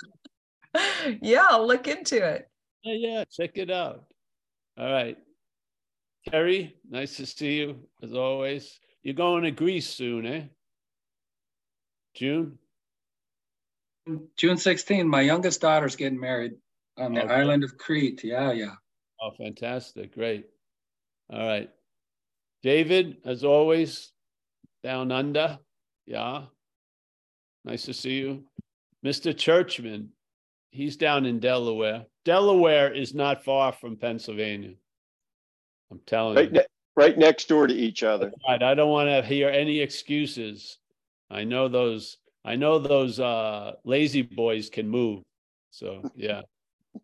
Yeah, 1.22 1.46
I'll 1.50 1.66
look 1.66 1.88
into 1.88 2.18
it. 2.18 2.50
Yeah, 2.84 2.94
yeah, 2.96 3.24
check 3.32 3.52
it 3.56 3.72
out. 3.72 4.06
All 4.78 4.92
right. 4.92 5.18
Terry, 6.30 6.76
nice 6.90 7.18
to 7.18 7.26
see 7.26 7.58
you 7.60 7.88
as 8.04 8.14
always. 8.14 8.80
You're 9.04 9.16
going 9.16 9.44
to 9.44 9.52
Greece 9.52 9.90
soon, 9.90 10.26
eh? 10.26 10.44
June? 12.14 12.58
June 14.38 14.58
16. 14.58 15.08
My 15.08 15.22
youngest 15.22 15.62
daughter's 15.62 15.96
getting 15.96 16.20
married 16.20 16.54
on 16.98 17.14
the 17.14 17.24
Okay. 17.24 17.34
island 17.34 17.64
of 17.64 17.78
Crete. 17.78 18.24
Yeah, 18.24 18.52
yeah. 18.52 18.76
Oh, 19.22 19.32
fantastic. 19.32 20.14
Great. 20.14 20.46
All 21.32 21.46
right. 21.48 21.70
David, 22.64 23.18
as 23.26 23.44
always, 23.44 24.12
down 24.84 25.12
under. 25.12 25.60
Yeah. 26.06 26.46
Nice 27.66 27.84
to 27.86 27.94
see 27.94 28.20
you. 28.20 28.44
Mr. 29.06 29.36
Churchman, 29.38 30.10
he's 30.72 30.98
down 30.98 31.26
in 31.26 31.40
Delaware. 31.40 32.06
Delaware 32.26 32.94
is 32.94 33.14
not 33.14 33.44
far 33.44 33.72
from 33.72 33.96
Pennsylvania. 33.98 34.74
I'm 35.92 36.00
telling 36.06 36.36
Right, 36.36 36.46
you. 36.52 36.60
ne- 36.60 36.66
right 36.96 37.18
next 37.18 37.48
door 37.48 37.68
to 37.68 37.74
each 37.74 38.04
other. 38.04 38.32
Right, 38.48 38.62
I 38.62 38.76
don't 38.76 38.92
want 38.92 39.10
to 39.10 39.24
hear 39.28 39.50
any 39.50 39.80
excuses. 39.80 40.78
I 41.30 41.44
know 41.44 41.68
those, 41.68 42.18
I 42.46 42.56
know 42.56 42.80
those 42.80 43.20
uh 43.20 43.74
lazy 43.84 44.22
boys 44.22 44.70
can 44.70 44.88
move. 44.88 45.24
So, 45.72 46.04
yeah. 46.16 46.42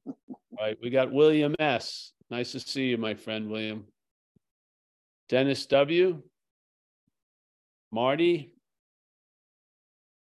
Right, 0.58 0.78
we 0.82 0.90
got 0.90 1.12
William 1.12 1.54
S. 1.60 2.14
Nice 2.30 2.54
to 2.54 2.62
see 2.62 2.86
you, 2.86 2.98
my 2.98 3.14
friend 3.14 3.50
William. 3.50 3.86
Dennis 5.28 5.66
W. 5.66 6.24
Marty. 7.92 8.54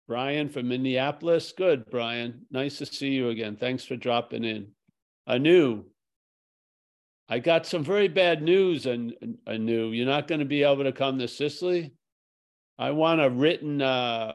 Brian 0.07 0.49
from 0.49 0.69
Minneapolis. 0.69 1.53
Good, 1.57 1.91
Brian. 1.91 2.47
Nice 2.51 2.79
to 2.79 2.87
see 2.87 3.11
you 3.11 3.31
again. 3.31 3.57
Thanks 3.57 3.85
for 3.85 3.97
dropping 3.97 4.45
in. 4.45 4.69
Anu. 5.27 5.85
I 7.29 7.39
got 7.39 7.65
some 7.65 7.83
very 7.83 8.09
bad 8.09 8.43
news, 8.43 8.85
and 8.85 9.15
Anu. 9.47 9.91
You're 9.93 10.07
not 10.07 10.29
going 10.29 10.41
to 10.41 10.45
be 10.45 10.63
able 10.63 10.85
to 10.85 10.93
come 10.93 11.19
to 11.19 11.29
Sicily. 11.29 11.95
I 12.79 12.91
want 12.91 13.23
a 13.23 13.31
written 13.31 13.81
uh, 13.81 14.35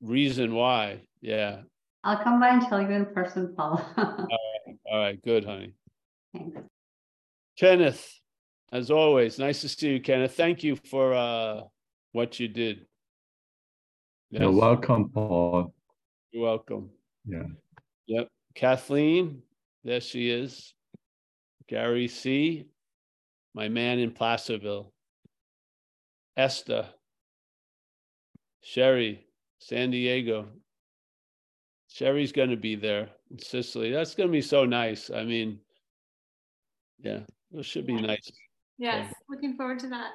reason 0.00 0.54
why. 0.54 1.02
Yeah. 1.20 1.62
I'll 2.04 2.22
come 2.22 2.40
by 2.40 2.50
and 2.50 2.62
tell 2.62 2.80
you 2.80 2.88
in 2.88 3.06
person, 3.06 3.52
Paul. 3.56 3.84
All 3.98 4.98
right. 4.98 5.22
Good, 5.22 5.44
honey. 5.44 5.74
Thanks. 6.34 6.58
Kenneth, 7.58 8.20
as 8.70 8.90
always, 8.90 9.38
nice 9.38 9.62
to 9.62 9.68
see 9.68 9.92
you, 9.92 10.00
Kenneth. 10.00 10.36
Thank 10.36 10.62
you 10.62 10.76
for 10.76 11.14
uh, 11.14 11.62
what 12.12 12.38
you 12.38 12.48
did. 12.48 12.86
You're 14.30 14.50
welcome, 14.52 15.10
Paul. 15.10 15.72
You're 16.32 16.42
welcome. 16.42 16.90
Yeah. 17.26 17.44
Yep. 18.06 18.28
Kathleen, 18.54 19.42
there 19.84 20.00
she 20.00 20.30
is. 20.30 20.74
Gary 21.68 22.08
C., 22.08 22.66
my 23.54 23.68
man 23.68 23.98
in 23.98 24.10
Placerville. 24.10 24.92
Esther. 26.36 26.86
Sherry, 28.62 29.26
San 29.60 29.90
Diego. 29.90 30.48
Sherry's 31.88 32.32
going 32.32 32.50
to 32.50 32.56
be 32.56 32.74
there 32.74 33.08
in 33.30 33.38
Sicily. 33.38 33.92
That's 33.92 34.14
going 34.14 34.28
to 34.28 34.32
be 34.32 34.42
so 34.42 34.64
nice. 34.64 35.10
I 35.10 35.24
mean, 35.24 35.60
yeah, 36.98 37.20
it 37.52 37.64
should 37.64 37.86
be 37.86 37.94
nice. 37.94 38.30
Yes, 38.78 39.12
looking 39.30 39.56
forward 39.56 39.78
to 39.80 39.88
that. 39.88 40.10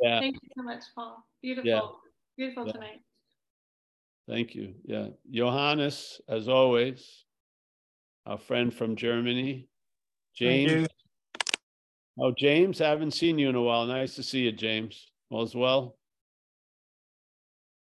Yeah. 0.00 0.20
Thank 0.20 0.34
you 0.42 0.48
so 0.56 0.62
much, 0.64 0.82
Paul. 0.94 1.24
Beautiful, 1.42 2.00
beautiful 2.36 2.66
Yeah. 2.66 2.72
tonight. 2.72 3.00
Thank 4.28 4.54
you. 4.54 4.74
Yeah. 4.84 5.08
Johannes, 5.30 6.20
as 6.28 6.48
always, 6.48 7.24
our 8.26 8.38
friend 8.38 8.72
from 8.72 8.96
Germany. 8.96 9.68
James. 10.36 10.88
Oh, 12.20 12.32
James, 12.36 12.80
I 12.80 12.88
haven't 12.88 13.12
seen 13.12 13.38
you 13.38 13.48
in 13.48 13.54
a 13.54 13.62
while. 13.62 13.86
Nice 13.86 14.14
to 14.16 14.22
see 14.22 14.40
you, 14.40 14.52
James. 14.52 15.10
All 15.30 15.42
as 15.42 15.54
well. 15.54 15.96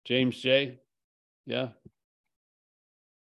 James 0.05 0.41
J. 0.41 0.79
Yeah. 1.47 1.69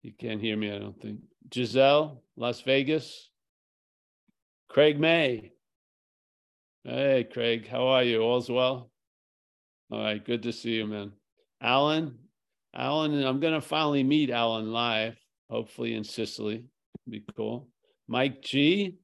You 0.02 0.12
can't 0.18 0.40
hear 0.40 0.56
me, 0.56 0.72
I 0.72 0.78
don't 0.78 1.00
think. 1.00 1.20
Giselle, 1.52 2.22
Las 2.36 2.60
Vegas. 2.62 3.30
Craig 4.68 4.98
May. 4.98 5.52
Hey, 6.84 7.26
Craig, 7.32 7.66
how 7.68 7.86
are 7.88 8.02
you? 8.02 8.20
All's 8.20 8.50
well? 8.50 8.90
All 9.90 10.00
right, 10.00 10.24
good 10.24 10.42
to 10.42 10.52
see 10.52 10.72
you, 10.72 10.86
man. 10.86 11.12
Alan, 11.60 12.18
Alan, 12.74 13.22
I'm 13.24 13.40
gonna 13.40 13.60
finally 13.60 14.02
meet 14.02 14.30
Alan 14.30 14.72
live, 14.72 15.16
hopefully 15.48 15.94
in 15.94 16.02
Sicily. 16.04 16.64
Be 17.08 17.22
cool. 17.36 17.68
Mike 18.08 18.42
G, 18.42 18.98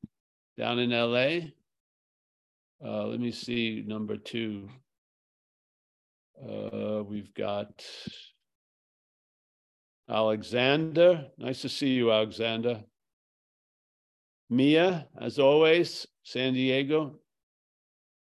down 0.59 0.79
in 0.79 0.91
LA. 0.91 1.51
Uh, 2.85 3.07
let 3.07 3.21
me 3.21 3.31
see 3.31 3.85
number 3.87 4.17
two. 4.17 4.69
Uh, 6.43 7.03
we've 7.05 7.33
got 7.35 7.85
Alexander. 10.09 11.27
Nice 11.39 11.63
to 11.63 11.69
see 11.69 11.91
you, 11.91 12.11
Alexander. 12.11 12.83
Mia, 14.49 15.07
as 15.21 15.39
always, 15.39 16.07
San 16.25 16.55
Diego. 16.55 17.21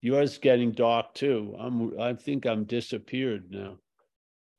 Yours 0.01 0.37
getting 0.37 0.73
dark 0.73 1.13
too. 1.15 1.55
I'm. 1.57 1.99
I 1.99 2.13
think 2.13 2.45
I'm 2.45 2.65
disappeared 2.65 3.45
now. 3.49 3.77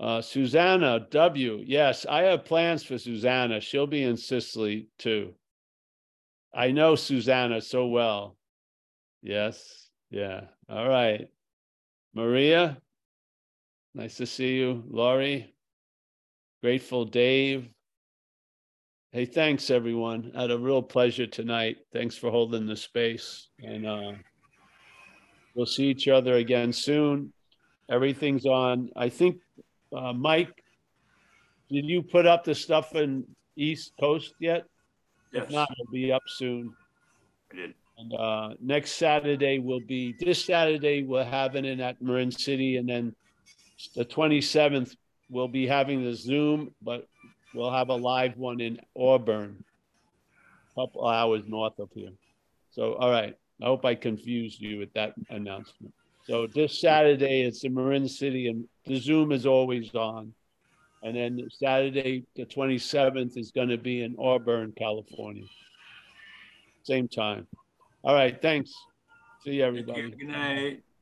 Uh, 0.01 0.21
Susanna 0.21 1.07
W. 1.11 1.63
Yes, 1.65 2.05
I 2.09 2.23
have 2.23 2.45
plans 2.45 2.83
for 2.83 2.99
Susanna. 2.99 3.61
She'll 3.61 3.87
be 3.87 4.03
in 4.03 4.17
Sicily 4.17 4.89
too. 4.99 5.35
I 6.53 6.71
know 6.71 6.95
Susanna 6.95 7.61
so 7.61 7.87
well. 7.87 8.37
Yes. 9.23 9.89
Yeah. 10.11 10.43
All 10.69 10.89
right. 10.89 11.29
Maria, 12.15 12.79
nice 13.95 14.17
to 14.19 14.27
see 14.27 14.57
you. 14.57 14.85
Laurie, 14.89 15.53
Grateful 16.63 17.05
Dave. 17.05 17.69
Hey, 19.13 19.27
thanks 19.27 19.71
everyone. 19.71 20.33
Had 20.35 20.51
a 20.51 20.59
real 20.59 20.83
pleasure 20.83 21.27
tonight. 21.27 21.77
Thanks 21.93 22.17
for 22.17 22.31
holding 22.31 22.67
the 22.67 22.77
space. 22.77 23.49
And 23.63 23.87
uh, 23.87 24.13
we'll 25.55 25.67
see 25.67 25.87
each 25.87 26.09
other 26.09 26.37
again 26.37 26.73
soon. 26.73 27.33
Everything's 27.91 28.47
on. 28.47 28.91
I 28.97 29.09
think, 29.09 29.39
uh, 29.93 30.13
Mike, 30.13 30.63
did 31.71 31.85
you 31.87 32.03
put 32.03 32.27
up 32.27 32.45
the 32.45 32.55
stuff 32.55 32.95
in 32.95 33.25
East 33.57 33.93
Coast 33.99 34.35
yet? 34.39 34.65
Yes, 35.33 35.45
If 35.45 35.51
not, 35.51 35.71
it'll 35.73 35.93
be 35.93 36.13
up 36.13 36.23
soon. 36.27 36.75
I 37.53 37.57
did. 37.57 37.75
And 37.97 38.13
uh, 38.13 38.51
next 38.61 38.93
Saturday 38.93 39.59
will 39.61 39.81
be 39.81 40.17
this 40.19 40.45
Saturday. 40.45 41.05
We're 41.05 41.25
having 41.25 41.65
it 41.65 41.81
at 41.81 42.03
Marin 42.03 42.31
City, 42.31 42.77
and 42.77 42.89
then 42.89 43.15
the 43.95 44.05
27th 44.05 44.97
we'll 45.31 45.49
be 45.49 45.67
having 45.67 46.05
the 46.05 46.15
Zoom, 46.15 46.75
but 46.83 47.07
we'll 47.55 47.73
have 47.73 47.89
a 47.89 47.95
live 47.95 48.37
one 48.37 48.61
in 48.61 48.79
Auburn, 48.97 49.65
a 50.77 50.81
couple 50.81 51.07
hours 51.07 51.45
north 51.47 51.79
of 51.79 51.89
here. 51.95 52.13
So, 52.71 52.95
all 52.95 53.11
right. 53.11 53.37
I 53.63 53.67
hope 53.67 53.85
I 53.85 53.95
confused 53.95 54.61
you 54.61 54.79
with 54.79 54.93
that 54.95 55.15
announcement. 55.31 55.95
So 56.27 56.47
this 56.47 56.81
Saturday 56.81 57.43
it's 57.43 57.65
in 57.65 57.75
Marin 57.75 58.09
City, 58.09 58.49
and 58.49 58.67
the 58.87 58.97
Zoom 58.97 59.33
is 59.33 59.47
always 59.47 59.95
on. 59.95 60.33
And 61.03 61.17
then 61.17 61.49
Saturday, 61.51 62.25
the 62.35 62.47
27th, 62.47 63.37
is 63.37 63.51
going 63.51 63.69
to 63.69 63.77
be 63.77 64.03
in 64.03 64.17
Auburn, 64.19 64.73
California. 64.77 65.45
Same 66.83 67.09
time. 67.09 67.47
All 68.03 68.15
right. 68.15 68.41
Thanks. 68.41 68.73
See 69.45 69.55
you, 69.55 69.65
everybody. 69.65 70.11
Good 70.11 70.29
night. 70.29 70.85